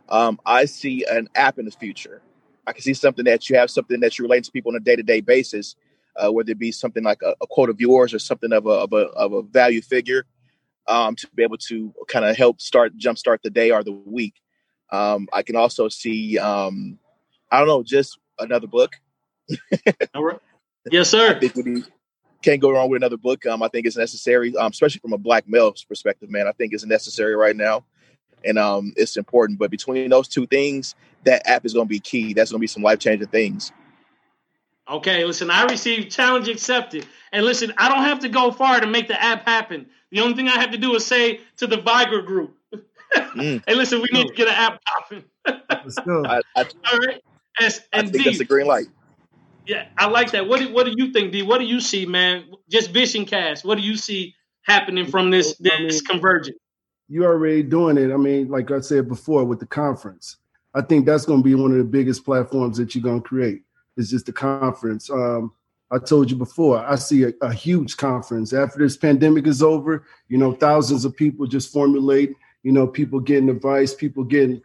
Um, 0.10 0.40
I 0.46 0.66
see 0.66 1.06
an 1.10 1.28
app 1.36 1.58
in 1.58 1.66
the 1.66 1.72
future. 1.72 2.22
I 2.68 2.74
can 2.74 2.82
see 2.82 2.94
something 2.94 3.26
that 3.26 3.50
you 3.50 3.58
have 3.58 3.70
something 3.72 4.00
that 4.02 4.18
you 4.18 4.24
relate 4.24 4.44
to 4.46 4.52
people 4.52 4.72
on 4.72 4.76
a 4.76 4.80
day 4.80 4.96
to 4.96 5.04
day 5.04 5.22
basis, 5.22 5.76
uh, 6.16 6.32
whether 6.32 6.52
it 6.52 6.60
be 6.60 6.72
something 6.72 7.04
like 7.04 7.22
a, 7.24 7.36
a, 7.42 7.48
quote 7.48 7.70
of 7.70 7.82
yours 7.82 8.14
or 8.14 8.20
something 8.20 8.54
of 8.54 8.66
a 8.66 8.70
of 8.70 8.94
a, 8.94 9.08
of 9.16 9.34
a 9.34 9.42
value 9.42 9.82
figure, 9.82 10.26
um, 10.88 11.16
to 11.16 11.28
be 11.36 11.44
able 11.44 11.58
to 11.58 11.94
kind 12.08 12.26
of 12.26 12.38
help 12.38 12.62
start 12.62 12.98
jumpstart 12.98 13.40
the 13.44 13.50
day 13.50 13.72
or 13.72 13.84
the 13.84 13.92
week. 13.92 14.36
Um, 14.92 15.28
I 15.34 15.42
can 15.42 15.56
also 15.56 15.90
see, 15.90 16.38
um, 16.38 17.00
I 17.52 17.58
don't 17.58 17.68
know, 17.68 17.84
just 17.84 18.20
another 18.40 18.68
book. 18.68 18.94
Yes, 20.92 21.10
sir. 21.10 21.32
I 21.36 21.40
think 21.40 21.56
we 21.56 21.64
need, 21.64 21.86
can't 22.44 22.62
go 22.62 22.72
wrong 22.72 22.90
with 22.90 23.02
another 23.02 23.18
book. 23.18 23.46
Um, 23.46 23.64
I 23.64 23.68
think 23.68 23.88
it's 23.88 23.98
necessary, 23.98 24.56
um, 24.58 24.72
especially 24.72 25.00
from 25.00 25.14
a 25.14 25.18
black 25.18 25.48
male's 25.48 25.84
perspective, 25.84 26.30
man. 26.30 26.48
I 26.48 26.52
think 26.52 26.74
it's 26.74 26.86
necessary 26.86 27.36
right 27.36 27.56
now, 27.56 27.84
and 28.46 28.60
um, 28.60 28.94
it's 28.96 29.18
important. 29.18 29.58
But 29.58 29.72
between 29.72 30.10
those 30.10 30.28
two 30.28 30.46
things, 30.46 30.96
that 31.24 31.48
app 31.48 31.66
is 31.66 31.74
going 31.74 31.88
to 31.88 31.90
be 31.90 32.00
key. 32.00 32.34
That's 32.34 32.52
going 32.52 32.60
to 32.60 32.64
be 32.64 32.68
some 32.68 32.84
life 32.84 33.00
changing 33.00 33.30
things. 33.30 33.72
Okay, 34.90 35.24
listen, 35.24 35.50
I 35.50 35.64
received 35.64 36.12
challenge 36.12 36.50
accepted. 36.50 37.08
And 37.32 37.46
listen, 37.46 37.74
I 37.78 37.88
don't 37.90 38.04
have 38.04 38.20
to 38.20 38.30
go 38.30 38.52
far 38.52 38.80
to 38.80 38.88
make 38.88 39.08
the 39.08 39.22
app 39.22 39.46
happen. 39.46 39.88
The 40.12 40.20
only 40.20 40.36
thing 40.36 40.50
I 40.50 40.60
have 40.60 40.72
to 40.72 40.78
do 40.78 40.94
is 40.96 41.06
say 41.06 41.40
to 41.58 41.68
the 41.68 41.78
Viger 41.78 42.22
group, 42.22 42.58
mm. 43.16 43.64
hey, 43.66 43.76
listen, 43.76 44.02
we 44.02 44.10
need 44.12 44.28
to 44.28 44.34
get 44.34 44.50
an 44.50 44.54
app 44.54 44.82
popping. 44.84 45.24
Let's 45.46 45.96
go. 46.00 46.26
I, 46.26 46.42
I, 46.56 46.66
All 46.92 47.00
right. 47.00 47.22
As, 47.60 47.82
and 47.94 48.08
I 48.08 48.12
think 48.12 48.24
D, 48.24 48.30
that's 48.30 48.40
a 48.42 48.46
green 48.46 48.68
light. 48.68 48.88
Yeah, 49.66 49.88
I 49.98 50.08
like 50.08 50.32
that. 50.32 50.48
What 50.48 50.60
do, 50.60 50.74
what 50.74 50.86
do 50.86 50.94
you 50.96 51.12
think, 51.12 51.32
D? 51.32 51.42
What 51.42 51.60
do 51.60 51.66
you 51.66 51.80
see, 51.80 52.06
man? 52.06 52.46
Just 52.70 52.92
vision 52.92 53.26
cast. 53.26 53.64
What 53.64 53.78
do 53.78 53.84
you 53.84 53.96
see 53.96 54.36
happening 54.64 55.06
from 55.06 55.30
this, 55.30 55.56
this 55.58 55.74
I 55.74 55.80
mean, 55.80 56.00
convergence? 56.06 56.58
You 57.08 57.24
are 57.26 57.34
already 57.34 57.64
doing 57.64 57.98
it. 57.98 58.12
I 58.12 58.18
mean, 58.18 58.50
like 58.50 58.72
I 58.72 58.80
said 58.80 59.08
before 59.08 59.46
with 59.46 59.60
the 59.60 59.66
conference. 59.66 60.38
I 60.74 60.82
think 60.82 61.06
that's 61.06 61.26
going 61.26 61.40
to 61.40 61.44
be 61.44 61.56
one 61.56 61.72
of 61.72 61.78
the 61.78 61.84
biggest 61.84 62.26
platforms 62.26 62.78
that 62.78 62.96
you're 62.96 63.04
going 63.04 63.22
to 63.22 63.28
create. 63.28 63.62
Is 63.96 64.10
just 64.10 64.26
the 64.26 64.34
conference. 64.34 65.10
Um, 65.12 65.54
I 65.92 66.00
told 66.00 66.32
you 66.32 66.36
before, 66.36 66.80
I 66.80 66.96
see 66.96 67.26
a, 67.26 67.34
a, 67.42 67.54
huge 67.54 67.96
conference 67.98 68.52
after 68.52 68.80
this 68.80 68.98
pandemic 68.98 69.46
is 69.46 69.62
over. 69.62 70.04
You 70.30 70.40
know, 70.40 70.54
thousands 70.54 71.06
of 71.06 71.16
people 71.16 71.46
just 71.46 71.72
formulate. 71.72 72.34
You 72.64 72.72
know, 72.72 72.88
people 72.88 73.20
getting 73.20 73.50
advice, 73.50 73.94
people 73.94 74.24
getting 74.24 74.64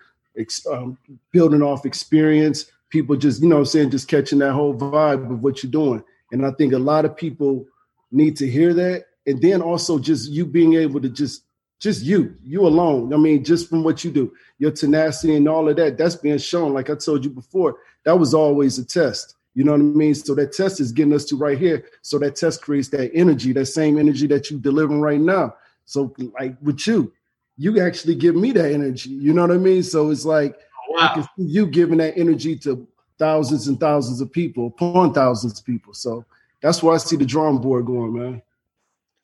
um, 0.70 0.96
building 1.30 1.60
off 1.60 1.84
experience, 1.84 2.70
people 2.90 3.16
just 3.16 3.42
you 3.42 3.48
know, 3.48 3.58
I'm 3.58 3.64
saying 3.66 3.90
just 3.90 4.08
catching 4.08 4.38
that 4.40 4.52
whole 4.52 4.74
vibe 4.74 5.30
of 5.30 5.42
what 5.42 5.62
you're 5.62 5.72
doing. 5.72 6.02
And 6.32 6.44
I 6.44 6.50
think 6.52 6.72
a 6.72 6.78
lot 6.78 7.04
of 7.04 7.16
people 7.16 7.66
need 8.10 8.36
to 8.36 8.50
hear 8.50 8.74
that, 8.74 9.04
and 9.26 9.40
then 9.40 9.62
also 9.62 9.98
just 9.98 10.30
you 10.30 10.46
being 10.46 10.74
able 10.74 11.00
to 11.00 11.08
just 11.08 11.44
just 11.80 12.02
you, 12.02 12.34
you 12.42 12.66
alone. 12.66 13.14
I 13.14 13.16
mean, 13.16 13.44
just 13.44 13.68
from 13.68 13.84
what 13.84 14.02
you 14.02 14.10
do, 14.10 14.32
your 14.58 14.72
tenacity 14.72 15.36
and 15.36 15.48
all 15.48 15.68
of 15.68 15.76
that, 15.76 15.96
that's 15.96 16.16
being 16.16 16.38
shown. 16.38 16.74
Like 16.74 16.90
I 16.90 16.96
told 16.96 17.24
you 17.24 17.30
before, 17.30 17.76
that 18.04 18.18
was 18.18 18.34
always 18.34 18.78
a 18.78 18.84
test. 18.84 19.36
You 19.54 19.64
know 19.64 19.72
what 19.72 19.80
I 19.80 19.84
mean? 19.84 20.14
So 20.14 20.34
that 20.34 20.52
test 20.52 20.80
is 20.80 20.92
getting 20.92 21.12
us 21.12 21.24
to 21.26 21.36
right 21.36 21.58
here. 21.58 21.84
So 22.02 22.18
that 22.18 22.36
test 22.36 22.62
creates 22.62 22.88
that 22.88 23.10
energy, 23.14 23.52
that 23.52 23.66
same 23.66 23.98
energy 23.98 24.26
that 24.28 24.50
you're 24.50 24.60
delivering 24.60 25.00
right 25.00 25.20
now. 25.20 25.54
So 25.84 26.14
like 26.38 26.56
with 26.62 26.86
you, 26.86 27.12
you 27.56 27.80
actually 27.80 28.14
give 28.14 28.36
me 28.36 28.52
that 28.52 28.72
energy. 28.72 29.10
You 29.10 29.32
know 29.32 29.42
what 29.42 29.50
I 29.50 29.58
mean? 29.58 29.82
So 29.82 30.10
it's 30.10 30.24
like 30.24 30.56
wow. 30.88 31.08
I 31.10 31.14
can 31.14 31.22
see 31.22 31.52
you 31.52 31.66
giving 31.66 31.98
that 31.98 32.16
energy 32.16 32.56
to 32.60 32.86
thousands 33.18 33.68
and 33.68 33.78
thousands 33.78 34.20
of 34.20 34.32
people, 34.32 34.68
upon 34.68 35.12
thousands 35.12 35.58
of 35.58 35.66
people. 35.66 35.94
So 35.94 36.24
that's 36.60 36.82
why 36.82 36.94
I 36.94 36.98
see 36.98 37.16
the 37.16 37.26
drawing 37.26 37.58
board 37.58 37.86
going, 37.86 38.12
man. 38.12 38.42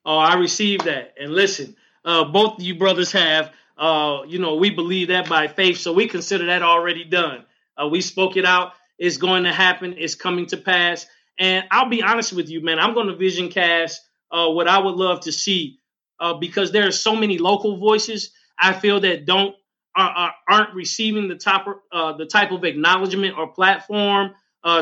Oh, 0.04 0.18
I 0.18 0.34
received 0.34 0.84
that. 0.84 1.14
And 1.18 1.32
listen, 1.32 1.76
uh, 2.04 2.24
both 2.24 2.58
of 2.58 2.62
you 2.62 2.76
brothers 2.76 3.12
have. 3.12 3.52
Uh, 3.76 4.22
you 4.26 4.38
know, 4.38 4.56
we 4.56 4.70
believe 4.70 5.08
that 5.08 5.28
by 5.28 5.48
faith, 5.48 5.78
so 5.78 5.92
we 5.92 6.06
consider 6.06 6.46
that 6.46 6.62
already 6.62 7.04
done. 7.04 7.44
Uh, 7.76 7.88
we 7.88 8.00
spoke 8.00 8.36
it 8.36 8.44
out. 8.44 8.72
It's 8.98 9.16
going 9.16 9.44
to 9.44 9.52
happen. 9.52 9.94
It's 9.98 10.14
coming 10.14 10.46
to 10.46 10.56
pass. 10.56 11.06
And 11.38 11.64
I'll 11.70 11.88
be 11.88 12.02
honest 12.02 12.32
with 12.32 12.48
you, 12.48 12.62
man. 12.62 12.78
I'm 12.78 12.94
going 12.94 13.08
to 13.08 13.16
vision 13.16 13.48
cast 13.48 14.00
uh, 14.30 14.48
what 14.48 14.68
I 14.68 14.78
would 14.78 14.94
love 14.94 15.20
to 15.22 15.32
see 15.32 15.80
uh, 16.20 16.34
because 16.34 16.70
there 16.70 16.86
are 16.86 16.92
so 16.92 17.16
many 17.16 17.38
local 17.38 17.78
voices. 17.78 18.30
I 18.58 18.72
feel 18.72 19.00
that 19.00 19.24
don't 19.26 19.56
are, 19.96 20.32
not 20.48 20.74
receiving 20.74 21.28
the 21.28 21.74
uh, 21.92 22.16
the 22.16 22.26
type 22.26 22.50
of 22.50 22.64
acknowledgement 22.64 23.38
or 23.38 23.48
platform 23.48 24.32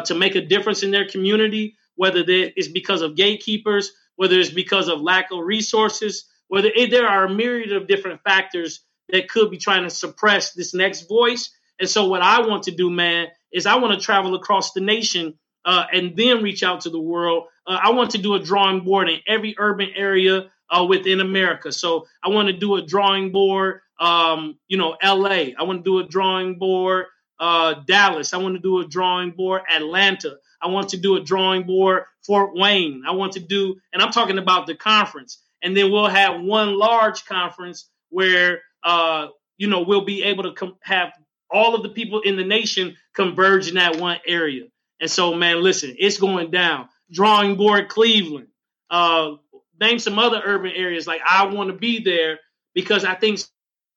to 0.05 0.15
make 0.15 0.35
a 0.35 0.41
difference 0.41 0.83
in 0.83 0.91
their 0.91 1.09
community. 1.09 1.77
Whether 1.97 2.25
it's 2.27 2.69
because 2.69 3.03
of 3.03 3.17
gatekeepers, 3.17 3.93
whether 4.17 4.39
it's 4.39 4.51
because 4.51 4.89
of 4.89 5.01
lack 5.01 5.31
of 5.31 5.45
resources, 5.45 6.25
whether 6.49 6.71
it, 6.75 6.91
there 6.91 7.09
are 7.09 7.25
a 7.25 7.35
myriad 7.35 7.73
of 7.73 7.87
different 7.87 8.21
factors 8.23 8.85
that 9.09 9.29
could 9.29 9.51
be 9.51 9.59
trying 9.59 9.85
to 9.85 9.91
suppress 9.91 10.53
this 10.53 10.75
next 10.75 11.09
voice. 11.09 11.51
And 11.79 11.89
so, 11.89 12.09
what 12.09 12.23
I 12.23 12.47
want 12.47 12.65
to 12.65 12.71
do, 12.71 12.91
man, 12.91 13.29
is 13.53 13.67
I 13.67 13.77
want 13.77 13.99
to 13.99 14.05
travel 14.05 14.35
across 14.35 14.73
the 14.73 14.81
nation 14.81 15.35
uh, 15.65 15.85
and 15.93 16.17
then 16.17 16.43
reach 16.43 16.63
out 16.63 16.83
to 16.83 16.91
the 16.91 17.01
world. 17.01 17.45
Uh, 17.67 17.79
I 17.83 17.93
want 17.93 18.11
to 18.11 18.19
do 18.19 18.35
a 18.35 18.39
drawing 18.39 18.81
board 18.81 19.09
in 19.09 19.21
every 19.27 19.55
urban 19.59 19.91
area 19.97 20.51
uh, 20.71 20.85
within 20.85 21.21
America. 21.21 21.73
So 21.73 22.07
I 22.23 22.29
want 22.29 22.49
to 22.49 22.53
do 22.53 22.77
a 22.77 22.83
drawing 22.83 23.33
board, 23.33 23.81
um, 24.03 24.59
you 24.69 24.77
know, 24.77 24.97
LA. 25.03 25.53
I 25.59 25.63
want 25.63 25.85
to 25.85 25.91
do 25.91 25.99
a 26.01 26.05
drawing 26.09 26.59
board, 26.59 27.07
uh, 27.39 27.75
Dallas. 27.87 28.35
I 28.35 28.39
want 28.39 28.57
to 28.57 28.61
do 28.61 28.81
a 28.81 28.87
drawing 28.87 29.31
board, 29.31 29.63
Atlanta. 29.71 30.37
I 30.61 30.69
want 30.69 30.91
to 30.91 30.97
do 30.97 31.17
a 31.17 31.21
drawing 31.21 31.65
board, 31.65 32.05
Fort 32.27 32.51
Wayne. 32.55 33.03
I 33.07 33.13
want 33.13 33.33
to 33.33 33.41
do, 33.41 33.77
and 33.93 34.03
I'm 34.03 34.13
talking 34.13 34.39
about 34.39 34.67
the 34.67 34.75
conference 34.75 35.39
and 35.63 35.77
then 35.77 35.91
we'll 35.91 36.09
have 36.09 36.43
one 36.43 36.77
large 36.77 37.25
conference 37.25 37.89
where 38.11 38.63
uh, 38.83 39.29
you 39.57 39.69
know 39.69 39.83
we'll 39.83 40.05
be 40.05 40.25
able 40.25 40.43
to 40.43 40.53
com- 40.53 40.77
have 40.83 41.13
all 41.51 41.75
of 41.75 41.83
the 41.83 41.89
people 41.89 42.21
in 42.21 42.37
the 42.37 42.45
nation 42.45 42.97
converge 43.15 43.69
in 43.69 43.75
that 43.75 43.97
one 43.97 44.19
area. 44.27 44.65
And 45.01 45.11
so, 45.11 45.35
man, 45.35 45.63
listen, 45.63 45.95
it's 45.99 46.19
going 46.19 46.51
down. 46.51 46.89
Drawing 47.11 47.57
board 47.57 47.89
Cleveland. 47.89 48.49
Uh, 48.89 49.33
name 49.81 49.99
some 49.99 50.19
other 50.19 50.41
urban 50.45 50.73
areas. 50.73 51.07
Like 51.07 51.21
I 51.27 51.47
want 51.47 51.71
to 51.71 51.77
be 51.77 52.03
there 52.03 52.39
because 52.75 53.05
I 53.05 53.15
think 53.15 53.41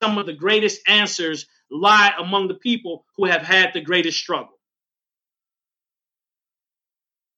some 0.01 0.17
of 0.17 0.25
the 0.25 0.33
greatest 0.33 0.81
answers 0.87 1.45
lie 1.71 2.13
among 2.19 2.47
the 2.47 2.55
people 2.55 3.05
who 3.17 3.25
have 3.25 3.41
had 3.41 3.71
the 3.73 3.81
greatest 3.81 4.17
struggle. 4.19 4.59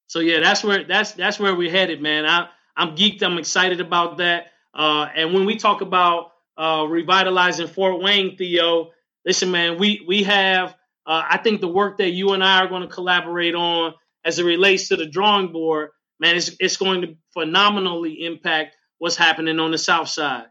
So 0.08 0.20
yeah, 0.20 0.40
that's 0.40 0.64
where 0.64 0.84
that's 0.86 1.12
that's 1.14 1.40
where 1.40 1.56
we're 1.56 1.72
headed, 1.72 2.02
man. 2.02 2.26
I 2.26 2.48
I'm 2.76 2.96
geeked. 2.96 3.24
I'm 3.24 3.38
excited 3.38 3.82
about 3.82 4.18
that. 4.18 4.48
Uh, 4.74 5.08
and 5.16 5.34
when 5.34 5.46
we 5.46 5.58
talk 5.58 5.82
about 5.82 6.32
uh, 6.58 6.86
revitalizing 6.88 7.68
Fort 7.68 8.02
Wayne, 8.02 8.38
Theo, 8.38 8.92
listen, 9.26 9.52
man, 9.52 9.78
we 9.78 10.04
we 10.08 10.24
have. 10.24 10.76
Uh, 11.06 11.24
I 11.30 11.38
think 11.38 11.62
the 11.62 11.70
work 11.70 12.00
that 12.00 12.10
you 12.10 12.34
and 12.34 12.44
I 12.44 12.60
are 12.60 12.68
going 12.68 12.82
to 12.82 12.88
collaborate 12.88 13.56
on 13.56 13.94
as 14.26 14.40
it 14.40 14.44
relates 14.44 14.90
to 14.90 14.98
the 14.98 15.06
drawing 15.06 15.54
board, 15.54 15.92
man, 16.20 16.36
it's, 16.36 16.52
it's 16.60 16.76
going 16.76 17.02
to 17.02 17.16
phenomenally 17.34 18.26
impact 18.26 18.76
what's 18.98 19.16
happening 19.16 19.58
on 19.58 19.72
the 19.72 19.78
South 19.78 20.10
Side. 20.10 20.48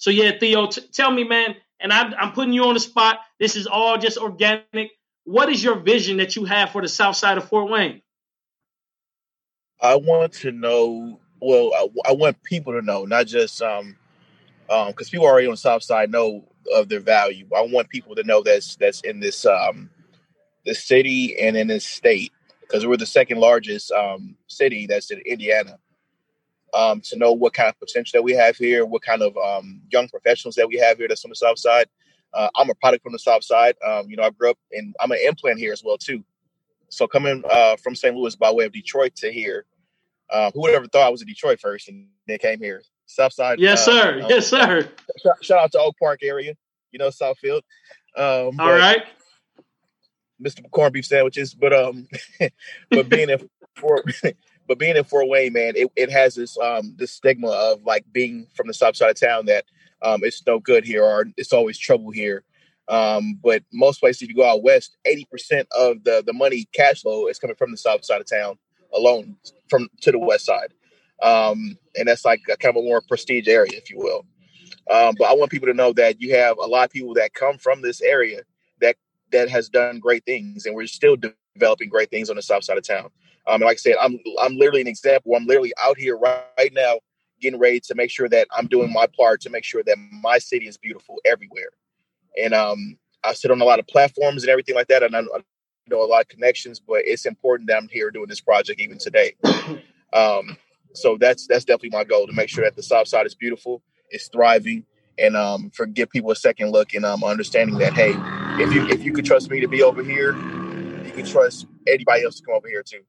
So 0.00 0.10
yeah, 0.10 0.32
Theo, 0.38 0.66
t- 0.66 0.80
tell 0.92 1.10
me, 1.10 1.24
man, 1.24 1.54
and 1.78 1.92
I'm, 1.92 2.14
I'm 2.18 2.32
putting 2.32 2.54
you 2.54 2.64
on 2.64 2.74
the 2.74 2.80
spot. 2.80 3.20
This 3.38 3.54
is 3.54 3.66
all 3.66 3.98
just 3.98 4.16
organic. 4.16 4.90
What 5.24 5.50
is 5.50 5.62
your 5.62 5.76
vision 5.76 6.16
that 6.16 6.36
you 6.36 6.46
have 6.46 6.70
for 6.70 6.80
the 6.80 6.88
South 6.88 7.16
Side 7.16 7.36
of 7.36 7.46
Fort 7.48 7.70
Wayne? 7.70 8.00
I 9.80 9.96
want 9.96 10.32
to 10.34 10.52
know. 10.52 11.20
Well, 11.42 11.72
I, 11.74 12.10
I 12.10 12.12
want 12.12 12.42
people 12.42 12.72
to 12.72 12.82
know, 12.82 13.04
not 13.04 13.26
just 13.26 13.60
um, 13.60 13.96
um, 14.70 14.88
because 14.88 15.10
people 15.10 15.26
already 15.26 15.46
on 15.46 15.52
the 15.52 15.58
South 15.58 15.82
Side 15.82 16.10
know 16.10 16.48
of 16.74 16.88
their 16.88 17.00
value. 17.00 17.46
I 17.54 17.60
want 17.62 17.90
people 17.90 18.14
to 18.14 18.24
know 18.24 18.42
that's 18.42 18.76
that's 18.76 19.02
in 19.02 19.20
this 19.20 19.44
um, 19.44 19.90
this 20.64 20.82
city 20.82 21.38
and 21.38 21.58
in 21.58 21.66
this 21.66 21.86
state 21.86 22.32
because 22.62 22.86
we're 22.86 22.96
the 22.96 23.04
second 23.04 23.38
largest 23.38 23.92
um, 23.92 24.34
city 24.46 24.86
that's 24.86 25.10
in 25.10 25.18
Indiana. 25.26 25.78
Um, 26.72 27.00
to 27.02 27.16
know 27.16 27.32
what 27.32 27.52
kind 27.52 27.68
of 27.68 27.78
potential 27.80 28.18
that 28.18 28.22
we 28.22 28.32
have 28.32 28.56
here, 28.56 28.86
what 28.86 29.02
kind 29.02 29.22
of 29.22 29.36
um, 29.36 29.82
young 29.90 30.08
professionals 30.08 30.54
that 30.54 30.68
we 30.68 30.76
have 30.76 30.98
here 30.98 31.08
that's 31.08 31.22
from 31.22 31.30
the 31.30 31.36
South 31.36 31.58
Side. 31.58 31.88
Uh, 32.32 32.48
I'm 32.54 32.70
a 32.70 32.74
product 32.76 33.02
from 33.02 33.12
the 33.12 33.18
South 33.18 33.42
Side. 33.42 33.74
Um, 33.86 34.08
you 34.08 34.16
know, 34.16 34.22
I 34.22 34.30
grew 34.30 34.50
up 34.50 34.58
and 34.70 34.94
I'm 35.00 35.10
an 35.10 35.18
implant 35.26 35.58
here 35.58 35.72
as 35.72 35.82
well 35.82 35.98
too. 35.98 36.22
So 36.88 37.06
coming 37.06 37.42
uh, 37.50 37.76
from 37.76 37.94
St. 37.94 38.14
Louis 38.14 38.36
by 38.36 38.52
way 38.52 38.66
of 38.66 38.72
Detroit 38.72 39.16
to 39.16 39.32
here, 39.32 39.64
uh, 40.30 40.50
who 40.52 40.60
would 40.62 40.74
ever 40.74 40.86
thought 40.86 41.06
I 41.06 41.10
was 41.10 41.22
in 41.22 41.28
Detroit 41.28 41.60
first 41.60 41.88
and 41.88 42.06
then 42.26 42.38
came 42.38 42.60
here? 42.60 42.82
South 43.06 43.32
Side. 43.32 43.58
Yes, 43.58 43.88
uh, 43.88 43.92
sir. 43.92 44.26
yes, 44.28 44.46
sir. 44.46 44.88
Shout, 45.22 45.44
shout, 45.44 45.58
out 45.58 45.72
to 45.72 45.80
Oak 45.80 45.96
Park 46.00 46.20
area. 46.22 46.54
You 46.92 46.98
know, 46.98 47.08
Southfield. 47.08 47.62
Um, 48.16 48.58
All 48.60 48.72
right. 48.72 49.02
Mr. 50.42 50.68
Corned 50.70 50.92
beef 50.92 51.06
sandwiches, 51.06 51.54
but 51.54 51.72
um, 51.72 52.08
but 52.90 53.08
being 53.08 53.30
in 53.30 53.48
Fort, 53.76 54.04
but 54.70 54.78
being 54.78 54.96
in 54.96 55.02
Fort 55.02 55.26
Wayne, 55.26 55.52
man, 55.52 55.72
it, 55.74 55.90
it 55.96 56.12
has 56.12 56.36
this 56.36 56.56
um 56.58 56.94
this 56.96 57.10
stigma 57.10 57.48
of 57.48 57.82
like 57.82 58.04
being 58.12 58.46
from 58.54 58.68
the 58.68 58.72
south 58.72 58.94
side 58.94 59.10
of 59.10 59.18
town 59.18 59.46
that 59.46 59.64
um 60.00 60.20
it's 60.22 60.46
no 60.46 60.60
good 60.60 60.84
here 60.84 61.02
or 61.02 61.26
it's 61.36 61.52
always 61.52 61.76
trouble 61.76 62.12
here. 62.12 62.44
Um, 62.86 63.40
but 63.42 63.64
most 63.72 63.98
places, 63.98 64.22
if 64.22 64.28
you 64.28 64.36
go 64.36 64.48
out 64.48 64.62
west, 64.62 64.96
eighty 65.06 65.26
percent 65.28 65.66
of 65.76 66.04
the 66.04 66.22
the 66.24 66.32
money 66.32 66.68
cash 66.72 67.02
flow 67.02 67.26
is 67.26 67.40
coming 67.40 67.56
from 67.56 67.72
the 67.72 67.76
south 67.76 68.04
side 68.04 68.20
of 68.20 68.30
town 68.30 68.58
alone, 68.94 69.34
from 69.68 69.88
to 70.02 70.12
the 70.12 70.20
west 70.20 70.44
side, 70.44 70.72
um, 71.20 71.76
and 71.96 72.06
that's 72.06 72.24
like 72.24 72.40
a 72.48 72.56
kind 72.56 72.76
of 72.76 72.84
a 72.84 72.86
more 72.86 73.02
prestige 73.08 73.48
area, 73.48 73.72
if 73.74 73.90
you 73.90 73.98
will. 73.98 74.24
Um, 74.88 75.16
but 75.18 75.28
I 75.28 75.32
want 75.32 75.50
people 75.50 75.66
to 75.66 75.74
know 75.74 75.92
that 75.94 76.20
you 76.20 76.36
have 76.36 76.58
a 76.58 76.66
lot 76.66 76.84
of 76.84 76.92
people 76.92 77.14
that 77.14 77.34
come 77.34 77.58
from 77.58 77.82
this 77.82 78.00
area 78.02 78.42
that 78.80 78.94
that 79.32 79.48
has 79.48 79.68
done 79.68 79.98
great 79.98 80.24
things, 80.24 80.64
and 80.64 80.76
we're 80.76 80.86
still 80.86 81.16
developing 81.56 81.88
great 81.88 82.10
things 82.10 82.30
on 82.30 82.36
the 82.36 82.42
south 82.42 82.62
side 82.62 82.78
of 82.78 82.84
town. 82.86 83.10
Um, 83.46 83.56
and 83.56 83.64
like 83.64 83.76
I 83.76 83.76
said, 83.76 83.96
I'm 84.00 84.18
I'm 84.40 84.56
literally 84.56 84.82
an 84.82 84.86
example. 84.86 85.34
I'm 85.34 85.46
literally 85.46 85.72
out 85.82 85.98
here 85.98 86.16
right, 86.16 86.44
right 86.58 86.72
now, 86.72 86.98
getting 87.40 87.58
ready 87.58 87.80
to 87.80 87.94
make 87.94 88.10
sure 88.10 88.28
that 88.28 88.48
I'm 88.56 88.66
doing 88.66 88.92
my 88.92 89.06
part 89.16 89.40
to 89.42 89.50
make 89.50 89.64
sure 89.64 89.82
that 89.84 89.96
my 90.22 90.38
city 90.38 90.68
is 90.68 90.76
beautiful 90.76 91.16
everywhere. 91.24 91.70
And 92.40 92.54
um, 92.54 92.98
I 93.24 93.32
sit 93.32 93.50
on 93.50 93.60
a 93.60 93.64
lot 93.64 93.78
of 93.78 93.86
platforms 93.86 94.42
and 94.42 94.50
everything 94.50 94.74
like 94.74 94.88
that, 94.88 95.02
and 95.02 95.16
I, 95.16 95.22
know 95.88 96.04
a 96.04 96.06
lot 96.06 96.20
of 96.20 96.28
connections. 96.28 96.80
But 96.80 97.02
it's 97.04 97.26
important 97.26 97.68
that 97.68 97.76
I'm 97.76 97.88
here 97.88 98.10
doing 98.10 98.28
this 98.28 98.40
project 98.40 98.80
even 98.80 98.98
today. 98.98 99.34
Um, 100.12 100.56
so 100.92 101.16
that's 101.20 101.46
that's 101.46 101.64
definitely 101.64 101.90
my 101.90 102.04
goal 102.04 102.26
to 102.26 102.32
make 102.32 102.48
sure 102.48 102.64
that 102.64 102.76
the 102.76 102.82
South 102.82 103.08
Side 103.08 103.26
is 103.26 103.34
beautiful, 103.34 103.82
it's 104.10 104.28
thriving, 104.28 104.84
and 105.18 105.36
um, 105.36 105.70
for 105.70 105.86
give 105.86 106.10
people 106.10 106.30
a 106.30 106.36
second 106.36 106.70
look 106.70 106.94
and 106.94 107.04
um, 107.04 107.22
understanding 107.22 107.78
that 107.78 107.92
hey, 107.94 108.14
if 108.62 108.72
you 108.74 108.86
if 108.88 109.04
you 109.04 109.12
could 109.12 109.24
trust 109.24 109.50
me 109.50 109.60
to 109.60 109.68
be 109.68 109.82
over 109.82 110.02
here, 110.02 110.34
you 111.04 111.12
can 111.12 111.26
trust 111.26 111.66
anybody 111.86 112.24
else 112.24 112.36
to 112.40 112.44
come 112.44 112.54
over 112.54 112.68
here 112.68 112.82
too. 112.82 113.02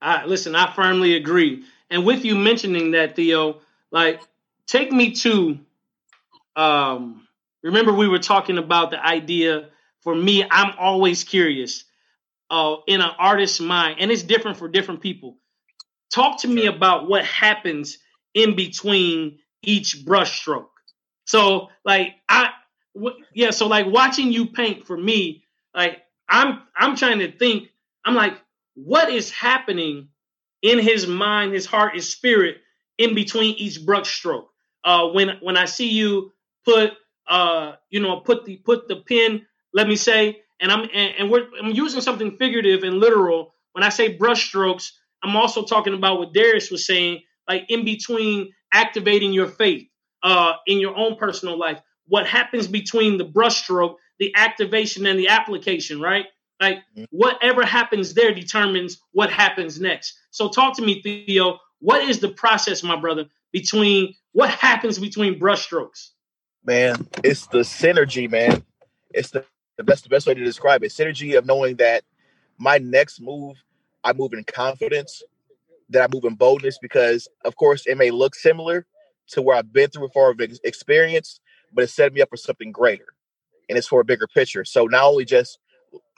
I 0.00 0.24
listen. 0.26 0.54
I 0.54 0.72
firmly 0.74 1.14
agree. 1.16 1.64
And 1.90 2.04
with 2.04 2.24
you 2.24 2.36
mentioning 2.36 2.92
that, 2.92 3.16
Theo, 3.16 3.60
like 3.90 4.20
take 4.66 4.92
me 4.92 5.12
to. 5.12 5.58
Um, 6.56 7.26
remember, 7.62 7.92
we 7.92 8.08
were 8.08 8.18
talking 8.18 8.58
about 8.58 8.90
the 8.90 9.04
idea. 9.04 9.70
For 10.02 10.14
me, 10.14 10.44
I'm 10.50 10.74
always 10.78 11.24
curious 11.24 11.84
uh, 12.50 12.76
in 12.88 13.00
an 13.00 13.10
artist's 13.18 13.60
mind, 13.60 13.98
and 14.00 14.10
it's 14.10 14.22
different 14.22 14.58
for 14.58 14.68
different 14.68 15.02
people. 15.02 15.38
Talk 16.12 16.40
to 16.42 16.48
me 16.48 16.66
about 16.66 17.08
what 17.08 17.24
happens 17.24 17.98
in 18.34 18.56
between 18.56 19.38
each 19.62 20.04
brushstroke. 20.06 20.68
So, 21.26 21.68
like, 21.84 22.14
I, 22.28 22.50
w- 22.94 23.16
yeah, 23.34 23.50
so 23.50 23.66
like 23.68 23.86
watching 23.86 24.32
you 24.32 24.46
paint 24.46 24.86
for 24.86 24.96
me, 24.96 25.44
like, 25.74 25.98
I'm, 26.28 26.62
I'm 26.76 26.96
trying 26.96 27.20
to 27.20 27.32
think. 27.32 27.68
I'm 28.04 28.14
like, 28.14 28.34
what 28.84 29.10
is 29.10 29.30
happening 29.30 30.08
in 30.62 30.78
his 30.78 31.06
mind, 31.06 31.52
his 31.52 31.66
heart, 31.66 31.94
his 31.94 32.08
spirit 32.08 32.58
in 32.96 33.14
between 33.14 33.54
each 33.56 33.80
brushstroke? 33.80 34.46
Uh, 34.84 35.08
when 35.08 35.38
when 35.40 35.56
I 35.56 35.64
see 35.64 35.88
you 35.88 36.32
put, 36.64 36.92
uh, 37.28 37.72
you 37.90 38.00
know, 38.00 38.20
put 38.20 38.44
the 38.44 38.56
put 38.56 38.88
the 38.88 38.96
pen, 38.96 39.46
let 39.74 39.88
me 39.88 39.96
say, 39.96 40.40
and 40.60 40.70
I'm 40.70 40.82
and, 40.94 41.14
and 41.18 41.30
we're 41.30 41.48
I'm 41.60 41.72
using 41.72 42.00
something 42.00 42.36
figurative 42.36 42.84
and 42.84 42.98
literal. 42.98 43.54
When 43.72 43.82
I 43.82 43.88
say 43.88 44.16
brushstrokes, 44.16 44.90
I'm 45.22 45.36
also 45.36 45.64
talking 45.64 45.94
about 45.94 46.18
what 46.18 46.32
Darius 46.32 46.70
was 46.70 46.86
saying, 46.86 47.22
like 47.48 47.64
in 47.68 47.84
between 47.84 48.52
activating 48.72 49.32
your 49.32 49.48
faith 49.48 49.88
uh, 50.22 50.52
in 50.66 50.78
your 50.78 50.96
own 50.96 51.16
personal 51.16 51.58
life. 51.58 51.80
What 52.06 52.26
happens 52.26 52.66
between 52.66 53.18
the 53.18 53.24
brushstroke, 53.24 53.96
the 54.18 54.34
activation, 54.36 55.04
and 55.06 55.18
the 55.18 55.28
application, 55.28 56.00
right? 56.00 56.26
Like 56.60 56.78
mm-hmm. 56.96 57.04
whatever 57.10 57.64
happens 57.64 58.14
there 58.14 58.34
determines 58.34 59.00
what 59.12 59.30
happens 59.30 59.80
next. 59.80 60.18
So 60.30 60.48
talk 60.48 60.76
to 60.76 60.82
me, 60.82 61.02
Theo. 61.02 61.58
What 61.80 62.02
is 62.02 62.18
the 62.18 62.28
process, 62.28 62.82
my 62.82 62.96
brother, 62.96 63.26
between 63.52 64.14
what 64.32 64.50
happens 64.50 64.98
between 64.98 65.38
brushstrokes? 65.38 66.10
Man, 66.64 67.06
it's 67.22 67.46
the 67.46 67.60
synergy, 67.60 68.30
man. 68.30 68.64
It's 69.14 69.30
the, 69.30 69.44
the 69.76 69.84
best 69.84 70.04
the 70.04 70.10
best 70.10 70.26
way 70.26 70.34
to 70.34 70.44
describe 70.44 70.82
it. 70.82 70.90
Synergy 70.90 71.38
of 71.38 71.46
knowing 71.46 71.76
that 71.76 72.02
my 72.58 72.78
next 72.78 73.20
move 73.20 73.56
I 74.04 74.12
move 74.12 74.32
in 74.32 74.44
confidence, 74.44 75.22
that 75.90 76.02
I 76.02 76.12
move 76.12 76.24
in 76.24 76.34
boldness 76.34 76.78
because, 76.80 77.28
of 77.44 77.56
course, 77.56 77.86
it 77.86 77.96
may 77.96 78.10
look 78.10 78.34
similar 78.34 78.86
to 79.28 79.42
where 79.42 79.56
I've 79.56 79.72
been 79.72 79.90
through 79.90 80.08
before 80.08 80.30
of 80.30 80.40
experience, 80.64 81.40
but 81.72 81.84
it 81.84 81.90
set 81.90 82.12
me 82.12 82.22
up 82.22 82.30
for 82.30 82.36
something 82.36 82.72
greater 82.72 83.06
and 83.68 83.76
it's 83.76 83.86
for 83.86 84.00
a 84.00 84.04
bigger 84.04 84.26
picture. 84.26 84.64
So 84.64 84.86
not 84.86 85.04
only 85.04 85.24
just 85.24 85.58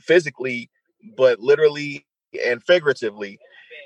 physically, 0.01 0.71
but 1.17 1.41
literally 1.41 2.07
and 2.45 2.63
figuratively, 2.63 3.39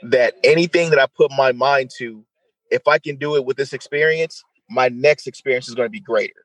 that 0.03 0.35
anything 0.45 0.91
that 0.91 0.99
I 0.99 1.07
put 1.07 1.31
my 1.33 1.53
mind 1.53 1.91
to, 1.99 2.25
if 2.71 2.87
I 2.89 2.99
can 2.99 3.17
do 3.17 3.37
it 3.37 3.45
with 3.45 3.57
this 3.57 3.73
experience, 3.73 4.43
my 4.69 4.89
next 4.89 5.27
experience 5.27 5.69
is 5.69 5.75
going 5.75 5.87
to 5.87 5.91
be 5.91 6.01
greater. 6.01 6.45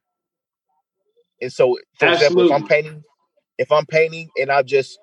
And 1.42 1.52
so, 1.52 1.78
for 1.98 2.08
Absolutely. 2.08 2.14
example, 2.14 2.46
if 2.46 2.52
I'm 2.52 2.68
painting, 2.68 3.04
if 3.58 3.72
I'm 3.72 3.86
painting 3.86 4.30
and 4.40 4.52
I 4.52 4.62
just 4.64 5.00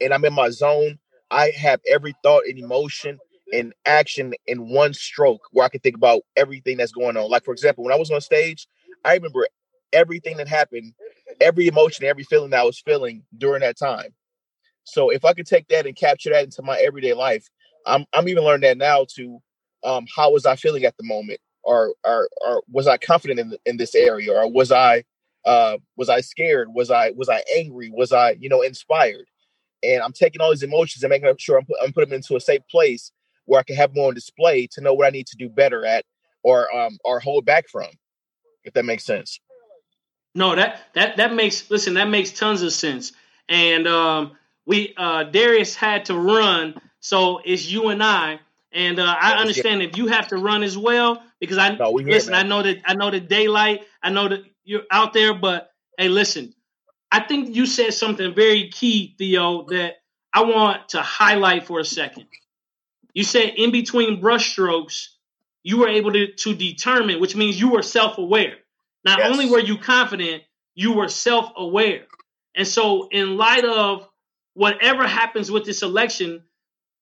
and 0.00 0.14
I'm 0.14 0.24
in 0.24 0.32
my 0.32 0.50
zone 0.50 0.98
I 1.30 1.50
have 1.50 1.80
every 1.88 2.14
thought 2.22 2.44
and 2.48 2.58
emotion 2.58 3.18
and 3.52 3.72
action 3.86 4.34
in 4.46 4.68
one 4.68 4.94
stroke 4.94 5.42
where 5.52 5.64
I 5.64 5.68
can 5.68 5.80
think 5.80 5.96
about 5.96 6.22
everything 6.36 6.76
that's 6.76 6.92
going 6.92 7.16
on. 7.16 7.30
Like, 7.30 7.44
for 7.44 7.52
example, 7.52 7.84
when 7.84 7.92
I 7.94 7.98
was 7.98 8.10
on 8.10 8.20
stage, 8.20 8.66
I 9.04 9.14
remember 9.14 9.46
everything 9.92 10.36
that 10.38 10.48
happened, 10.48 10.94
every 11.40 11.66
emotion, 11.66 12.04
every 12.04 12.24
feeling 12.24 12.50
that 12.50 12.60
I 12.60 12.64
was 12.64 12.80
feeling 12.80 13.24
during 13.36 13.60
that 13.60 13.78
time. 13.78 14.14
So 14.84 15.10
if 15.10 15.24
I 15.24 15.34
could 15.34 15.46
take 15.46 15.68
that 15.68 15.86
and 15.86 15.96
capture 15.96 16.30
that 16.30 16.44
into 16.44 16.62
my 16.62 16.78
everyday 16.78 17.14
life, 17.14 17.46
I'm 17.86 18.04
I'm 18.12 18.28
even 18.28 18.44
learning 18.44 18.68
that 18.68 18.78
now 18.78 19.06
to 19.16 19.38
um, 19.84 20.06
how 20.14 20.30
was 20.32 20.46
I 20.46 20.56
feeling 20.56 20.84
at 20.84 20.96
the 20.96 21.04
moment, 21.04 21.40
or 21.62 21.94
or, 22.04 22.28
or 22.46 22.62
was 22.70 22.86
I 22.86 22.98
confident 22.98 23.40
in 23.40 23.56
in 23.66 23.76
this 23.76 23.94
area, 23.94 24.32
or 24.32 24.50
was 24.50 24.72
I 24.72 25.04
uh, 25.44 25.78
was 25.96 26.08
I 26.08 26.20
scared? 26.20 26.68
Was 26.74 26.90
I 26.90 27.10
was 27.10 27.28
I 27.28 27.42
angry? 27.56 27.90
Was 27.92 28.12
I 28.12 28.32
you 28.32 28.48
know 28.48 28.62
inspired? 28.62 29.26
and 29.82 30.02
I'm 30.02 30.12
taking 30.12 30.40
all 30.40 30.50
these 30.50 30.62
emotions 30.62 31.02
and 31.02 31.10
making 31.10 31.32
sure 31.38 31.58
I'm, 31.58 31.64
put, 31.64 31.76
I'm 31.82 31.92
putting 31.92 32.10
them 32.10 32.16
into 32.16 32.36
a 32.36 32.40
safe 32.40 32.62
place 32.70 33.12
where 33.46 33.60
I 33.60 33.62
can 33.62 33.76
have 33.76 33.94
them 33.94 34.04
on 34.04 34.14
display 34.14 34.66
to 34.72 34.80
know 34.80 34.94
what 34.94 35.06
I 35.06 35.10
need 35.10 35.26
to 35.28 35.36
do 35.36 35.48
better 35.48 35.84
at 35.84 36.04
or 36.42 36.74
um 36.74 36.98
or 37.04 37.20
hold 37.20 37.44
back 37.44 37.68
from, 37.68 37.88
if 38.64 38.72
that 38.74 38.84
makes 38.84 39.04
sense. 39.04 39.40
No, 40.34 40.54
that 40.54 40.80
that 40.94 41.16
that 41.16 41.34
makes 41.34 41.70
listen, 41.70 41.94
that 41.94 42.08
makes 42.08 42.30
tons 42.30 42.62
of 42.62 42.72
sense. 42.72 43.12
And 43.48 43.86
um 43.88 44.32
we 44.66 44.94
uh 44.96 45.24
Darius 45.24 45.74
had 45.74 46.06
to 46.06 46.14
run, 46.14 46.74
so 47.00 47.40
it's 47.44 47.68
you 47.68 47.88
and 47.88 48.02
I. 48.02 48.40
And 48.72 49.00
uh, 49.00 49.16
I 49.20 49.32
understand 49.32 49.82
if 49.82 49.96
you 49.96 50.06
have 50.06 50.28
to 50.28 50.36
run 50.36 50.62
as 50.62 50.78
well, 50.78 51.22
because 51.40 51.58
I 51.58 51.74
no, 51.76 51.90
listen, 51.90 52.34
I 52.34 52.44
know 52.44 52.62
that 52.62 52.78
I 52.84 52.94
know 52.94 53.10
the 53.10 53.18
daylight, 53.20 53.82
I 54.02 54.10
know 54.10 54.28
that 54.28 54.44
you're 54.64 54.84
out 54.92 55.12
there, 55.12 55.34
but 55.34 55.72
hey, 55.98 56.08
listen, 56.08 56.54
I 57.10 57.20
think 57.20 57.56
you 57.56 57.66
said 57.66 57.94
something 57.94 58.34
very 58.34 58.68
key, 58.68 59.16
Theo, 59.18 59.64
that 59.70 59.96
I 60.32 60.44
want 60.44 60.90
to 60.90 61.02
highlight 61.02 61.66
for 61.66 61.80
a 61.80 61.84
second. 61.84 62.26
You 63.12 63.24
said 63.24 63.54
in 63.56 63.72
between 63.72 64.22
brushstrokes, 64.22 65.08
you 65.64 65.78
were 65.78 65.88
able 65.88 66.12
to, 66.12 66.32
to 66.32 66.54
determine, 66.54 67.20
which 67.20 67.34
means 67.34 67.58
you 67.60 67.70
were 67.70 67.82
self 67.82 68.18
aware. 68.18 68.54
Not 69.04 69.18
yes. 69.18 69.30
only 69.30 69.50
were 69.50 69.60
you 69.60 69.78
confident, 69.78 70.42
you 70.74 70.92
were 70.92 71.08
self 71.08 71.52
aware. 71.56 72.06
And 72.54 72.66
so, 72.66 73.08
in 73.10 73.36
light 73.36 73.64
of 73.64 74.06
whatever 74.54 75.06
happens 75.06 75.50
with 75.50 75.64
this 75.64 75.82
election, 75.82 76.42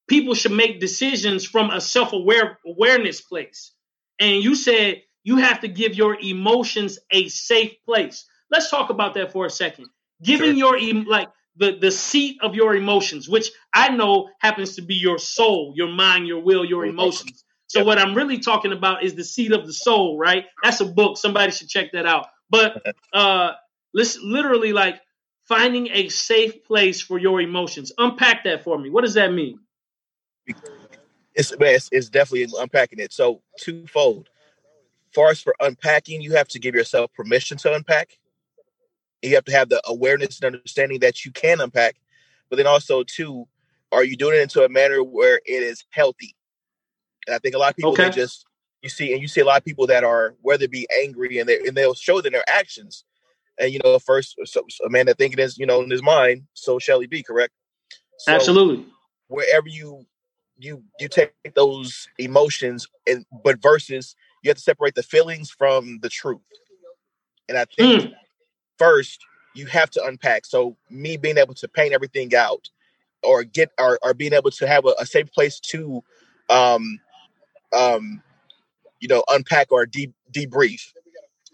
people 0.08 0.34
should 0.34 0.52
make 0.52 0.80
decisions 0.80 1.44
from 1.44 1.70
a 1.70 1.80
self 1.80 2.12
aware 2.12 2.58
awareness 2.66 3.20
place. 3.20 3.72
And 4.20 4.42
you 4.42 4.54
said 4.54 5.02
you 5.24 5.36
have 5.36 5.60
to 5.60 5.68
give 5.68 5.94
your 5.94 6.18
emotions 6.20 6.98
a 7.10 7.28
safe 7.28 7.74
place. 7.84 8.26
Let's 8.50 8.70
talk 8.70 8.90
about 8.90 9.14
that 9.14 9.32
for 9.32 9.46
a 9.46 9.50
second 9.50 9.86
giving 10.22 10.58
sure. 10.58 10.76
your 10.76 11.04
like 11.04 11.28
the, 11.56 11.76
the 11.78 11.90
seat 11.90 12.38
of 12.42 12.54
your 12.54 12.74
emotions, 12.74 13.28
which 13.28 13.50
I 13.74 13.90
know 13.90 14.28
happens 14.40 14.76
to 14.76 14.82
be 14.82 14.94
your 14.94 15.18
soul, 15.18 15.72
your 15.76 15.88
mind, 15.88 16.26
your 16.26 16.40
will, 16.40 16.64
your 16.64 16.86
emotions. 16.86 17.44
So 17.68 17.84
what 17.84 17.98
I'm 17.98 18.14
really 18.14 18.38
talking 18.38 18.72
about 18.72 19.04
is 19.04 19.14
the 19.14 19.24
seat 19.24 19.52
of 19.52 19.66
the 19.66 19.72
soul, 19.72 20.18
right? 20.18 20.46
That's 20.62 20.80
a 20.80 20.86
book. 20.86 21.18
Somebody 21.18 21.52
should 21.52 21.68
check 21.68 21.92
that 21.92 22.06
out. 22.06 22.26
But 22.50 22.82
uh 23.12 23.52
let's 23.94 24.18
literally 24.18 24.72
like 24.72 25.00
finding 25.44 25.88
a 25.92 26.08
safe 26.08 26.64
place 26.64 27.00
for 27.00 27.18
your 27.18 27.40
emotions. 27.40 27.92
Unpack 27.98 28.44
that 28.44 28.64
for 28.64 28.78
me. 28.78 28.90
What 28.90 29.04
does 29.04 29.14
that 29.14 29.32
mean? 29.32 29.60
It's 31.34 31.52
it's, 31.60 31.88
it's 31.92 32.08
definitely 32.08 32.52
unpacking 32.58 32.98
it. 32.98 33.12
So 33.12 33.42
twofold. 33.58 34.28
Far 35.14 35.30
as 35.30 35.40
for 35.40 35.54
unpacking, 35.60 36.20
you 36.20 36.32
have 36.32 36.48
to 36.48 36.58
give 36.58 36.74
yourself 36.74 37.12
permission 37.14 37.56
to 37.58 37.74
unpack. 37.74 38.18
You 39.22 39.34
have 39.34 39.44
to 39.46 39.52
have 39.52 39.68
the 39.68 39.80
awareness 39.86 40.40
and 40.40 40.54
understanding 40.54 41.00
that 41.00 41.24
you 41.24 41.32
can 41.32 41.60
unpack, 41.60 41.96
but 42.50 42.56
then 42.56 42.66
also 42.66 43.02
too, 43.02 43.48
are 43.90 44.04
you 44.04 44.16
doing 44.16 44.38
it 44.38 44.42
into 44.42 44.64
a 44.64 44.68
manner 44.68 45.02
where 45.02 45.40
it 45.44 45.62
is 45.62 45.84
healthy? 45.90 46.36
And 47.28 47.34
I 47.34 47.38
think 47.38 47.54
a 47.54 47.58
lot 47.58 47.70
of 47.70 47.76
people 47.76 47.92
okay. 47.92 48.10
just 48.10 48.46
you 48.82 48.88
see 48.88 49.12
and 49.12 49.20
you 49.20 49.28
see 49.28 49.40
a 49.40 49.44
lot 49.44 49.58
of 49.58 49.64
people 49.64 49.86
that 49.86 50.02
are 50.02 50.34
whether 50.40 50.64
it 50.64 50.70
be 50.70 50.88
angry 51.02 51.38
and 51.38 51.48
they 51.48 51.58
and 51.58 51.76
they'll 51.76 51.94
show 51.94 52.18
in 52.18 52.32
their 52.32 52.48
actions. 52.48 53.04
And 53.60 53.72
you 53.72 53.80
know, 53.84 53.98
first 53.98 54.36
so, 54.44 54.64
a 54.84 54.88
man 54.88 55.06
that 55.06 55.18
thinking 55.18 55.38
is 55.38 55.58
you 55.58 55.66
know 55.66 55.82
in 55.82 55.90
his 55.90 56.02
mind, 56.02 56.44
so 56.54 56.78
shall 56.78 57.00
he 57.00 57.06
be. 57.06 57.22
Correct. 57.22 57.52
So 58.18 58.32
Absolutely. 58.32 58.86
Wherever 59.28 59.68
you 59.68 60.06
you 60.56 60.82
you 60.98 61.08
take 61.08 61.32
those 61.54 62.08
emotions 62.18 62.88
and 63.06 63.26
but 63.44 63.60
versus 63.60 64.16
you 64.42 64.48
have 64.48 64.56
to 64.56 64.62
separate 64.62 64.94
the 64.94 65.02
feelings 65.02 65.50
from 65.50 65.98
the 66.00 66.08
truth. 66.08 66.40
And 67.48 67.58
I 67.58 67.64
think 67.64 68.04
mm. 68.04 68.12
first 68.78 69.20
you 69.54 69.66
have 69.66 69.90
to 69.90 70.04
unpack. 70.04 70.46
So 70.46 70.76
me 70.88 71.16
being 71.16 71.38
able 71.38 71.54
to 71.54 71.68
paint 71.68 71.92
everything 71.92 72.34
out 72.34 72.68
or 73.22 73.42
get 73.44 73.70
or, 73.78 73.98
or 74.02 74.14
being 74.14 74.32
able 74.32 74.50
to 74.52 74.66
have 74.66 74.84
a, 74.84 74.94
a 75.00 75.06
safe 75.06 75.30
place 75.32 75.58
to 75.60 76.02
um 76.48 77.00
um, 77.72 78.22
you 79.00 79.08
know, 79.08 79.24
unpack 79.28 79.70
or 79.70 79.86
de- 79.86 80.12
debrief, 80.32 80.82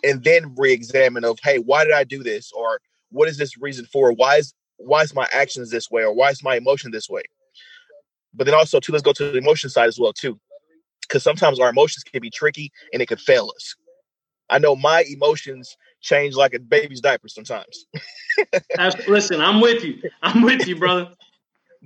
and 0.02 0.22
then 0.24 0.54
re-examine 0.56 1.24
of, 1.24 1.38
hey, 1.42 1.58
why 1.58 1.84
did 1.84 1.94
I 1.94 2.04
do 2.04 2.22
this, 2.22 2.52
or 2.52 2.80
what 3.10 3.28
is 3.28 3.38
this 3.38 3.56
reason 3.58 3.86
for? 3.86 4.12
Why 4.12 4.36
is 4.36 4.54
why 4.76 5.02
is 5.02 5.14
my 5.14 5.28
actions 5.32 5.70
this 5.70 5.90
way, 5.90 6.02
or 6.02 6.14
why 6.14 6.30
is 6.30 6.42
my 6.42 6.56
emotion 6.56 6.90
this 6.90 7.08
way? 7.08 7.22
But 8.34 8.46
then 8.46 8.54
also, 8.54 8.80
too, 8.80 8.92
let's 8.92 9.04
go 9.04 9.12
to 9.12 9.30
the 9.30 9.38
emotion 9.38 9.70
side 9.70 9.88
as 9.88 9.98
well, 9.98 10.12
too, 10.12 10.38
because 11.02 11.22
sometimes 11.22 11.60
our 11.60 11.70
emotions 11.70 12.02
can 12.02 12.20
be 12.20 12.30
tricky 12.30 12.72
and 12.92 13.00
it 13.00 13.06
could 13.06 13.20
fail 13.20 13.52
us. 13.54 13.76
I 14.50 14.58
know 14.58 14.76
my 14.76 15.04
emotions 15.08 15.76
change 16.00 16.34
like 16.34 16.52
a 16.54 16.58
baby's 16.58 17.00
diaper 17.00 17.28
sometimes. 17.28 17.86
Listen, 19.08 19.40
I'm 19.40 19.60
with 19.60 19.84
you. 19.84 20.02
I'm 20.22 20.42
with 20.42 20.66
you, 20.66 20.76
brother. 20.76 21.10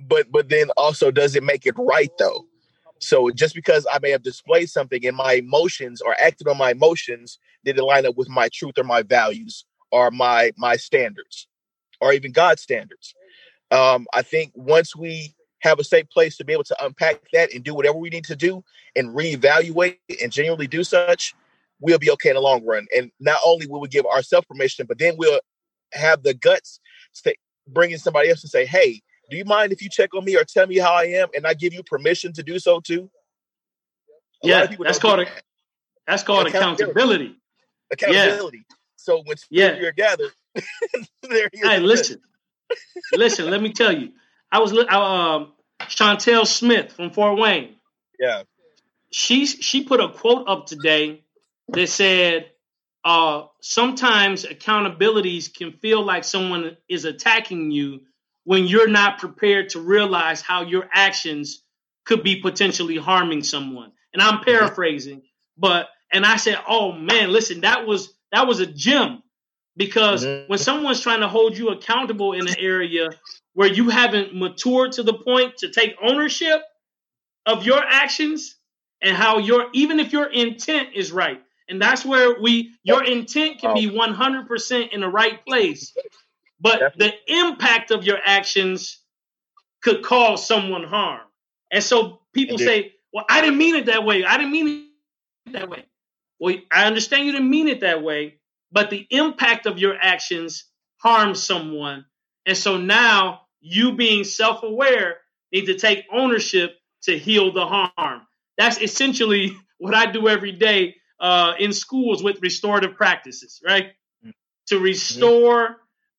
But 0.01 0.31
but 0.31 0.47
then 0.47 0.69
also, 0.77 1.11
does 1.11 1.35
it 1.35 1.43
make 1.43 1.65
it 1.65 1.75
right 1.77 2.09
though? 2.17 2.45
So 2.99 3.29
just 3.31 3.55
because 3.55 3.87
I 3.91 3.99
may 3.99 4.11
have 4.11 4.23
displayed 4.23 4.69
something 4.69 5.03
in 5.03 5.15
my 5.15 5.33
emotions 5.33 6.01
or 6.01 6.15
acted 6.19 6.47
on 6.47 6.57
my 6.57 6.71
emotions, 6.71 7.39
did 7.63 7.77
it 7.77 7.83
line 7.83 8.05
up 8.05 8.17
with 8.17 8.29
my 8.29 8.49
truth 8.53 8.77
or 8.77 8.83
my 8.83 9.03
values 9.03 9.65
or 9.91 10.11
my 10.11 10.51
my 10.57 10.75
standards 10.75 11.47
or 12.01 12.13
even 12.13 12.31
God's 12.31 12.61
standards? 12.61 13.15
Um, 13.71 14.07
I 14.13 14.21
think 14.21 14.51
once 14.55 14.95
we 14.95 15.35
have 15.59 15.79
a 15.79 15.83
safe 15.83 16.09
place 16.09 16.37
to 16.37 16.45
be 16.45 16.53
able 16.53 16.63
to 16.63 16.85
unpack 16.85 17.21
that 17.33 17.53
and 17.53 17.63
do 17.63 17.73
whatever 17.73 17.97
we 17.97 18.09
need 18.09 18.25
to 18.25 18.35
do 18.35 18.63
and 18.95 19.09
reevaluate 19.09 19.97
and 20.21 20.31
genuinely 20.31 20.67
do 20.67 20.83
such, 20.83 21.35
we'll 21.79 21.99
be 21.99 22.11
okay 22.11 22.29
in 22.29 22.35
the 22.35 22.41
long 22.41 22.65
run. 22.65 22.87
And 22.95 23.11
not 23.19 23.39
only 23.45 23.67
will 23.67 23.81
we 23.81 23.89
give 23.89 24.05
ourselves 24.05 24.47
permission, 24.49 24.85
but 24.87 24.99
then 24.99 25.15
we'll 25.17 25.41
have 25.93 26.23
the 26.23 26.33
guts 26.33 26.79
to 27.23 27.35
bring 27.67 27.91
in 27.91 27.99
somebody 27.99 28.29
else 28.29 28.43
and 28.43 28.49
say, 28.49 28.65
hey, 28.65 29.01
do 29.29 29.37
you 29.37 29.45
mind 29.45 29.71
if 29.71 29.81
you 29.81 29.89
check 29.89 30.13
on 30.13 30.25
me 30.25 30.35
or 30.35 30.43
tell 30.43 30.67
me 30.67 30.77
how 30.77 30.93
I 30.93 31.05
am 31.05 31.29
and 31.35 31.45
I 31.45 31.53
give 31.53 31.73
you 31.73 31.83
permission 31.83 32.33
to 32.33 32.43
do 32.43 32.59
so 32.59 32.79
too? 32.79 33.09
A 34.43 34.47
yeah, 34.47 34.75
that's 34.79 34.99
called, 34.99 35.19
a, 35.19 35.27
that's 36.07 36.23
called 36.23 36.47
accountability. 36.47 37.35
Accountability. 37.91 38.57
Yeah. 38.69 38.75
So 38.95 39.21
when 39.25 39.37
yeah. 39.49 39.75
you're 39.77 39.91
gathered, 39.91 40.31
there 41.23 41.49
Hey, 41.53 41.79
listen. 41.79 42.21
listen, 43.13 43.49
let 43.49 43.61
me 43.61 43.73
tell 43.73 43.91
you. 43.91 44.11
I 44.51 44.59
was 44.59 44.71
um 44.71 45.53
Chantel 45.81 46.45
Smith 46.45 46.93
from 46.93 47.11
Fort 47.11 47.39
Wayne. 47.39 47.75
Yeah. 48.19 48.43
She 49.11 49.45
she 49.45 49.83
put 49.83 49.99
a 49.99 50.09
quote 50.09 50.47
up 50.47 50.65
today 50.65 51.23
that 51.69 51.87
said 51.87 52.51
uh 53.03 53.43
sometimes 53.61 54.45
accountabilities 54.45 55.53
can 55.53 55.73
feel 55.73 56.03
like 56.03 56.23
someone 56.23 56.77
is 56.87 57.05
attacking 57.05 57.71
you 57.71 58.01
when 58.43 58.67
you're 58.67 58.89
not 58.89 59.19
prepared 59.19 59.69
to 59.69 59.79
realize 59.79 60.41
how 60.41 60.63
your 60.63 60.89
actions 60.93 61.63
could 62.05 62.23
be 62.23 62.41
potentially 62.41 62.97
harming 62.97 63.43
someone. 63.43 63.91
And 64.13 64.21
I'm 64.21 64.35
mm-hmm. 64.35 64.45
paraphrasing, 64.45 65.21
but 65.57 65.87
and 66.11 66.25
I 66.25 66.37
said, 66.37 66.57
"Oh 66.67 66.91
man, 66.91 67.31
listen, 67.31 67.61
that 67.61 67.85
was 67.85 68.13
that 68.31 68.47
was 68.47 68.59
a 68.59 68.65
gem." 68.65 69.21
Because 69.77 70.25
mm-hmm. 70.25 70.49
when 70.49 70.59
someone's 70.59 71.01
trying 71.01 71.21
to 71.21 71.27
hold 71.27 71.57
you 71.57 71.69
accountable 71.69 72.33
in 72.33 72.47
an 72.47 72.55
area 72.59 73.09
where 73.53 73.71
you 73.71 73.89
haven't 73.89 74.35
matured 74.35 74.93
to 74.93 75.03
the 75.03 75.13
point 75.13 75.57
to 75.57 75.69
take 75.69 75.95
ownership 76.01 76.61
of 77.45 77.65
your 77.65 77.81
actions 77.81 78.55
and 79.01 79.15
how 79.15 79.37
your 79.37 79.67
even 79.73 79.99
if 79.99 80.11
your 80.11 80.25
intent 80.25 80.89
is 80.95 81.11
right. 81.11 81.41
And 81.69 81.79
that's 81.79 82.03
where 82.03 82.41
we 82.41 82.71
your 82.83 83.03
intent 83.03 83.59
can 83.59 83.75
be 83.75 83.87
100% 83.87 84.89
in 84.89 85.01
the 85.01 85.07
right 85.07 85.45
place 85.45 85.95
but 86.59 86.79
Definitely. 86.79 87.13
the 87.27 87.33
impact 87.33 87.91
of 87.91 88.03
your 88.03 88.19
actions 88.23 88.99
could 89.81 90.03
cause 90.03 90.45
someone 90.45 90.83
harm. 90.83 91.21
And 91.71 91.83
so 91.83 92.21
people 92.33 92.53
Indeed. 92.53 92.65
say, 92.65 92.93
well, 93.13 93.25
I 93.29 93.41
didn't 93.41 93.57
mean 93.57 93.75
it 93.75 93.85
that 93.87 94.05
way. 94.05 94.25
I 94.25 94.37
didn't 94.37 94.51
mean 94.51 94.87
it 95.45 95.53
that 95.53 95.69
way. 95.69 95.85
Well, 96.39 96.55
I 96.71 96.85
understand 96.85 97.25
you 97.25 97.31
didn't 97.31 97.49
mean 97.49 97.67
it 97.67 97.81
that 97.81 98.03
way, 98.03 98.39
but 98.71 98.89
the 98.89 99.05
impact 99.09 99.65
of 99.65 99.77
your 99.77 99.95
actions 99.99 100.65
harms 100.97 101.43
someone. 101.43 102.05
And 102.45 102.57
so 102.57 102.77
now 102.77 103.41
you 103.61 103.95
being 103.95 104.23
self 104.23 104.63
aware 104.63 105.17
need 105.51 105.65
to 105.65 105.77
take 105.77 106.05
ownership 106.11 106.75
to 107.03 107.17
heal 107.17 107.51
the 107.51 107.65
harm. 107.65 108.21
That's 108.57 108.79
essentially 108.81 109.55
what 109.77 109.95
I 109.95 110.11
do 110.11 110.27
every 110.27 110.51
day 110.51 110.95
uh, 111.19 111.53
in 111.59 111.73
schools 111.73 112.23
with 112.23 112.41
restorative 112.41 112.95
practices, 112.95 113.61
right? 113.65 113.87
Mm-hmm. 114.23 114.29
To 114.67 114.79
restore 114.79 115.77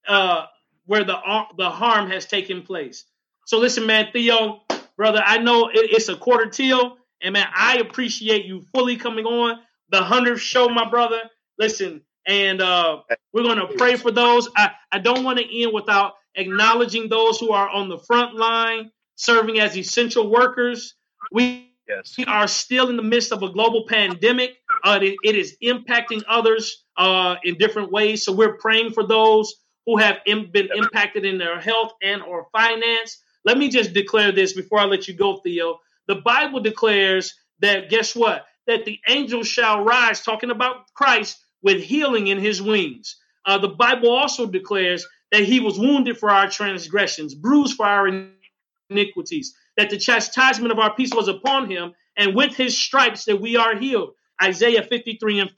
uh, 0.08 0.46
where 0.86 1.04
the 1.04 1.16
uh, 1.16 1.44
the 1.56 1.70
harm 1.70 2.10
has 2.10 2.26
taken 2.26 2.62
place. 2.62 3.04
So 3.46 3.58
listen, 3.58 3.86
man, 3.86 4.08
Theo, 4.12 4.62
brother, 4.96 5.22
I 5.24 5.38
know 5.38 5.68
it, 5.68 5.90
it's 5.92 6.08
a 6.08 6.16
quarter 6.16 6.46
till, 6.46 6.96
and 7.22 7.32
man, 7.32 7.46
I 7.54 7.78
appreciate 7.78 8.44
you 8.44 8.62
fully 8.74 8.96
coming 8.96 9.24
on 9.24 9.60
the 9.90 10.02
hundredth 10.02 10.40
show, 10.40 10.68
my 10.68 10.88
brother. 10.88 11.20
Listen, 11.58 12.02
and 12.26 12.60
uh, 12.60 13.00
we're 13.32 13.42
gonna 13.42 13.68
pray 13.78 13.96
for 13.96 14.10
those. 14.10 14.48
I 14.56 14.70
I 14.92 14.98
don't 14.98 15.24
want 15.24 15.38
to 15.38 15.62
end 15.62 15.72
without 15.72 16.14
acknowledging 16.34 17.08
those 17.08 17.38
who 17.38 17.52
are 17.52 17.68
on 17.68 17.88
the 17.88 17.98
front 17.98 18.36
line 18.36 18.90
serving 19.16 19.58
as 19.60 19.76
essential 19.76 20.30
workers. 20.30 20.94
We 21.32 21.70
Yes. 21.90 22.14
We 22.16 22.24
are 22.26 22.46
still 22.46 22.88
in 22.88 22.96
the 22.96 23.02
midst 23.02 23.32
of 23.32 23.42
a 23.42 23.50
global 23.50 23.84
pandemic. 23.88 24.58
Uh, 24.84 25.00
it, 25.02 25.16
it 25.24 25.34
is 25.34 25.56
impacting 25.62 26.22
others 26.28 26.84
uh, 26.96 27.34
in 27.42 27.58
different 27.58 27.90
ways. 27.90 28.24
So 28.24 28.32
we're 28.32 28.58
praying 28.58 28.92
for 28.92 29.04
those 29.04 29.56
who 29.86 29.96
have 29.98 30.18
Im- 30.26 30.50
been 30.50 30.68
impacted 30.74 31.24
in 31.24 31.38
their 31.38 31.60
health 31.60 31.92
and 32.02 32.22
or 32.22 32.46
finance. 32.52 33.22
Let 33.44 33.58
me 33.58 33.68
just 33.68 33.92
declare 33.92 34.32
this 34.32 34.52
before 34.52 34.78
I 34.78 34.84
let 34.84 35.08
you 35.08 35.14
go, 35.14 35.36
Theo. 35.36 35.78
The 36.06 36.16
Bible 36.16 36.60
declares 36.60 37.34
that 37.60 37.88
guess 37.90 38.14
what? 38.14 38.46
That 38.66 38.84
the 38.84 38.98
angels 39.08 39.48
shall 39.48 39.84
rise, 39.84 40.22
talking 40.22 40.50
about 40.50 40.92
Christ, 40.94 41.38
with 41.62 41.82
healing 41.82 42.28
in 42.28 42.38
his 42.38 42.60
wings. 42.62 43.16
Uh, 43.46 43.58
the 43.58 43.68
Bible 43.68 44.10
also 44.10 44.46
declares 44.46 45.06
that 45.32 45.44
he 45.44 45.60
was 45.60 45.78
wounded 45.78 46.18
for 46.18 46.30
our 46.30 46.50
transgressions, 46.50 47.34
bruised 47.34 47.76
for 47.76 47.86
our 47.86 48.08
iniquities, 48.90 49.54
that 49.76 49.90
the 49.90 49.98
chastisement 49.98 50.72
of 50.72 50.78
our 50.78 50.94
peace 50.94 51.12
was 51.14 51.28
upon 51.28 51.70
him, 51.70 51.92
and 52.16 52.34
with 52.34 52.54
his 52.54 52.76
stripes 52.76 53.24
that 53.24 53.40
we 53.40 53.56
are 53.56 53.76
healed. 53.76 54.10
Isaiah 54.42 54.82
53 54.82 55.40
and 55.40 55.50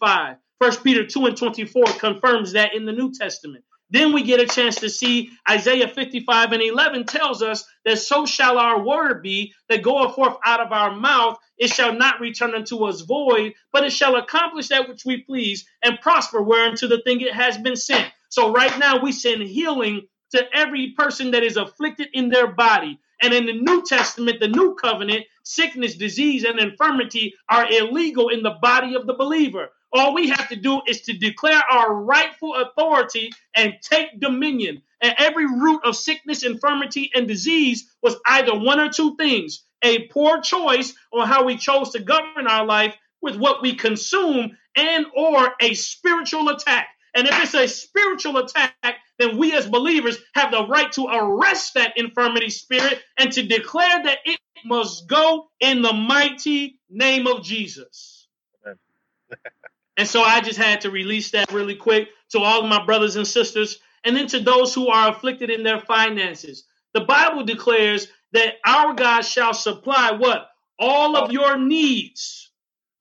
5. 0.00 0.36
And 0.60 0.68
5. 0.68 0.74
First 0.74 0.84
Peter 0.84 1.06
2 1.06 1.26
and 1.26 1.36
24 1.36 1.84
confirms 1.98 2.52
that 2.52 2.74
in 2.74 2.84
the 2.84 2.92
New 2.92 3.12
Testament. 3.12 3.64
Then 3.90 4.12
we 4.12 4.22
get 4.22 4.40
a 4.40 4.46
chance 4.46 4.76
to 4.76 4.90
see 4.90 5.30
Isaiah 5.48 5.88
55 5.88 6.52
and 6.52 6.62
11 6.62 7.04
tells 7.04 7.42
us 7.42 7.64
that 7.84 7.98
so 7.98 8.26
shall 8.26 8.58
our 8.58 8.84
word 8.84 9.22
be 9.22 9.54
that 9.68 9.82
goeth 9.82 10.14
forth 10.14 10.36
out 10.44 10.60
of 10.60 10.72
our 10.72 10.94
mouth. 10.96 11.38
It 11.58 11.68
shall 11.70 11.92
not 11.92 12.20
return 12.20 12.54
unto 12.54 12.84
us 12.84 13.02
void, 13.02 13.54
but 13.72 13.84
it 13.84 13.92
shall 13.92 14.16
accomplish 14.16 14.68
that 14.68 14.88
which 14.88 15.04
we 15.04 15.22
please 15.22 15.66
and 15.84 16.00
prosper 16.00 16.42
whereunto 16.42 16.88
the 16.88 17.02
thing 17.02 17.20
it 17.20 17.32
has 17.32 17.58
been 17.58 17.76
sent. 17.76 18.10
So 18.28 18.52
right 18.52 18.76
now 18.78 19.00
we 19.02 19.12
send 19.12 19.42
healing 19.42 20.08
to 20.32 20.44
every 20.52 20.94
person 20.98 21.30
that 21.32 21.44
is 21.44 21.56
afflicted 21.56 22.08
in 22.12 22.28
their 22.28 22.48
body. 22.48 22.98
And 23.22 23.34
in 23.34 23.46
the 23.46 23.52
New 23.52 23.84
Testament, 23.84 24.40
the 24.40 24.48
new 24.48 24.74
covenant, 24.74 25.26
sickness, 25.44 25.96
disease, 25.96 26.44
and 26.44 26.58
infirmity 26.58 27.34
are 27.48 27.70
illegal 27.70 28.28
in 28.28 28.42
the 28.42 28.56
body 28.60 28.94
of 28.94 29.06
the 29.06 29.14
believer. 29.14 29.70
All 29.96 30.14
we 30.14 30.28
have 30.28 30.48
to 30.50 30.56
do 30.56 30.82
is 30.86 31.02
to 31.02 31.12
declare 31.14 31.60
our 31.70 31.94
rightful 31.94 32.54
authority 32.54 33.32
and 33.54 33.74
take 33.82 34.20
dominion. 34.20 34.82
And 35.00 35.14
every 35.18 35.46
root 35.46 35.82
of 35.84 35.96
sickness, 35.96 36.42
infirmity, 36.42 37.10
and 37.14 37.28
disease 37.28 37.90
was 38.02 38.16
either 38.26 38.54
one 38.58 38.80
or 38.80 38.90
two 38.90 39.16
things. 39.16 39.64
A 39.82 40.06
poor 40.08 40.40
choice 40.40 40.94
on 41.12 41.26
how 41.28 41.44
we 41.44 41.56
chose 41.56 41.90
to 41.90 42.00
govern 42.00 42.46
our 42.46 42.64
life 42.64 42.94
with 43.20 43.36
what 43.36 43.62
we 43.62 43.74
consume 43.74 44.56
and 44.76 45.06
or 45.14 45.54
a 45.60 45.74
spiritual 45.74 46.48
attack. 46.48 46.88
And 47.14 47.26
if 47.26 47.42
it's 47.42 47.54
a 47.54 47.66
spiritual 47.66 48.38
attack 48.38 48.96
then 49.18 49.38
we 49.38 49.52
as 49.54 49.66
believers 49.66 50.18
have 50.34 50.50
the 50.50 50.66
right 50.66 50.90
to 50.92 51.06
arrest 51.06 51.74
that 51.74 51.96
infirmity 51.96 52.50
spirit 52.50 53.02
and 53.16 53.32
to 53.32 53.46
declare 53.46 54.02
that 54.04 54.18
it 54.24 54.38
must 54.64 55.08
go 55.08 55.48
in 55.60 55.82
the 55.82 55.92
mighty 55.92 56.78
name 56.90 57.26
of 57.26 57.42
jesus 57.42 58.26
and 59.96 60.08
so 60.08 60.22
i 60.22 60.40
just 60.40 60.58
had 60.58 60.80
to 60.80 60.90
release 60.90 61.30
that 61.30 61.52
really 61.52 61.76
quick 61.76 62.08
to 62.30 62.38
all 62.38 62.62
of 62.62 62.68
my 62.68 62.84
brothers 62.84 63.16
and 63.16 63.26
sisters 63.26 63.78
and 64.04 64.16
then 64.16 64.26
to 64.26 64.40
those 64.40 64.74
who 64.74 64.88
are 64.88 65.10
afflicted 65.10 65.50
in 65.50 65.62
their 65.62 65.80
finances 65.80 66.64
the 66.94 67.00
bible 67.00 67.44
declares 67.44 68.08
that 68.32 68.54
our 68.66 68.94
god 68.94 69.22
shall 69.22 69.54
supply 69.54 70.12
what 70.12 70.48
all 70.78 71.16
of 71.16 71.32
your 71.32 71.58
needs 71.58 72.50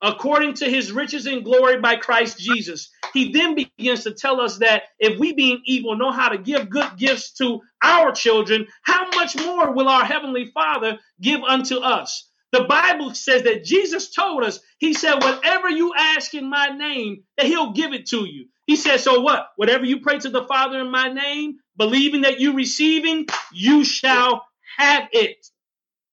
according 0.02 0.54
to 0.54 0.70
his 0.70 0.92
riches 0.92 1.26
and 1.26 1.44
glory 1.44 1.80
by 1.80 1.96
Christ 1.96 2.38
Jesus. 2.38 2.90
He 3.14 3.32
then 3.32 3.56
begins 3.56 4.04
to 4.04 4.14
tell 4.14 4.40
us 4.40 4.58
that 4.60 4.84
if 5.00 5.20
we, 5.20 5.34
being 5.34 5.62
evil, 5.66 5.98
know 5.98 6.12
how 6.12 6.30
to 6.30 6.38
give 6.38 6.70
good 6.70 6.98
gifts 6.98 7.34
to 7.34 7.62
our 7.84 8.12
children, 8.12 8.68
how 8.84 9.10
much 9.16 9.36
more 9.38 9.72
will 9.72 9.90
our 9.90 10.06
Heavenly 10.06 10.52
Father 10.54 11.00
give 11.22 11.42
unto 11.42 11.78
us? 11.78 12.30
The 12.52 12.66
Bible 12.66 13.14
says 13.16 13.44
that 13.44 13.64
Jesus 13.64 14.12
told 14.12 14.44
us, 14.44 14.60
He 14.78 14.94
said, 14.94 15.24
Whatever 15.24 15.70
you 15.70 15.94
ask 15.98 16.34
in 16.34 16.50
my 16.50 16.68
name, 16.68 17.24
that 17.38 17.46
He'll 17.46 17.74
give 17.74 17.94
it 17.94 18.08
to 18.08 18.26
you. 18.26 18.48
He 18.68 18.76
said, 18.76 19.00
So 19.00 19.22
what? 19.22 19.50
Whatever 19.56 19.86
you 19.86 20.02
pray 20.02 20.20
to 20.20 20.30
the 20.30 20.46
Father 20.46 20.80
in 20.80 20.92
my 20.92 21.10
name, 21.10 21.58
believing 21.78 22.22
that 22.22 22.40
you 22.40 22.54
receiving, 22.54 23.28
you 23.54 23.84
shall 23.84 24.46
have 24.78 25.08
it. 25.12 25.46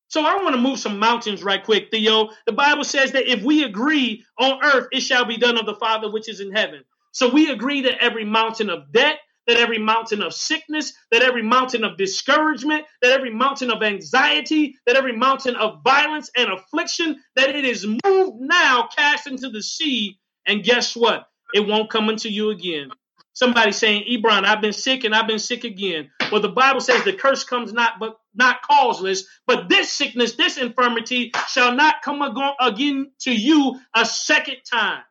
So 0.08 0.24
I 0.24 0.42
want 0.42 0.54
to 0.54 0.60
move 0.60 0.78
some 0.78 0.98
mountains 0.98 1.42
right 1.42 1.64
quick, 1.64 1.90
Theo. 1.90 2.28
The 2.46 2.52
Bible 2.52 2.84
says 2.84 3.12
that 3.12 3.30
if 3.30 3.42
we 3.42 3.64
agree 3.64 4.24
on 4.38 4.62
earth, 4.62 4.88
it 4.92 5.00
shall 5.00 5.24
be 5.24 5.38
done 5.38 5.56
of 5.56 5.64
the 5.66 5.74
Father 5.74 6.10
which 6.10 6.28
is 6.28 6.40
in 6.40 6.52
heaven. 6.52 6.84
So 7.12 7.32
we 7.32 7.50
agree 7.50 7.82
that 7.82 8.02
every 8.02 8.24
mountain 8.24 8.68
of 8.68 8.92
debt, 8.92 9.18
that 9.46 9.56
every 9.56 9.78
mountain 9.78 10.22
of 10.22 10.32
sickness, 10.32 10.92
that 11.10 11.22
every 11.22 11.42
mountain 11.42 11.84
of 11.84 11.96
discouragement, 11.96 12.84
that 13.00 13.12
every 13.12 13.32
mountain 13.32 13.70
of 13.70 13.82
anxiety, 13.82 14.76
that 14.86 14.96
every 14.96 15.16
mountain 15.16 15.56
of 15.56 15.82
violence 15.84 16.30
and 16.36 16.50
affliction, 16.50 17.20
that 17.36 17.50
it 17.50 17.64
is 17.64 17.86
moved 17.86 18.40
now, 18.40 18.88
cast 18.96 19.26
into 19.26 19.50
the 19.50 19.62
sea. 19.62 20.18
And 20.46 20.62
guess 20.62 20.96
what? 20.96 21.26
It 21.54 21.66
won't 21.66 21.90
come 21.90 22.08
unto 22.08 22.28
you 22.28 22.50
again. 22.50 22.90
Somebody 23.34 23.72
saying, 23.72 24.04
Ebron, 24.10 24.44
I've 24.44 24.60
been 24.60 24.74
sick 24.74 25.04
and 25.04 25.14
I've 25.14 25.26
been 25.26 25.38
sick 25.38 25.64
again. 25.64 26.10
Well, 26.30 26.42
the 26.42 26.48
Bible 26.48 26.80
says 26.80 27.02
the 27.04 27.14
curse 27.14 27.44
comes 27.44 27.72
not 27.72 27.94
but 27.98 28.16
not 28.34 28.62
causeless, 28.62 29.24
but 29.46 29.68
this 29.68 29.90
sickness, 29.90 30.34
this 30.34 30.58
infirmity 30.58 31.32
shall 31.48 31.74
not 31.74 32.02
come 32.02 32.22
again 32.60 33.10
to 33.20 33.32
you 33.32 33.80
a 33.94 34.04
second 34.04 34.58
time. 34.70 35.02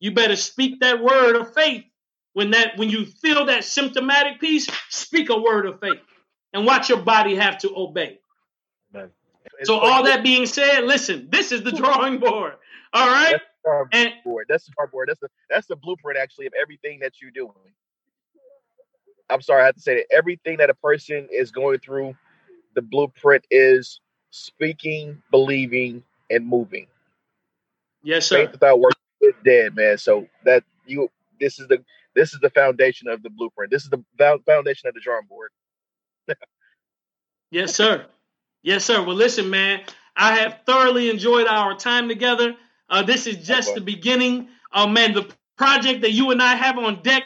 You 0.00 0.12
better 0.12 0.36
speak 0.36 0.80
that 0.80 1.02
word 1.02 1.36
of 1.36 1.54
faith. 1.54 1.84
When 2.34 2.50
that 2.50 2.76
when 2.76 2.90
you 2.90 3.06
feel 3.06 3.46
that 3.46 3.64
symptomatic 3.64 4.40
piece, 4.40 4.68
speak 4.90 5.30
a 5.30 5.40
word 5.40 5.66
of 5.66 5.80
faith 5.80 6.00
and 6.52 6.66
watch 6.66 6.88
your 6.88 6.98
body 6.98 7.36
have 7.36 7.58
to 7.58 7.72
obey. 7.74 8.18
So 9.62 9.78
all 9.78 10.04
that 10.04 10.24
being 10.24 10.46
said, 10.46 10.84
listen, 10.84 11.28
this 11.30 11.52
is 11.52 11.62
the 11.62 11.70
hmm. 11.70 11.76
drawing 11.76 12.18
board. 12.18 12.54
All 12.92 13.06
right 13.06 13.40
and, 13.92 14.12
board. 14.24 14.46
That's 14.48 14.66
the 14.66 14.72
board. 14.90 15.08
That's 15.08 15.20
the 15.20 15.28
that's 15.50 15.66
the 15.66 15.76
blueprint 15.76 16.18
actually 16.18 16.46
of 16.46 16.52
everything 16.60 17.00
that 17.00 17.20
you're 17.20 17.30
doing. 17.30 17.52
I'm 19.30 19.40
sorry, 19.40 19.62
I 19.62 19.66
have 19.66 19.74
to 19.76 19.80
say 19.80 19.96
that 19.96 20.06
everything 20.14 20.58
that 20.58 20.70
a 20.70 20.74
person 20.74 21.28
is 21.30 21.50
going 21.50 21.78
through, 21.78 22.14
the 22.74 22.82
blueprint 22.82 23.46
is 23.50 24.00
speaking, 24.30 25.22
believing, 25.30 26.02
and 26.30 26.46
moving. 26.46 26.86
Yes, 28.02 28.26
sir. 28.26 28.44
Faith 28.44 28.52
without 28.52 28.80
work 28.80 28.92
is 29.22 29.34
dead, 29.44 29.74
man. 29.74 29.96
So 29.98 30.28
that 30.44 30.64
you 30.86 31.08
this 31.40 31.58
is 31.58 31.68
the 31.68 31.82
this 32.14 32.32
is 32.32 32.40
the 32.40 32.50
foundation 32.50 33.08
of 33.08 33.22
the 33.22 33.30
blueprint. 33.30 33.70
This 33.70 33.84
is 33.84 33.90
the 33.90 34.02
foundation 34.46 34.88
of 34.88 34.94
the 34.94 35.00
drawing 35.00 35.26
board. 35.28 35.50
yes, 37.50 37.74
sir. 37.74 38.06
Yes, 38.62 38.84
sir. 38.84 39.02
Well, 39.04 39.16
listen, 39.16 39.50
man. 39.50 39.82
I 40.16 40.36
have 40.36 40.60
thoroughly 40.64 41.10
enjoyed 41.10 41.46
our 41.46 41.76
time 41.76 42.08
together. 42.08 42.54
Uh, 42.88 43.02
this 43.02 43.26
is 43.26 43.46
just 43.46 43.74
the 43.74 43.80
beginning. 43.80 44.48
Uh, 44.72 44.86
man, 44.86 45.12
the 45.12 45.28
project 45.56 46.02
that 46.02 46.12
you 46.12 46.30
and 46.30 46.42
I 46.42 46.54
have 46.54 46.78
on 46.78 47.02
deck. 47.02 47.24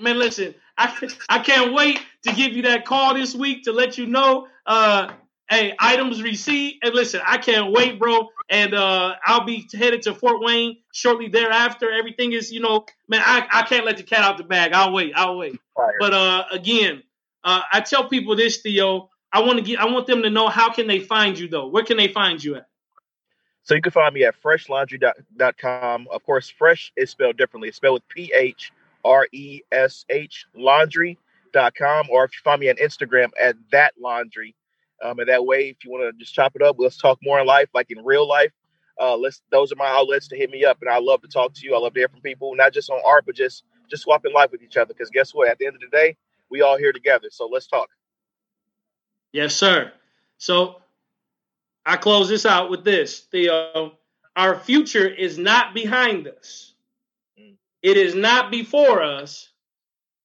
Man, 0.00 0.18
listen, 0.18 0.54
I, 0.78 1.08
I 1.28 1.38
can't 1.40 1.74
wait 1.74 2.00
to 2.24 2.32
give 2.32 2.52
you 2.52 2.62
that 2.62 2.84
call 2.84 3.14
this 3.14 3.34
week 3.34 3.64
to 3.64 3.72
let 3.72 3.98
you 3.98 4.06
know, 4.06 4.48
uh, 4.66 5.12
hey, 5.50 5.74
items 5.78 6.22
received. 6.22 6.78
And 6.82 6.94
listen, 6.94 7.20
I 7.26 7.36
can't 7.36 7.72
wait, 7.72 7.98
bro. 7.98 8.28
And 8.48 8.72
uh, 8.72 9.16
I'll 9.26 9.44
be 9.44 9.68
headed 9.72 10.02
to 10.02 10.14
Fort 10.14 10.40
Wayne 10.40 10.78
shortly 10.92 11.28
thereafter. 11.28 11.90
Everything 11.90 12.32
is, 12.32 12.50
you 12.50 12.60
know, 12.60 12.86
man, 13.08 13.22
I, 13.24 13.46
I 13.52 13.62
can't 13.62 13.84
let 13.84 13.96
the 13.96 14.02
cat 14.02 14.20
out 14.20 14.38
the 14.38 14.44
bag. 14.44 14.72
I'll 14.72 14.92
wait. 14.92 15.12
I'll 15.14 15.36
wait. 15.36 15.60
Fire. 15.76 15.96
But 15.98 16.14
uh, 16.14 16.44
again, 16.52 17.02
uh, 17.44 17.62
I 17.72 17.80
tell 17.80 18.08
people 18.08 18.36
this, 18.36 18.58
Theo. 18.62 19.10
I 19.32 19.42
want 19.42 19.58
to 19.58 19.64
get. 19.64 19.78
I 19.78 19.86
want 19.86 20.06
them 20.06 20.22
to 20.22 20.30
know 20.30 20.48
how 20.48 20.72
can 20.72 20.86
they 20.86 20.98
find 20.98 21.38
you 21.38 21.48
though. 21.48 21.68
Where 21.68 21.84
can 21.84 21.96
they 21.96 22.08
find 22.08 22.42
you 22.42 22.56
at? 22.56 22.66
So 23.62 23.74
you 23.74 23.82
can 23.82 23.92
find 23.92 24.12
me 24.12 24.24
at 24.24 24.34
phresh-laundry.com. 24.42 26.08
Of 26.10 26.24
course, 26.24 26.48
fresh 26.50 26.92
is 26.96 27.10
spelled 27.10 27.36
differently. 27.36 27.68
It's 27.68 27.76
spelled 27.76 27.94
with 27.94 28.08
P 28.08 28.32
H 28.34 28.72
R 29.04 29.28
E 29.32 29.60
S 29.70 30.04
H 30.10 30.46
laundry.com. 30.54 32.08
Or 32.10 32.24
if 32.24 32.32
you 32.32 32.40
find 32.42 32.60
me 32.60 32.70
on 32.70 32.76
Instagram 32.76 33.30
at 33.40 33.56
that 33.70 33.94
laundry. 34.00 34.56
Um, 35.02 35.18
and 35.18 35.28
that 35.28 35.44
way, 35.44 35.70
if 35.70 35.84
you 35.84 35.90
want 35.90 36.04
to 36.04 36.18
just 36.18 36.34
chop 36.34 36.52
it 36.54 36.62
up, 36.62 36.76
let's 36.78 36.96
talk 36.96 37.18
more 37.22 37.40
in 37.40 37.46
life, 37.46 37.68
like 37.74 37.90
in 37.90 38.04
real 38.04 38.28
life. 38.28 38.52
Uh, 39.00 39.16
let's 39.16 39.40
those 39.50 39.72
are 39.72 39.76
my 39.76 39.88
outlets 39.88 40.28
to 40.28 40.36
hit 40.36 40.50
me 40.50 40.64
up, 40.64 40.78
and 40.82 40.90
I 40.90 40.98
love 40.98 41.22
to 41.22 41.28
talk 41.28 41.54
to 41.54 41.66
you. 41.66 41.74
I 41.74 41.78
love 41.78 41.94
to 41.94 42.00
hear 42.00 42.08
from 42.08 42.20
people, 42.20 42.54
not 42.54 42.74
just 42.74 42.90
on 42.90 43.00
art, 43.04 43.24
but 43.24 43.34
just 43.34 43.64
just 43.88 44.02
swapping 44.02 44.34
life 44.34 44.52
with 44.52 44.62
each 44.62 44.76
other. 44.76 44.92
Because 44.92 45.10
guess 45.10 45.32
what? 45.34 45.48
At 45.48 45.58
the 45.58 45.66
end 45.66 45.76
of 45.76 45.80
the 45.80 45.88
day, 45.88 46.16
we 46.50 46.60
all 46.60 46.76
here 46.76 46.92
together. 46.92 47.28
So 47.30 47.48
let's 47.50 47.66
talk. 47.66 47.88
Yes, 49.32 49.54
sir. 49.54 49.92
So 50.38 50.82
I 51.86 51.96
close 51.96 52.28
this 52.28 52.44
out 52.44 52.70
with 52.70 52.84
this, 52.84 53.20
Theo. 53.20 53.92
Our 54.36 54.58
future 54.58 55.08
is 55.08 55.38
not 55.38 55.74
behind 55.74 56.28
us. 56.28 56.74
Mm. 57.40 57.54
It 57.82 57.96
is 57.96 58.14
not 58.14 58.50
before 58.50 59.02
us. 59.02 59.48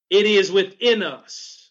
It 0.10 0.26
is 0.26 0.52
within 0.52 1.02
us. 1.02 1.65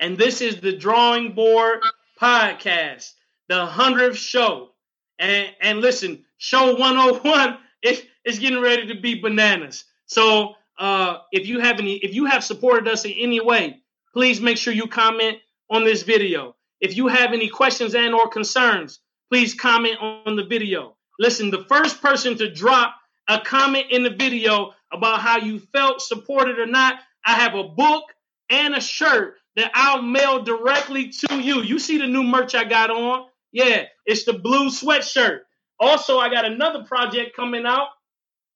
And 0.00 0.18
this 0.18 0.40
is 0.40 0.60
the 0.60 0.76
Drawing 0.76 1.32
Board 1.32 1.80
Podcast, 2.20 3.12
the 3.48 3.66
100th 3.66 4.16
show. 4.16 4.70
And, 5.18 5.48
and 5.60 5.80
listen, 5.80 6.24
show 6.38 6.74
101 6.74 7.58
it, 7.82 8.06
it's 8.24 8.38
getting 8.38 8.60
ready 8.60 8.86
to 8.88 9.00
be 9.00 9.20
bananas. 9.20 9.84
So 10.06 10.54
uh, 10.78 11.18
if 11.32 11.46
you 11.46 11.60
have 11.60 11.78
any, 11.78 11.96
if 11.96 12.14
you 12.14 12.26
have 12.26 12.44
supported 12.44 12.88
us 12.88 13.04
in 13.04 13.12
any 13.12 13.40
way, 13.40 13.80
please 14.12 14.40
make 14.40 14.56
sure 14.56 14.72
you 14.72 14.86
comment 14.86 15.38
on 15.70 15.84
this 15.84 16.02
video. 16.02 16.54
If 16.80 16.96
you 16.96 17.08
have 17.08 17.32
any 17.32 17.48
questions 17.48 17.94
and 17.94 18.14
or 18.14 18.28
concerns, 18.28 19.00
please 19.30 19.54
comment 19.54 19.96
on 20.00 20.36
the 20.36 20.44
video. 20.44 20.96
Listen, 21.18 21.50
the 21.50 21.64
first 21.64 22.00
person 22.00 22.36
to 22.38 22.52
drop 22.52 22.94
a 23.28 23.40
comment 23.40 23.86
in 23.90 24.02
the 24.02 24.10
video 24.10 24.72
about 24.92 25.20
how 25.20 25.38
you 25.38 25.58
felt 25.58 26.00
supported 26.00 26.58
or 26.58 26.66
not, 26.66 26.96
I 27.24 27.34
have 27.34 27.54
a 27.54 27.64
book 27.64 28.04
and 28.50 28.74
a 28.74 28.80
shirt 28.80 29.36
that 29.56 29.70
I'll 29.74 30.02
mail 30.02 30.42
directly 30.42 31.10
to 31.10 31.40
you. 31.40 31.62
You 31.62 31.78
see 31.78 31.98
the 31.98 32.06
new 32.06 32.22
merch 32.22 32.54
I 32.54 32.64
got 32.64 32.90
on? 32.90 33.26
Yeah, 33.52 33.84
it's 34.06 34.24
the 34.24 34.32
blue 34.32 34.70
sweatshirt. 34.70 35.40
Also, 35.78 36.18
I 36.18 36.30
got 36.30 36.44
another 36.44 36.84
project 36.84 37.36
coming 37.36 37.66
out. 37.66 37.88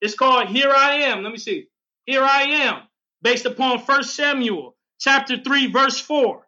It's 0.01 0.15
called 0.15 0.49
Here 0.49 0.71
I 0.71 1.03
Am. 1.05 1.23
Let 1.23 1.33
me 1.33 1.39
see. 1.39 1.69
Here 2.07 2.23
I 2.23 2.43
Am, 2.43 2.83
based 3.23 3.47
upon 3.47 3.81
First 3.81 4.15
Samuel 4.15 4.77
chapter 4.99 5.37
3, 5.43 5.73
verse 5.73 6.01
4. 6.01 6.47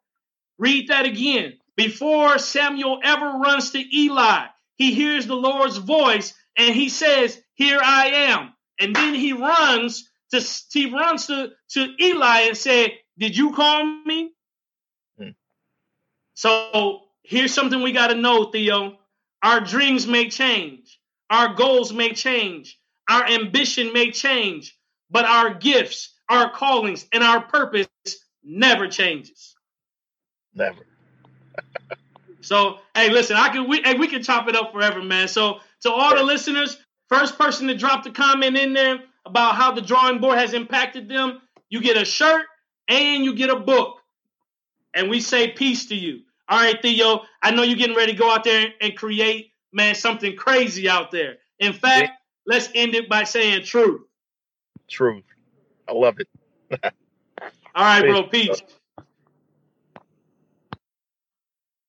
Read 0.58 0.88
that 0.88 1.06
again. 1.06 1.54
Before 1.76 2.38
Samuel 2.38 3.00
ever 3.04 3.38
runs 3.38 3.70
to 3.70 3.96
Eli, 3.96 4.46
he 4.76 4.94
hears 4.94 5.26
the 5.26 5.36
Lord's 5.36 5.76
voice 5.76 6.34
and 6.56 6.74
he 6.74 6.88
says, 6.88 7.40
Here 7.54 7.80
I 7.82 8.06
am. 8.30 8.52
And 8.80 8.94
then 8.94 9.14
he 9.14 9.32
runs 9.32 10.08
to 10.32 10.40
he 10.72 10.90
runs 10.90 11.26
to, 11.26 11.50
to 11.70 11.94
Eli 12.00 12.40
and 12.42 12.56
said, 12.56 12.90
Did 13.18 13.36
you 13.36 13.52
call 13.52 13.84
me? 14.04 14.32
So 16.38 17.00
here's 17.24 17.52
something 17.52 17.82
we 17.82 17.90
got 17.90 18.08
to 18.08 18.14
know, 18.14 18.44
Theo. 18.44 18.96
Our 19.42 19.60
dreams 19.60 20.06
may 20.06 20.30
change, 20.30 21.00
our 21.28 21.54
goals 21.54 21.92
may 21.92 22.12
change, 22.12 22.78
our 23.10 23.26
ambition 23.26 23.92
may 23.92 24.12
change, 24.12 24.78
but 25.10 25.24
our 25.24 25.54
gifts, 25.54 26.14
our 26.28 26.48
callings, 26.48 27.08
and 27.12 27.24
our 27.24 27.40
purpose 27.40 27.88
never 28.44 28.86
changes. 28.86 29.56
Never. 30.54 30.86
so 32.40 32.78
hey, 32.94 33.10
listen, 33.10 33.34
I 33.34 33.48
can 33.48 33.68
we 33.68 33.82
hey, 33.82 33.94
we 33.94 34.06
can 34.06 34.22
chop 34.22 34.46
it 34.46 34.54
up 34.54 34.70
forever, 34.70 35.02
man. 35.02 35.26
So 35.26 35.58
to 35.80 35.90
all 35.90 36.14
the 36.14 36.22
listeners, 36.22 36.78
first 37.08 37.36
person 37.36 37.66
to 37.66 37.76
drop 37.76 38.04
the 38.04 38.12
comment 38.12 38.56
in 38.56 38.74
there 38.74 39.00
about 39.26 39.56
how 39.56 39.72
the 39.72 39.82
drawing 39.82 40.20
board 40.20 40.38
has 40.38 40.54
impacted 40.54 41.08
them, 41.08 41.40
you 41.68 41.80
get 41.80 41.96
a 41.96 42.04
shirt 42.04 42.46
and 42.86 43.24
you 43.24 43.34
get 43.34 43.50
a 43.50 43.58
book. 43.58 43.96
And 44.94 45.10
we 45.10 45.20
say 45.20 45.50
peace 45.50 45.86
to 45.86 45.96
you. 45.96 46.22
All 46.48 46.58
right, 46.58 46.80
Theo, 46.80 47.22
I 47.42 47.50
know 47.50 47.62
you're 47.62 47.76
getting 47.76 47.96
ready 47.96 48.12
to 48.12 48.18
go 48.18 48.30
out 48.30 48.44
there 48.44 48.72
and 48.80 48.96
create, 48.96 49.52
man, 49.72 49.94
something 49.94 50.34
crazy 50.34 50.88
out 50.88 51.10
there. 51.10 51.36
In 51.58 51.72
fact, 51.72 52.08
yeah. 52.08 52.14
let's 52.46 52.70
end 52.74 52.94
it 52.94 53.08
by 53.08 53.24
saying 53.24 53.64
truth. 53.64 54.02
Truth. 54.88 55.24
I 55.86 55.92
love 55.92 56.16
it. 56.18 56.28
All 57.74 57.84
right, 57.84 58.02
bro. 58.02 58.22
Peace. 58.24 58.62